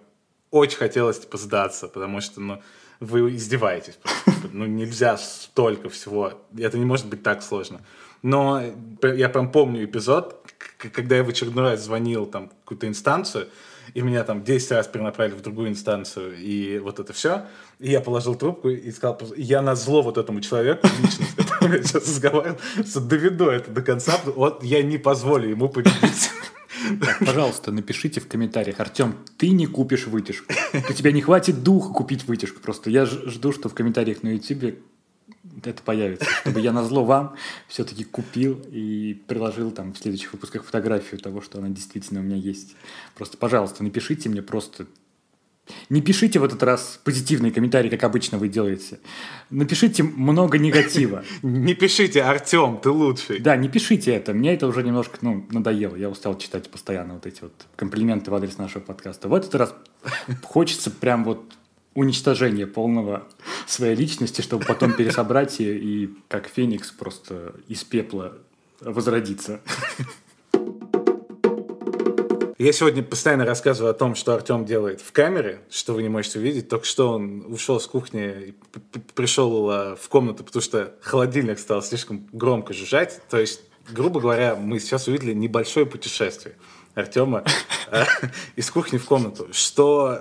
очень 0.51 0.76
хотелось 0.76 1.18
типа 1.20 1.38
сдаться, 1.38 1.88
потому 1.88 2.20
что, 2.20 2.40
ну, 2.40 2.62
вы 3.01 3.34
издеваетесь 3.34 3.95
просто. 3.95 4.30
Типа, 4.30 4.49
ну, 4.53 4.66
нельзя 4.66 5.16
столько 5.16 5.88
всего. 5.88 6.34
Это 6.57 6.78
не 6.78 6.84
может 6.84 7.07
быть 7.07 7.22
так 7.22 7.43
сложно. 7.43 7.80
Но 8.22 8.62
я 9.03 9.28
прям 9.30 9.51
помню 9.51 9.84
эпизод, 9.84 10.47
когда 10.76 11.16
я 11.16 11.24
в 11.24 11.28
очередной 11.28 11.70
раз 11.70 11.82
звонил 11.82 12.26
там 12.26 12.49
какую-то 12.49 12.86
инстанцию, 12.86 13.49
и 13.94 14.00
меня 14.00 14.24
там 14.24 14.42
10 14.42 14.70
раз 14.72 14.86
перенаправили 14.86 15.34
в 15.34 15.42
другую 15.42 15.68
инстанцию, 15.68 16.36
и 16.36 16.78
вот 16.78 16.98
это 16.98 17.12
все. 17.12 17.46
И 17.78 17.90
я 17.90 18.00
положил 18.00 18.34
трубку 18.34 18.68
и 18.68 18.90
сказал, 18.90 19.20
я 19.36 19.62
на 19.62 19.74
зло 19.74 20.02
вот 20.02 20.18
этому 20.18 20.40
человеку, 20.40 20.86
лично, 21.02 21.24
с 21.26 21.34
которым 21.34 21.72
я 21.72 21.82
сейчас 21.82 22.08
разговаривал, 22.08 22.58
доведу 23.08 23.46
это 23.46 23.70
до 23.70 23.82
конца, 23.82 24.18
вот 24.24 24.62
я 24.62 24.82
не 24.82 24.98
позволю 24.98 25.48
ему 25.48 25.68
победить. 25.68 26.30
Так, 27.00 27.18
пожалуйста, 27.20 27.70
напишите 27.70 28.20
в 28.20 28.26
комментариях, 28.26 28.80
Артем, 28.80 29.14
ты 29.36 29.50
не 29.50 29.66
купишь 29.66 30.06
вытяжку. 30.06 30.52
У 30.72 30.92
тебя 30.92 31.12
не 31.12 31.20
хватит 31.20 31.62
духа 31.62 31.92
купить 31.92 32.24
вытяжку. 32.24 32.60
Просто 32.60 32.90
я 32.90 33.06
жду, 33.06 33.52
что 33.52 33.68
в 33.68 33.74
комментариях 33.74 34.22
на 34.22 34.30
YouTube 34.30 34.78
это 35.64 35.82
появится, 35.82 36.26
чтобы 36.40 36.61
я 36.61 36.72
на 36.72 36.84
зло 36.84 37.05
вам 37.05 37.36
все-таки 37.68 38.05
купил 38.05 38.61
и 38.70 39.22
приложил 39.26 39.70
там 39.70 39.92
в 39.92 39.98
следующих 39.98 40.32
выпусках 40.32 40.64
фотографию 40.64 41.20
того, 41.20 41.40
что 41.40 41.59
она 41.59 41.68
действительно 41.68 42.20
у 42.20 42.22
меня 42.22 42.36
есть. 42.36 42.74
Просто, 43.14 43.36
пожалуйста, 43.36 43.82
напишите 43.84 44.28
мне 44.28 44.42
просто 44.42 44.86
не 45.90 46.03
пишите 46.03 46.38
в 46.38 46.44
этот 46.44 46.62
раз 46.62 47.00
позитивные 47.05 47.53
комментарии, 47.53 47.88
как 47.88 48.03
обычно 48.05 48.36
вы 48.36 48.48
делаете. 48.48 48.98
Напишите 49.50 50.03
много 50.03 50.59
негатива. 50.59 51.24
Не 51.42 51.74
пишите, 51.74 52.22
Артем, 52.22 52.78
ты 52.82 52.90
лучший. 52.90 53.38
Да, 53.38 53.57
не 53.57 53.68
пишите 53.68 54.12
это. 54.12 54.32
Мне 54.34 54.55
это 54.55 54.66
уже 54.66 54.82
немножко 54.82 55.18
ну, 55.20 55.46
надоело. 55.50 55.94
Я 55.94 56.09
устал 56.09 56.36
читать 56.36 56.68
постоянно 56.68 57.14
вот 57.14 57.26
эти 57.26 57.42
вот 57.42 57.53
комплименты 57.76 58.30
в 58.30 58.34
адрес 58.34 58.59
нашего 58.59 58.82
подкаста. 58.82 59.28
В 59.28 59.34
этот 59.34 59.55
раз 59.55 59.74
хочется 60.42 60.90
прям 60.90 61.24
вот 61.24 61.53
уничтожение 61.95 62.66
полного 62.66 63.26
своей 63.66 63.95
личности, 63.95 64.40
чтобы 64.40 64.64
потом 64.64 64.95
пересобрать 64.95 65.61
ее 65.61 65.78
и 65.78 66.11
как 66.28 66.49
феникс 66.49 66.90
просто 66.90 67.55
из 67.68 67.84
пепла 67.84 68.38
возродиться. 68.80 69.61
Я 72.59 72.72
сегодня 72.72 73.03
постоянно 73.03 73.45
рассказываю 73.45 73.90
о 73.90 73.95
том, 73.95 74.14
что 74.14 74.34
Артем 74.34 74.64
делает 74.64 75.01
в 75.01 75.11
камере, 75.11 75.62
что 75.68 75.95
вы 75.95 76.03
не 76.05 76.09
можете 76.09 76.38
увидеть. 76.38 76.68
Только 76.68 76.86
что 76.86 77.14
он 77.14 77.45
ушел 77.53 77.80
с 77.80 77.88
кухни 77.88 78.51
и 78.51 78.55
пришел 79.16 79.68
э, 79.68 79.97
в 79.97 80.09
комнату, 80.09 80.45
потому 80.45 80.62
что 80.62 80.95
холодильник 81.01 81.59
стал 81.59 81.82
слишком 81.82 82.28
громко 82.30 82.72
жужжать. 82.72 83.20
То 83.28 83.38
есть, 83.38 83.62
грубо 83.90 84.20
говоря, 84.20 84.55
мы 84.55 84.78
сейчас 84.78 85.09
увидели 85.09 85.32
небольшое 85.32 85.86
путешествие 85.86 86.55
Артема 86.95 87.43
э, 87.90 88.05
из 88.55 88.70
кухни 88.70 88.99
в 88.99 89.07
комнату, 89.07 89.49
что 89.51 90.20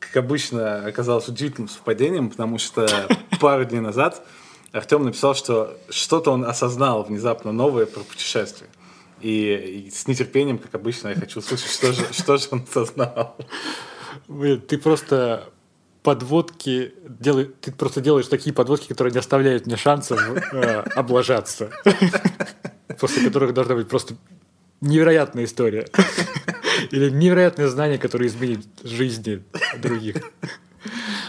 как 0.00 0.16
обычно, 0.16 0.86
оказалось 0.86 1.28
удивительным 1.28 1.68
совпадением, 1.68 2.30
потому 2.30 2.58
что 2.58 2.88
пару 3.40 3.64
дней 3.64 3.80
назад 3.80 4.26
Артем 4.72 5.04
написал, 5.04 5.34
что 5.34 5.78
что-то 5.88 6.32
он 6.32 6.44
осознал 6.44 7.04
внезапно 7.04 7.52
новое 7.52 7.86
про 7.86 8.00
путешествие. 8.00 8.70
И, 9.20 9.84
и 9.86 9.90
с 9.90 10.08
нетерпением, 10.08 10.58
как 10.58 10.74
обычно, 10.74 11.08
я 11.08 11.14
хочу 11.14 11.40
услышать, 11.40 11.70
что 11.70 11.92
же, 11.92 12.04
что 12.12 12.38
же 12.38 12.48
он 12.50 12.64
осознал. 12.68 13.36
ты 14.68 14.78
просто 14.78 15.50
подводки 16.02 16.94
делай, 17.06 17.44
ты 17.60 17.72
просто 17.72 18.00
делаешь 18.00 18.26
такие 18.26 18.54
подводки, 18.54 18.88
которые 18.88 19.12
не 19.12 19.18
оставляют 19.18 19.66
мне 19.66 19.76
шансов 19.76 20.18
э, 20.52 20.80
облажаться. 20.94 21.70
После 22.98 23.24
которых 23.24 23.52
должна 23.52 23.74
быть 23.74 23.88
просто 23.88 24.14
невероятная 24.80 25.44
история. 25.44 25.86
Или 26.90 27.10
невероятное 27.10 27.68
знание, 27.68 27.98
которое 27.98 28.26
изменит 28.26 28.66
жизни 28.82 29.42
других. 29.78 30.16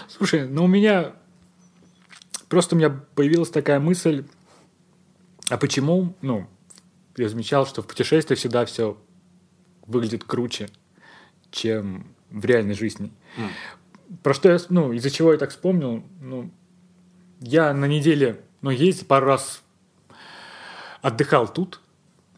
Слушай, 0.08 0.47
ну 0.47 0.66
у 0.66 0.68
меня... 0.68 1.14
Просто 2.47 2.76
у 2.76 2.78
меня 2.78 2.89
появилась 2.89 3.49
такая 3.49 3.80
мысль, 3.80 4.26
а 5.49 5.58
почему, 5.58 6.16
ну, 6.22 6.47
я 7.16 7.30
замечал, 7.30 7.66
что 7.66 7.82
в 7.82 7.88
путешествии 7.88 8.36
всегда 8.36 8.66
все 8.66 8.97
выглядит 9.86 10.24
круче, 10.26 10.70
чем 11.49 12.08
в 12.30 12.43
реальной 12.45 12.74
жизни. 12.74 13.12
Mm. 13.38 14.18
Про 14.24 14.34
что 14.34 14.49
я, 14.49 14.58
ну, 14.70 14.91
из-за 14.93 15.10
чего 15.10 15.32
я 15.32 15.38
так 15.38 15.52
вспомнил, 15.52 16.04
ну, 16.20 16.52
я 17.39 17.74
на 17.74 17.86
неделе, 17.86 18.41
ну, 18.62 18.70
ездил 18.70 19.06
пару 19.06 19.28
раз, 19.28 19.62
отдыхал 21.02 21.47
тут, 21.47 21.80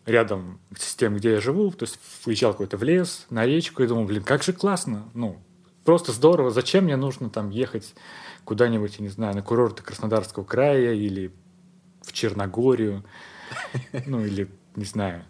рядом 0.06 0.60
с 0.78 0.95
тем, 0.95 1.16
где 1.16 1.32
я 1.34 1.41
живу, 1.41 1.72
то 1.72 1.84
есть 1.84 1.99
выезжал 2.26 2.51
какой-то 2.51 2.78
в 2.78 2.84
лес, 2.84 3.26
на 3.30 3.45
речку, 3.45 3.84
и 3.84 3.88
думал, 3.88 4.06
блин, 4.06 4.24
как 4.24 4.43
же 4.43 4.54
классно, 4.54 5.10
ну, 5.14 5.41
просто 5.86 6.12
здорово, 6.12 6.51
зачем 6.51 6.86
мне 6.86 6.95
нужно 6.95 7.30
там 7.30 7.49
ехать 7.49 7.95
куда-нибудь, 8.43 8.95
я 8.97 9.04
не 9.04 9.10
знаю, 9.10 9.36
на 9.36 9.41
курорты 9.41 9.84
Краснодарского 9.84 10.43
края 10.43 10.93
или 10.93 11.32
в 12.01 12.12
Черногорию, 12.12 13.04
ну, 14.06 14.26
или, 14.26 14.49
не 14.76 14.86
знаю, 14.86 15.24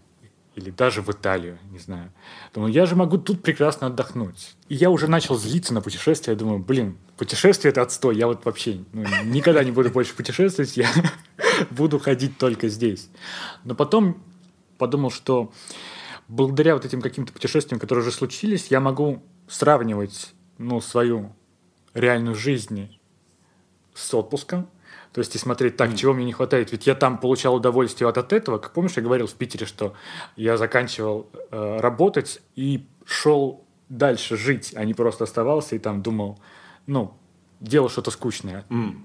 или 0.56 0.70
даже 0.70 1.02
в 1.02 1.10
Италию, 1.10 1.58
не 1.72 1.80
знаю. 1.80 2.12
Думаю, 2.54 2.72
я 2.72 2.86
же 2.86 2.96
могу 2.96 3.18
тут 3.18 3.42
прекрасно 3.42 3.88
отдохнуть. 3.88 4.56
И 4.70 4.76
я 4.76 4.92
уже 4.92 5.08
начал 5.08 5.36
злиться 5.36 5.74
на 5.74 5.82
путешествия. 5.82 6.36
Думаю, 6.36 6.60
блин, 6.60 6.98
путешествие 7.18 7.72
это 7.72 7.82
отстой. 7.82 8.18
Я 8.18 8.28
вот 8.28 8.46
вообще 8.46 8.84
ну, 8.94 9.04
никогда 9.24 9.64
не 9.64 9.72
буду 9.72 9.90
больше 9.90 10.14
путешествовать. 10.14 10.78
Я 10.78 10.90
буду 11.72 11.98
ходить 11.98 12.38
только 12.38 12.70
здесь. 12.70 13.10
Но 13.64 13.74
потом 13.74 14.24
подумал, 14.78 15.12
что 15.12 15.52
благодаря 16.28 16.74
вот 16.74 16.86
этим 16.86 17.02
каким-то 17.02 17.34
путешествиям, 17.34 17.80
которые 17.80 18.04
уже 18.04 18.12
случились, 18.12 18.68
я 18.68 18.80
могу 18.80 19.24
сравнивать 19.48 20.34
ну, 20.58 20.82
свою 20.82 21.34
реальную 21.94 22.36
жизнь 22.36 23.00
с 23.94 24.14
отпуском. 24.14 24.70
То 25.12 25.20
есть 25.20 25.36
и 25.36 25.38
смотреть, 25.38 25.78
так, 25.78 25.92
mm. 25.92 25.96
чего 25.96 26.14
мне 26.14 26.26
не 26.26 26.34
хватает. 26.34 26.72
Ведь 26.72 26.88
я 26.88 26.96
там 26.96 27.20
получал 27.20 27.54
удовольствие 27.54 28.10
от, 28.10 28.18
от 28.18 28.34
этого. 28.34 28.58
Как 28.58 28.74
помнишь, 28.74 28.94
я 28.96 29.04
говорил 29.04 29.28
в 29.28 29.34
Питере, 29.36 29.68
что 29.68 29.94
я 30.36 30.58
заканчивал 30.58 31.30
э, 31.52 31.78
работать 31.80 32.42
и 32.56 32.88
шел 33.06 33.64
дальше 33.90 34.38
жить, 34.38 34.74
а 34.76 34.84
не 34.86 34.96
просто 34.96 35.26
оставался 35.26 35.76
и 35.76 35.80
там 35.80 36.02
думал, 36.02 36.40
ну, 36.88 37.16
делал 37.60 37.90
что-то 37.90 38.10
скучное. 38.10 38.66
Mm. 38.70 39.04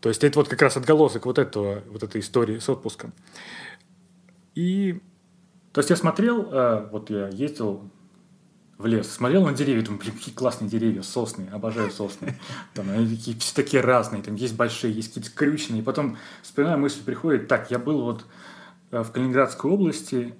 То 0.00 0.08
есть 0.08 0.24
это 0.24 0.38
вот 0.38 0.48
как 0.48 0.62
раз 0.62 0.76
отголосок 0.78 1.26
вот 1.26 1.38
этого, 1.38 1.82
вот 1.88 2.02
этой 2.02 2.20
истории 2.20 2.58
с 2.58 2.68
отпуском. 2.68 3.12
И, 4.56 5.00
то 5.72 5.80
есть 5.80 5.90
я 5.90 5.96
смотрел, 5.96 6.48
э, 6.50 6.88
вот 6.90 7.10
я 7.10 7.28
ездил 7.28 7.88
в 8.78 8.86
лес, 8.86 9.10
смотрел 9.10 9.44
на 9.44 9.52
деревья, 9.52 9.82
думаю, 9.82 10.00
блин, 10.00 10.14
какие 10.14 10.34
классные 10.34 10.68
деревья, 10.68 11.02
сосны, 11.02 11.48
обожаю 11.52 11.90
сосны. 11.90 12.38
Там 12.74 12.90
они 12.90 13.16
такие, 13.16 13.38
все 13.38 13.54
такие 13.54 13.82
разные, 13.82 14.22
там 14.22 14.34
есть 14.34 14.56
большие, 14.56 14.92
есть 14.92 15.08
какие-то 15.08 15.30
крючные. 15.36 15.80
И 15.80 15.84
потом 15.84 16.16
вспоминаю, 16.42 16.78
мысль 16.78 17.04
приходит, 17.04 17.48
так, 17.48 17.70
я 17.70 17.78
был 17.78 18.02
вот 18.02 18.24
э, 18.90 19.02
в 19.02 19.12
Калининградской 19.12 19.70
области, 19.70 20.34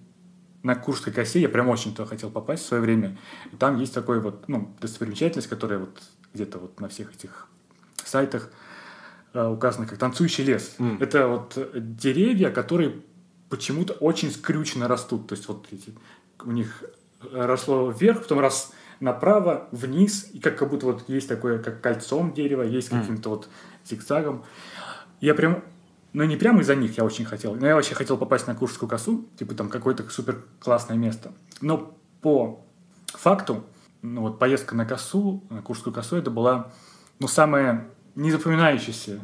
на 0.63 0.75
Курской 0.75 1.13
косе, 1.13 1.41
я 1.41 1.49
прям 1.49 1.69
очень 1.69 1.95
туда 1.95 2.09
хотел 2.09 2.31
попасть 2.31 2.65
в 2.65 2.67
свое 2.67 2.83
время. 2.83 3.19
И 3.53 3.57
там 3.57 3.79
есть 3.79 3.95
такой 3.95 4.19
вот, 4.19 4.49
ну, 4.49 4.75
достопримечательность, 4.81 5.49
которая 5.49 5.79
вот 5.79 6.03
где-то 6.35 6.59
вот 6.59 6.81
на 6.81 6.89
всех 6.89 7.15
этих 7.15 7.49
сайтах 8.03 8.51
э, 9.35 9.47
указана 9.47 9.87
как 9.87 9.99
танцующий 9.99 10.43
лес. 10.43 10.75
Mm. 10.79 11.03
Это 11.03 11.29
вот 11.29 11.59
деревья, 11.75 12.51
которые 12.51 13.03
почему-то 13.49 13.93
очень 13.95 14.31
скрючно 14.31 14.89
растут. 14.89 15.29
То 15.29 15.35
есть 15.35 15.49
вот 15.49 15.67
эти, 15.71 15.95
у 16.45 16.51
них 16.51 16.85
росло 17.33 17.91
вверх, 17.91 18.23
потом 18.23 18.41
раз 18.41 18.73
направо, 19.01 19.69
вниз, 19.73 20.29
и 20.33 20.39
как, 20.41 20.59
как 20.59 20.71
будто 20.71 20.87
вот 20.87 21.09
есть 21.09 21.29
такое, 21.29 21.63
как 21.63 21.81
кольцом 21.81 22.33
дерева, 22.33 22.63
есть 22.63 22.89
каким-то 22.89 23.31
вот 23.31 23.49
зигзагом. 23.85 24.45
Я 25.21 25.35
прям, 25.35 25.65
ну 26.13 26.25
не 26.25 26.37
прямо 26.37 26.61
из-за 26.61 26.77
них 26.77 26.97
я 26.97 27.05
очень 27.05 27.25
хотел, 27.25 27.55
но 27.55 27.67
я 27.67 27.75
вообще 27.75 27.95
хотел 27.95 28.17
попасть 28.17 28.47
на 28.47 28.55
Куршскую 28.55 28.89
косу, 28.89 29.29
типа 29.39 29.55
там 29.55 29.69
какое-то 29.69 30.09
супер 30.09 30.45
классное 30.61 30.97
место. 30.97 31.33
Но 31.61 31.97
по 32.23 32.65
факту, 33.07 33.65
ну 34.03 34.23
вот 34.23 34.39
поездка 34.39 34.75
на 34.75 34.87
косу, 34.87 35.45
на 35.51 35.63
Куршскую 35.63 35.93
косу, 35.93 36.17
это 36.17 36.31
была, 36.31 36.73
ну, 37.19 37.29
самая 37.29 37.89
незапоминающаяся 38.15 39.21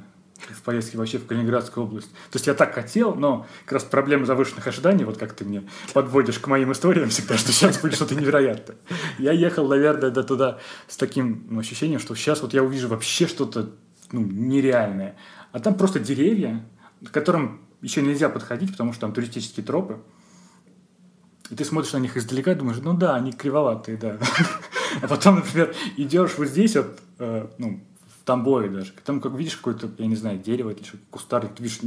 в 0.51 0.63
поездке 0.63 0.99
вообще 0.99 1.19
в 1.19 1.27
Калининградскую 1.27 1.87
область. 1.87 2.11
То 2.31 2.37
есть 2.37 2.47
я 2.47 2.55
так 2.55 2.75
хотел, 2.75 3.15
но 3.15 3.47
как 3.65 3.73
раз 3.73 3.85
проблема 3.85 4.27
завышенных 4.27 4.67
ожиданий, 4.67 5.05
вот 5.05 5.19
как 5.19 5.33
ты 5.33 5.45
мне 5.45 5.63
подводишь 5.93 6.39
к 6.39 6.47
моим 6.47 6.73
историям 6.73 7.11
всегда, 7.11 7.37
что 7.37 7.53
сейчас 7.53 7.81
будет 7.81 7.95
что-то 7.95 8.15
невероятное. 8.15 8.77
Я 9.19 9.33
ехал, 9.33 9.69
наверное, 9.69 10.11
до 10.11 10.23
туда 10.23 10.59
с 10.89 10.97
таким 10.97 11.47
ну, 11.51 11.61
ощущением, 11.61 12.01
что 12.01 12.15
сейчас 12.15 12.43
вот 12.43 12.55
я 12.55 12.63
увижу 12.63 12.89
вообще 12.89 13.27
что-то 13.27 13.71
ну, 14.11 14.21
нереальное. 14.23 15.17
А 15.53 15.61
там 15.61 15.75
просто 15.75 16.01
деревья, 16.01 16.65
к 17.05 17.11
которым 17.11 17.61
еще 17.81 18.03
нельзя 18.03 18.29
подходить, 18.29 18.73
потому 18.73 18.93
что 18.93 19.03
там 19.03 19.13
туристические 19.13 19.65
тропы. 19.65 19.99
И 21.51 21.55
ты 21.55 21.65
смотришь 21.65 21.93
на 21.93 21.99
них 21.99 22.17
издалека, 22.17 22.55
думаешь, 22.55 22.79
ну 22.83 22.95
да, 22.95 23.15
они 23.17 23.33
кривоватые, 23.33 23.97
да. 23.97 24.19
А 25.01 25.09
потом, 25.09 25.37
например, 25.37 25.75
идешь 25.97 26.33
вот 26.37 26.49
здесь 26.49 26.77
вот, 26.77 27.01
э, 27.19 27.49
ну, 27.57 27.81
в 28.23 28.25
Тамбове 28.25 28.69
даже. 28.69 28.93
Там, 29.05 29.21
как 29.21 29.35
видишь, 29.35 29.57
какое-то, 29.57 29.91
я 29.99 30.07
не 30.07 30.15
знаю, 30.15 30.39
дерево 30.39 30.71
или 30.71 30.85
что 30.85 30.97
кустарник, 31.11 31.57
ты 31.57 31.63
видишь 31.65 31.81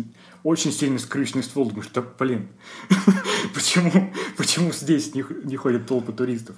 очень 0.43 0.73
сильно 0.73 0.99
скрюченный 0.99 1.43
ствол, 1.43 1.69
думаешь, 1.69 1.89
да 1.93 2.03
блин, 2.19 2.49
почему, 3.53 4.13
почему 4.35 4.73
здесь 4.73 5.15
не, 5.15 5.23
не 5.45 5.55
ходят 5.55 5.87
толпы 5.87 6.11
туристов? 6.11 6.57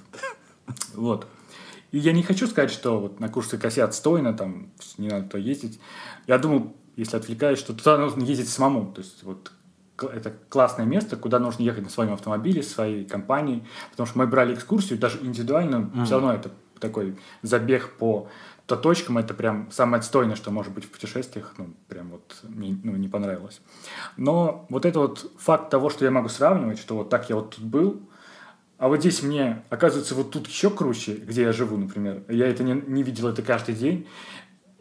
Вот. 0.94 1.28
И 1.92 1.98
я 1.98 2.10
не 2.12 2.24
хочу 2.24 2.48
сказать, 2.48 2.72
что 2.72 2.98
вот 2.98 3.20
на 3.20 3.28
Курской 3.28 3.56
косе 3.56 3.84
отстойно, 3.84 4.34
там 4.34 4.72
не 4.98 5.08
надо 5.08 5.26
туда 5.26 5.38
ездить. 5.38 5.78
Я 6.26 6.38
думал, 6.38 6.76
если 6.96 7.16
отвлекаюсь, 7.16 7.60
что 7.60 7.72
туда 7.72 7.98
нужно 7.98 8.24
ездить 8.24 8.48
самому. 8.48 8.92
То 8.92 9.00
есть 9.00 9.22
вот 9.22 9.52
это 9.96 10.34
классное 10.48 10.86
место, 10.86 11.16
куда 11.16 11.38
нужно 11.38 11.62
ехать 11.62 11.84
на 11.84 11.90
своем 11.90 12.14
автомобиле, 12.14 12.64
своей 12.64 13.04
компании, 13.04 13.64
потому 13.92 14.08
что 14.08 14.18
мы 14.18 14.26
брали 14.26 14.54
экскурсию, 14.54 14.98
даже 14.98 15.18
индивидуально, 15.22 15.90
mm. 15.94 16.04
все 16.04 16.14
равно 16.14 16.32
это 16.32 16.50
такой 16.80 17.16
забег 17.42 17.96
по 17.98 18.28
то 18.68 18.76
точкам, 18.76 19.16
это 19.16 19.32
прям 19.32 19.70
самое 19.70 20.00
отстойное, 20.00 20.36
что 20.36 20.50
может 20.50 20.74
быть 20.74 20.84
в 20.84 20.90
путешествиях, 20.90 21.54
ну, 21.56 21.74
прям 21.88 22.10
вот 22.10 22.36
мне 22.42 22.78
ну, 22.84 22.96
не 22.96 23.08
понравилось. 23.08 23.62
Но 24.18 24.66
вот 24.68 24.84
это 24.84 25.00
вот 25.00 25.32
факт 25.38 25.70
того, 25.70 25.88
что 25.88 26.04
я 26.04 26.10
могу 26.10 26.28
сравнивать, 26.28 26.78
что 26.78 26.94
вот 26.94 27.08
так 27.08 27.30
я 27.30 27.36
вот 27.36 27.56
тут 27.56 27.64
был, 27.64 28.02
а 28.76 28.88
вот 28.88 29.00
здесь 29.00 29.22
мне, 29.22 29.64
оказывается, 29.70 30.14
вот 30.14 30.30
тут 30.30 30.46
еще 30.46 30.68
круче, 30.68 31.14
где 31.14 31.42
я 31.42 31.52
живу, 31.52 31.78
например. 31.78 32.22
Я 32.28 32.46
это 32.46 32.62
не, 32.62 32.74
не 32.74 33.02
видел 33.02 33.28
это 33.28 33.40
каждый 33.42 33.74
день. 33.74 34.06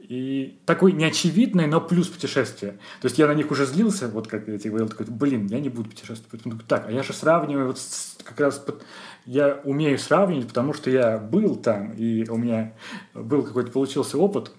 И 0.07 0.61
такой 0.65 0.93
неочевидный, 0.93 1.67
но 1.67 1.81
плюс 1.81 2.07
путешествие. 2.07 2.73
То 3.01 3.07
есть 3.07 3.17
я 3.19 3.27
на 3.27 3.33
них 3.33 3.51
уже 3.51 3.65
злился, 3.65 4.07
вот 4.07 4.29
как 4.29 4.47
я 4.47 4.57
тебе 4.57 4.69
говорил, 4.69 4.87
такой, 4.87 5.05
блин, 5.07 5.47
я 5.47 5.59
не 5.59 5.67
буду 5.67 5.89
путешествовать. 5.89 6.43
Потом, 6.43 6.59
так, 6.59 6.87
а 6.87 6.91
я 6.91 7.03
же 7.03 7.11
сравниваю, 7.11 7.67
вот 7.67 7.79
с, 7.79 8.17
как 8.23 8.39
раз 8.39 8.57
под, 8.57 8.83
я 9.25 9.59
умею 9.65 9.99
сравнивать, 9.99 10.47
потому 10.47 10.73
что 10.73 10.89
я 10.89 11.17
был 11.17 11.57
там, 11.57 11.91
и 11.91 12.25
у 12.29 12.37
меня 12.37 12.73
был 13.13 13.43
какой-то 13.43 13.69
получился 13.71 14.17
опыт. 14.17 14.51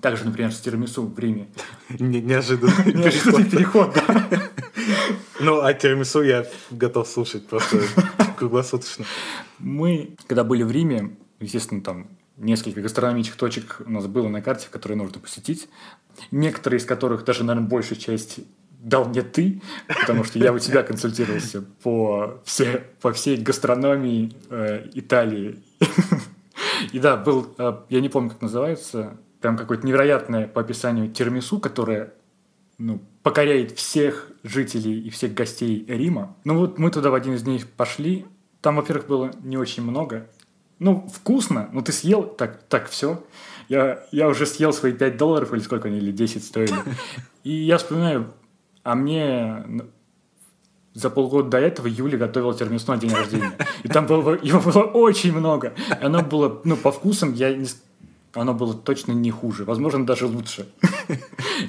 Также, 0.00 0.24
например, 0.24 0.52
с 0.52 0.60
тирамису 0.60 1.02
в 1.02 1.18
Риме. 1.18 1.48
Неожиданный 1.88 3.44
переход, 3.50 3.92
да. 3.94 4.28
Ну, 5.40 5.62
а 5.62 5.72
тирамису 5.72 6.22
я 6.22 6.46
готов 6.70 7.08
слушать 7.08 7.46
просто 7.46 7.80
круглосуточно. 8.36 9.06
Мы, 9.58 10.14
когда 10.26 10.44
были 10.44 10.62
в 10.62 10.70
Риме, 10.70 11.16
естественно, 11.40 11.80
там 11.80 12.08
несколько 12.40 12.80
гастрономических 12.80 13.36
точек 13.36 13.82
у 13.86 13.90
нас 13.90 14.06
было 14.06 14.28
на 14.28 14.42
карте, 14.42 14.68
которые 14.70 14.98
нужно 14.98 15.20
посетить. 15.20 15.68
Некоторые 16.30 16.78
из 16.78 16.84
которых, 16.84 17.24
даже, 17.24 17.44
наверное, 17.44 17.68
большая 17.68 17.98
часть 17.98 18.40
дал 18.80 19.04
мне 19.04 19.22
ты, 19.22 19.60
потому 19.86 20.24
что 20.24 20.38
я 20.38 20.52
у 20.52 20.58
тебя 20.58 20.82
консультировался 20.82 21.62
по, 21.82 22.40
все, 22.44 22.84
по 23.00 23.12
всей 23.12 23.36
гастрономии 23.36 24.32
э, 24.48 24.88
Италии. 24.94 25.62
И 26.92 26.98
да, 26.98 27.16
был, 27.16 27.54
э, 27.58 27.80
я 27.90 28.00
не 28.00 28.08
помню, 28.08 28.30
как 28.30 28.40
называется, 28.40 29.18
прям 29.40 29.58
какое-то 29.58 29.86
невероятное 29.86 30.48
по 30.48 30.62
описанию 30.62 31.10
тирамису, 31.10 31.60
которое 31.60 32.14
ну, 32.78 33.02
покоряет 33.22 33.72
всех 33.72 34.30
жителей 34.42 35.00
и 35.00 35.10
всех 35.10 35.34
гостей 35.34 35.84
Рима. 35.86 36.36
Ну 36.44 36.58
вот 36.58 36.78
мы 36.78 36.90
туда 36.90 37.10
в 37.10 37.14
один 37.14 37.34
из 37.34 37.46
них 37.46 37.68
пошли. 37.68 38.24
Там, 38.62 38.76
во-первых, 38.76 39.06
было 39.06 39.30
не 39.42 39.58
очень 39.58 39.82
много 39.82 40.26
ну, 40.80 41.06
вкусно, 41.12 41.68
ну 41.72 41.82
ты 41.82 41.92
съел, 41.92 42.24
так, 42.24 42.62
так 42.64 42.88
все. 42.88 43.22
Я, 43.68 44.02
я 44.10 44.28
уже 44.28 44.46
съел 44.46 44.72
свои 44.72 44.92
5 44.92 45.16
долларов, 45.16 45.52
или 45.52 45.60
сколько 45.60 45.88
они, 45.88 45.98
или 45.98 46.10
10 46.10 46.42
стоили. 46.42 46.74
И 47.44 47.52
я 47.52 47.78
вспоминаю, 47.78 48.32
а 48.82 48.94
мне 48.94 49.64
за 50.94 51.10
полгода 51.10 51.50
до 51.50 51.58
этого 51.58 51.86
Юля 51.86 52.18
готовила 52.18 52.54
термису 52.54 52.90
на 52.90 52.98
день 52.98 53.12
рождения. 53.12 53.52
И 53.84 53.88
там 53.88 54.06
было, 54.06 54.38
его 54.42 54.60
было 54.60 54.82
очень 54.82 55.32
много. 55.32 55.74
И 56.00 56.04
оно 56.04 56.22
было, 56.22 56.60
ну, 56.64 56.76
по 56.76 56.90
вкусам, 56.90 57.34
я 57.34 57.54
не, 57.54 57.68
оно 58.32 58.54
было 58.54 58.74
точно 58.74 59.12
не 59.12 59.30
хуже. 59.30 59.64
Возможно, 59.64 60.04
даже 60.04 60.26
лучше. 60.26 60.66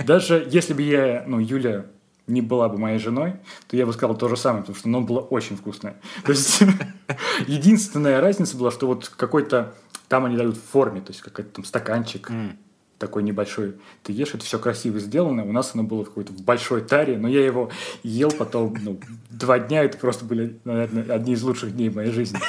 Даже 0.05 0.47
если 0.49 0.73
бы 0.73 0.81
я, 0.81 1.23
ну, 1.27 1.39
Юля 1.39 1.85
не 2.27 2.41
была 2.41 2.69
бы 2.69 2.77
моей 2.77 2.99
женой, 2.99 3.35
то 3.67 3.75
я 3.75 3.85
бы 3.85 3.93
сказал 3.93 4.17
то 4.17 4.27
же 4.27 4.37
самое, 4.37 4.63
потому 4.63 4.77
что 4.77 4.89
оно 4.89 5.01
было 5.01 5.19
очень 5.19 5.57
вкусное. 5.57 5.95
То 6.23 6.31
есть 6.31 6.61
единственная 7.47 8.21
разница 8.21 8.57
была, 8.57 8.71
что 8.71 8.87
вот 8.87 9.09
какой-то 9.09 9.73
там 10.07 10.25
они 10.25 10.37
дают 10.37 10.57
в 10.57 10.61
форме, 10.61 11.01
то 11.01 11.11
есть 11.11 11.21
какой-то 11.21 11.49
там 11.51 11.65
стаканчик 11.65 12.29
mm. 12.29 12.55
такой 12.97 13.23
небольшой. 13.23 13.75
Ты 14.03 14.13
ешь, 14.13 14.33
это 14.33 14.43
все 14.43 14.59
красиво 14.59 14.99
сделано. 14.99 15.43
У 15.45 15.51
нас 15.51 15.71
оно 15.73 15.83
было 15.83 16.03
какой-то 16.03 16.33
в 16.33 16.41
большой 16.41 16.81
таре, 16.81 17.17
но 17.17 17.27
я 17.27 17.45
его 17.45 17.71
ел 18.03 18.31
потом 18.31 18.75
ну, 18.81 18.99
два 19.29 19.59
дня. 19.59 19.83
Это 19.83 19.97
просто 19.97 20.25
были, 20.25 20.59
наверное, 20.63 21.15
одни 21.15 21.33
из 21.33 21.43
лучших 21.43 21.75
дней 21.75 21.89
моей 21.89 22.11
жизни. 22.11 22.39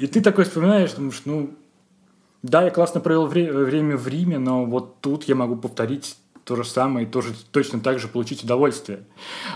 И 0.00 0.06
ты 0.06 0.20
такой 0.20 0.44
вспоминаешь, 0.44 0.92
думаешь, 0.92 1.22
ну, 1.26 1.54
да, 2.42 2.62
я 2.62 2.70
классно 2.70 3.00
провел 3.00 3.26
вре- 3.26 3.52
время 3.52 3.96
в 3.96 4.08
Риме, 4.08 4.38
но 4.38 4.64
вот 4.64 5.00
тут 5.00 5.24
я 5.24 5.34
могу 5.34 5.56
повторить 5.56 6.16
то 6.44 6.56
же 6.56 6.64
самое 6.64 7.06
и 7.06 7.10
тоже 7.10 7.34
точно 7.50 7.80
так 7.80 7.98
же 7.98 8.08
получить 8.08 8.44
удовольствие. 8.44 9.04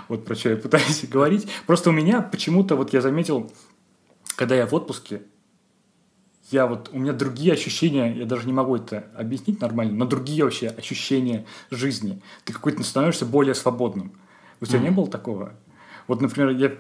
Вот 0.09 0.25
про 0.25 0.35
что 0.35 0.51
я 0.51 0.57
пытаюсь 0.57 1.05
говорить. 1.09 1.49
Просто 1.67 1.91
у 1.91 1.93
меня 1.93 2.23
почему-то, 2.23 2.77
вот 2.77 2.93
я 2.93 3.01
заметил, 3.01 3.51
когда 4.37 4.55
я 4.55 4.67
в 4.67 4.75
отпуске, 4.75 5.23
я 6.51 6.67
вот, 6.67 6.91
у 6.93 6.99
меня 6.99 7.13
другие 7.13 7.53
ощущения, 7.53 8.15
я 8.15 8.25
даже 8.25 8.47
не 8.47 8.53
могу 8.53 8.77
это 8.77 9.07
объяснить 9.17 9.61
нормально, 9.61 9.95
но 9.95 10.05
другие 10.05 10.45
вообще 10.45 10.69
ощущения 10.69 11.45
жизни. 11.71 12.23
Ты 12.45 12.53
какой-то 12.53 12.85
становишься 12.85 13.27
более 13.27 13.55
свободным. 13.55 14.13
У 14.61 14.67
тебя 14.67 14.79
mm-hmm. 14.79 14.83
не 14.83 14.91
было 14.91 15.09
такого? 15.09 15.55
Вот, 16.07 16.21
например, 16.21 16.51
я 16.51 16.73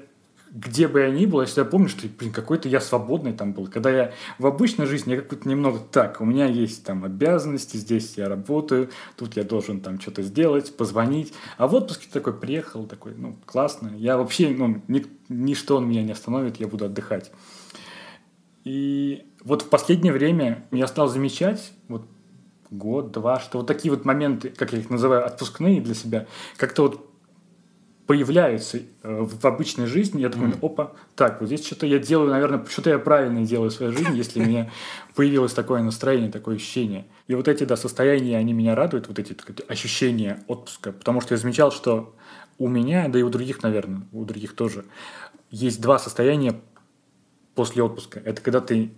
где 0.56 0.88
бы 0.88 1.00
я 1.00 1.10
ни 1.10 1.26
был, 1.26 1.42
я 1.42 1.64
помню, 1.66 1.86
что, 1.90 2.08
блин, 2.08 2.32
какой-то 2.32 2.66
я 2.66 2.80
свободный 2.80 3.34
там 3.34 3.52
был. 3.52 3.66
Когда 3.66 3.90
я 3.90 4.12
в 4.38 4.46
обычной 4.46 4.86
жизни, 4.86 5.12
я 5.12 5.20
какой-то 5.20 5.46
немного 5.46 5.78
так, 5.78 6.22
у 6.22 6.24
меня 6.24 6.46
есть 6.46 6.82
там 6.82 7.04
обязанности, 7.04 7.76
здесь 7.76 8.14
я 8.16 8.26
работаю, 8.26 8.88
тут 9.16 9.36
я 9.36 9.44
должен 9.44 9.82
там 9.82 10.00
что-то 10.00 10.22
сделать, 10.22 10.74
позвонить. 10.74 11.34
А 11.58 11.66
в 11.68 11.74
отпуске 11.74 12.08
такой 12.10 12.32
приехал, 12.32 12.86
такой, 12.86 13.12
ну, 13.14 13.36
классно. 13.44 13.92
Я 13.98 14.16
вообще, 14.16 14.48
ну, 14.48 14.80
ни, 14.88 15.04
ничто 15.28 15.76
он 15.76 15.90
меня 15.90 16.02
не 16.02 16.12
остановит, 16.12 16.56
я 16.56 16.68
буду 16.68 16.86
отдыхать. 16.86 17.30
И 18.64 19.26
вот 19.44 19.60
в 19.60 19.68
последнее 19.68 20.14
время 20.14 20.64
я 20.72 20.86
стал 20.86 21.08
замечать, 21.08 21.70
вот 21.88 22.06
год-два, 22.70 23.40
что 23.40 23.58
вот 23.58 23.66
такие 23.66 23.92
вот 23.92 24.06
моменты, 24.06 24.48
как 24.48 24.72
я 24.72 24.78
их 24.78 24.88
называю, 24.88 25.26
отпускные 25.26 25.82
для 25.82 25.94
себя, 25.94 26.26
как-то 26.56 26.84
вот 26.84 27.06
появляются 28.06 28.78
э, 28.78 28.82
в 29.02 29.44
обычной 29.44 29.86
жизни, 29.86 30.20
я 30.20 30.30
такой, 30.30 30.52
опа, 30.62 30.92
так, 31.16 31.40
вот 31.40 31.48
здесь 31.48 31.66
что-то 31.66 31.86
я 31.86 31.98
делаю, 31.98 32.30
наверное, 32.30 32.64
что-то 32.66 32.90
я 32.90 32.98
правильно 32.98 33.44
делаю 33.44 33.70
в 33.70 33.74
своей 33.74 33.92
жизни, 33.92 34.16
если 34.16 34.40
у 34.40 34.46
меня 34.46 34.70
появилось 35.14 35.52
такое 35.52 35.82
настроение, 35.82 36.30
такое 36.30 36.56
ощущение. 36.56 37.06
И 37.26 37.34
вот 37.34 37.48
эти, 37.48 37.64
да, 37.64 37.76
состояния, 37.76 38.38
они 38.38 38.52
меня 38.52 38.74
радуют, 38.74 39.08
вот 39.08 39.18
эти 39.18 39.36
ощущения 39.68 40.44
отпуска, 40.46 40.92
потому 40.92 41.20
что 41.20 41.34
я 41.34 41.38
замечал, 41.38 41.72
что 41.72 42.14
у 42.58 42.68
меня, 42.68 43.08
да 43.08 43.18
и 43.18 43.22
у 43.22 43.28
других, 43.28 43.62
наверное, 43.62 44.02
у 44.12 44.24
других 44.24 44.54
тоже, 44.54 44.84
есть 45.50 45.80
два 45.80 45.98
состояния 45.98 46.60
после 47.54 47.82
отпуска. 47.82 48.20
Это 48.24 48.40
когда 48.40 48.60
ты 48.60 48.92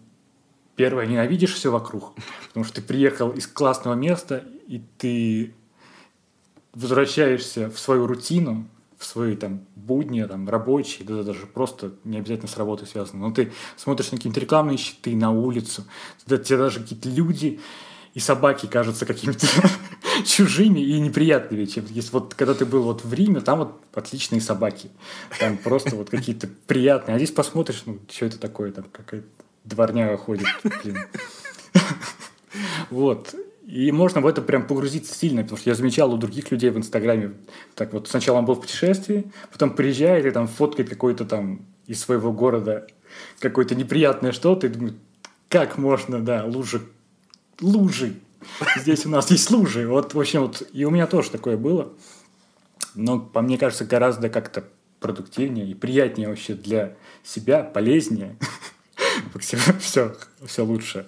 первое 0.76 1.06
ненавидишь 1.06 1.54
все 1.54 1.70
вокруг, 1.70 2.14
потому 2.48 2.64
что 2.64 2.76
ты 2.76 2.82
приехал 2.82 3.30
из 3.30 3.46
классного 3.46 3.94
места, 3.94 4.44
и 4.66 4.82
ты 4.98 5.54
возвращаешься 6.74 7.70
в 7.70 7.78
свою 7.78 8.06
рутину, 8.06 8.68
в 8.98 9.04
свои 9.04 9.36
там 9.36 9.64
будни, 9.76 10.22
там, 10.24 10.48
рабочие, 10.48 11.06
да, 11.06 11.22
даже 11.22 11.46
просто 11.46 11.92
не 12.04 12.18
обязательно 12.18 12.48
с 12.48 12.56
работой 12.56 12.86
связано, 12.86 13.28
но 13.28 13.32
ты 13.32 13.52
смотришь 13.76 14.10
на 14.10 14.18
какие-то 14.18 14.40
рекламные 14.40 14.76
щиты, 14.76 15.14
на 15.14 15.30
улицу, 15.30 15.84
тогда 16.24 16.42
тебе 16.42 16.58
даже 16.58 16.80
какие-то 16.80 17.08
люди 17.08 17.60
и 18.14 18.20
собаки 18.20 18.66
кажутся 18.66 19.06
какими-то 19.06 19.46
чужими 20.26 20.80
и 20.80 20.98
неприятными, 20.98 21.64
чем 21.64 21.86
если 21.88 22.12
вот 22.12 22.34
когда 22.34 22.54
ты 22.54 22.66
был 22.66 22.82
вот 22.82 23.04
в 23.04 23.14
Риме, 23.14 23.40
там 23.40 23.60
вот 23.60 23.80
отличные 23.94 24.40
собаки, 24.40 24.90
там 25.38 25.56
просто 25.56 25.94
вот 25.94 26.10
какие-то 26.10 26.48
приятные, 26.66 27.14
а 27.14 27.18
здесь 27.18 27.30
посмотришь, 27.30 27.84
ну, 27.86 28.00
что 28.10 28.26
это 28.26 28.38
такое, 28.38 28.72
там 28.72 28.86
какая-то 28.90 29.26
дворняга 29.64 30.16
ходит, 30.16 30.46
блин. 30.82 30.98
Вот. 32.90 33.34
И 33.68 33.92
можно 33.92 34.22
в 34.22 34.26
это 34.26 34.40
прям 34.40 34.66
погрузиться 34.66 35.14
сильно, 35.14 35.42
потому 35.42 35.58
что 35.58 35.68
я 35.68 35.76
замечал 35.76 36.10
у 36.14 36.16
других 36.16 36.50
людей 36.50 36.70
в 36.70 36.78
Инстаграме, 36.78 37.34
так 37.74 37.92
вот 37.92 38.08
сначала 38.08 38.38
он 38.38 38.46
был 38.46 38.54
в 38.54 38.62
путешествии, 38.62 39.30
потом 39.52 39.74
приезжает 39.74 40.24
и 40.24 40.30
там 40.30 40.48
фоткает 40.48 40.88
какой-то 40.88 41.26
там 41.26 41.66
из 41.86 42.00
своего 42.00 42.32
города 42.32 42.86
какое-то 43.40 43.74
неприятное 43.74 44.32
что-то, 44.32 44.66
и 44.66 44.70
думаю, 44.70 44.94
как 45.50 45.76
можно, 45.76 46.18
да, 46.18 46.46
лужи, 46.46 46.80
лужи, 47.60 48.14
здесь 48.78 49.04
у 49.04 49.10
нас 49.10 49.30
есть 49.30 49.50
лужи, 49.50 49.86
вот, 49.86 50.14
в 50.14 50.18
общем, 50.18 50.46
вот, 50.46 50.62
и 50.72 50.86
у 50.86 50.90
меня 50.90 51.06
тоже 51.06 51.30
такое 51.30 51.58
было, 51.58 51.92
но, 52.94 53.20
по 53.20 53.42
мне 53.42 53.58
кажется, 53.58 53.84
гораздо 53.84 54.30
как-то 54.30 54.64
продуктивнее 54.98 55.66
и 55.70 55.74
приятнее 55.74 56.30
вообще 56.30 56.54
для 56.54 56.96
себя, 57.22 57.64
полезнее, 57.64 58.38
все, 59.78 60.16
все 60.46 60.64
лучше 60.64 61.06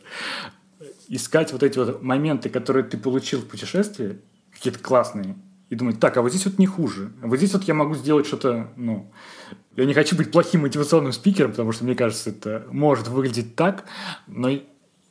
искать 1.11 1.53
вот 1.53 1.63
эти 1.63 1.79
вот 1.79 2.03
моменты, 2.03 2.49
которые 2.49 2.85
ты 2.85 2.97
получил 2.97 3.41
в 3.41 3.47
путешествии, 3.47 4.21
какие-то 4.53 4.79
классные, 4.79 5.35
и 5.69 5.75
думать, 5.75 6.01
так, 6.01 6.17
а 6.17 6.23
вот 6.23 6.31
здесь 6.31 6.47
вот 6.47 6.59
не 6.59 6.67
хуже. 6.67 7.13
А 7.21 7.27
вот 7.27 7.37
здесь 7.37 7.53
вот 7.53 7.65
я 7.65 7.75
могу 7.75 7.95
сделать 7.95 8.27
что-то, 8.27 8.73
ну... 8.77 9.13
Я 9.77 9.85
не 9.85 9.95
хочу 9.95 10.17
быть 10.17 10.33
плохим 10.33 10.63
мотивационным 10.63 11.13
спикером, 11.13 11.53
потому 11.53 11.73
что, 11.73 11.85
мне 11.85 11.95
кажется, 11.95 12.31
это 12.31 12.67
может 12.71 13.09
выглядеть 13.09 13.55
так, 13.55 13.85
но 14.27 14.51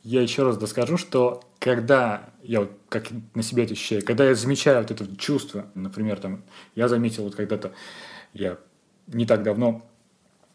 я 0.02 0.22
еще 0.22 0.42
раз 0.42 0.58
доскажу, 0.58 0.96
что 0.96 1.42
когда 1.58 2.28
я 2.42 2.60
вот 2.60 2.70
как 2.88 3.08
на 3.34 3.42
себе 3.42 3.64
это 3.64 3.72
ощущаю, 3.72 4.04
когда 4.04 4.24
я 4.24 4.34
замечаю 4.34 4.82
вот 4.82 4.90
это 4.90 5.16
чувство, 5.16 5.66
например, 5.74 6.18
там, 6.18 6.44
я 6.74 6.88
заметил 6.88 7.24
вот 7.24 7.34
когда-то, 7.34 7.72
я 8.34 8.58
не 9.06 9.26
так 9.26 9.42
давно 9.42 9.86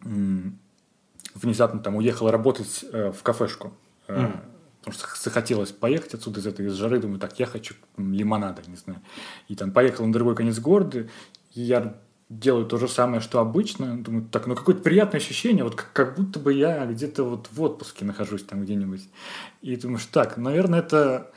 внезапно 0.02 1.80
там 1.80 1.96
уехал 1.96 2.30
работать 2.30 2.86
э, 2.92 3.12
в 3.12 3.22
кафешку. 3.24 3.74
Mm 4.08 4.40
потому 4.86 5.00
что 5.00 5.24
захотелось 5.24 5.72
поехать 5.72 6.14
отсюда 6.14 6.40
из 6.40 6.46
этой 6.46 6.68
из 6.68 6.74
жары, 6.74 7.00
думаю, 7.00 7.20
так, 7.20 7.40
я 7.40 7.48
хочу 7.48 7.74
лимонада, 7.98 8.62
не 8.68 8.76
знаю. 8.76 9.02
И 9.48 9.56
там 9.56 9.72
поехал 9.72 10.06
на 10.06 10.14
другой 10.14 10.36
конец 10.36 10.60
города, 10.60 11.08
и 11.54 11.62
я 11.62 11.96
делаю 12.30 12.68
то 12.68 12.78
же 12.78 12.88
самое, 12.88 13.20
что 13.20 13.40
обычно. 13.40 13.98
Думаю, 13.98 14.28
так, 14.32 14.46
ну 14.46 14.56
какое-то 14.56 14.84
приятное 14.84 15.20
ощущение, 15.20 15.64
вот 15.64 15.74
как, 15.74 15.92
как 15.92 16.16
будто 16.16 16.40
бы 16.40 16.54
я 16.54 16.86
где-то 16.86 17.24
вот 17.24 17.50
в 17.52 17.62
отпуске 17.64 18.06
нахожусь 18.06 18.44
там 18.44 18.64
где-нибудь. 18.64 19.10
И 19.64 19.76
думаешь, 19.76 20.06
так, 20.06 20.38
наверное, 20.38 20.80
это 20.80 21.32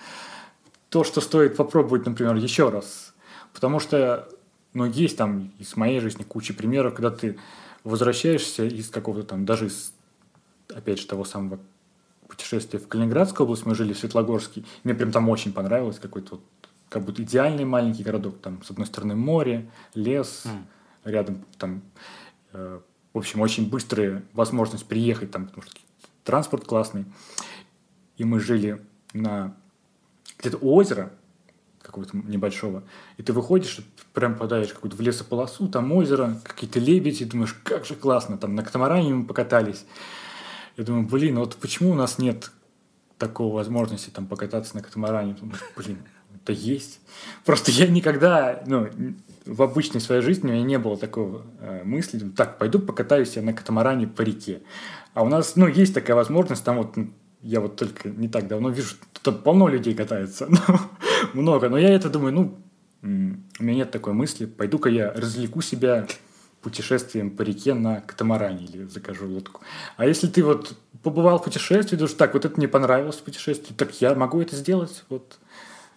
то, 0.90 1.02
что 1.02 1.22
стоит 1.22 1.56
попробовать, 1.56 2.04
например, 2.04 2.34
еще 2.36 2.68
раз. 2.68 3.14
Потому 3.54 3.80
что, 3.80 4.28
ну, 4.74 4.84
есть 4.84 5.16
там 5.16 5.54
из 5.58 5.74
моей 5.74 6.00
жизни 6.00 6.22
куча 6.22 6.52
примеров, 6.52 6.94
когда 6.94 7.10
ты 7.10 7.38
возвращаешься 7.82 8.66
из 8.66 8.90
какого-то 8.90 9.26
там, 9.26 9.46
даже 9.46 9.68
из, 9.68 9.94
опять 10.68 10.98
же, 10.98 11.06
того 11.06 11.24
самого 11.24 11.58
путешествия 12.38 12.78
в 12.78 12.86
Калининградскую 12.86 13.44
область, 13.44 13.66
мы 13.66 13.74
жили 13.74 13.92
в 13.92 13.98
Светлогорске, 13.98 14.62
мне 14.84 14.94
прям 14.94 15.10
там 15.10 15.28
очень 15.28 15.52
понравилось, 15.52 15.98
какой-то 15.98 16.36
вот, 16.36 16.44
как 16.88 17.02
будто 17.02 17.22
идеальный 17.22 17.64
маленький 17.64 18.04
городок, 18.04 18.40
там, 18.40 18.62
с 18.62 18.70
одной 18.70 18.86
стороны, 18.86 19.16
море, 19.16 19.68
лес, 19.94 20.44
mm. 20.46 21.10
рядом 21.10 21.44
там, 21.58 21.82
э, 22.52 22.80
в 23.12 23.18
общем, 23.18 23.40
очень 23.40 23.68
быстрая 23.68 24.22
возможность 24.32 24.86
приехать 24.86 25.32
там, 25.32 25.46
потому 25.46 25.62
что 25.64 25.74
транспорт 26.22 26.64
классный. 26.64 27.06
И 28.16 28.24
мы 28.24 28.38
жили 28.38 28.80
на 29.12 29.56
где-то 30.38 30.58
у 30.58 30.74
озера 30.74 31.10
какого-то 31.82 32.16
небольшого, 32.16 32.84
и 33.16 33.22
ты 33.22 33.32
выходишь, 33.32 33.80
прям 34.12 34.34
попадаешь 34.34 34.72
какую-то 34.72 34.96
в 34.96 35.00
лесополосу, 35.00 35.68
там 35.68 35.90
озеро, 35.92 36.40
какие-то 36.44 36.78
лебеди, 36.78 37.24
думаешь, 37.24 37.54
как 37.64 37.84
же 37.84 37.94
классно, 37.94 38.38
там 38.38 38.54
на 38.54 38.62
катамаране 38.62 39.14
мы 39.14 39.24
покатались. 39.24 39.84
Я 40.78 40.84
думаю, 40.84 41.08
блин, 41.08 41.34
ну 41.34 41.40
вот 41.40 41.56
почему 41.56 41.90
у 41.90 41.94
нас 41.94 42.18
нет 42.18 42.52
такой 43.18 43.50
возможности 43.50 44.10
там 44.10 44.26
покататься 44.26 44.76
на 44.76 44.82
катамаране? 44.82 45.36
Блин, 45.76 45.98
это 46.36 46.52
есть. 46.52 47.00
Просто 47.44 47.72
я 47.72 47.88
никогда, 47.88 48.62
ну, 48.64 48.88
в 49.44 49.60
обычной 49.60 50.00
своей 50.00 50.22
жизни 50.22 50.48
у 50.48 50.52
меня 50.52 50.62
не 50.62 50.78
было 50.78 50.96
такого 50.96 51.42
э, 51.58 51.82
мысли, 51.82 52.20
так, 52.30 52.58
пойду 52.58 52.78
покатаюсь 52.78 53.34
я 53.34 53.42
на 53.42 53.52
катамаране 53.52 54.06
по 54.06 54.22
реке. 54.22 54.62
А 55.14 55.24
у 55.24 55.28
нас, 55.28 55.56
ну, 55.56 55.66
есть 55.66 55.94
такая 55.94 56.14
возможность, 56.14 56.62
там 56.62 56.76
вот 56.76 56.94
я 57.42 57.60
вот 57.60 57.74
только 57.74 58.10
не 58.10 58.28
так 58.28 58.46
давно 58.46 58.70
вижу, 58.70 58.94
тут 59.20 59.42
полно 59.42 59.66
людей 59.66 59.94
катается, 59.94 60.46
ну, 60.48 60.60
много. 61.32 61.68
Но 61.68 61.76
я 61.76 61.88
это 61.88 62.08
думаю, 62.08 62.32
ну, 62.32 62.56
у 63.02 63.64
меня 63.64 63.74
нет 63.78 63.90
такой 63.90 64.12
мысли, 64.12 64.46
пойду-ка 64.46 64.90
я 64.90 65.12
развлеку 65.12 65.60
себя 65.60 66.06
путешествием 66.60 67.30
по 67.30 67.42
реке 67.42 67.74
на 67.74 68.00
катамаране 68.00 68.64
или 68.64 68.84
закажу 68.84 69.28
лодку. 69.28 69.60
А 69.96 70.06
если 70.06 70.26
ты 70.26 70.42
вот 70.42 70.74
побывал 71.02 71.38
в 71.38 71.44
путешествии, 71.44 71.96
думаешь, 71.96 72.14
так, 72.14 72.34
вот 72.34 72.44
это 72.44 72.56
мне 72.56 72.68
понравилось 72.68 73.16
в 73.16 73.22
путешествии, 73.22 73.74
так 73.74 74.00
я 74.00 74.14
могу 74.14 74.40
это 74.40 74.56
сделать 74.56 75.04
вот 75.08 75.38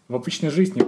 в 0.08 0.16
обычной 0.16 0.50
жизни. 0.50 0.84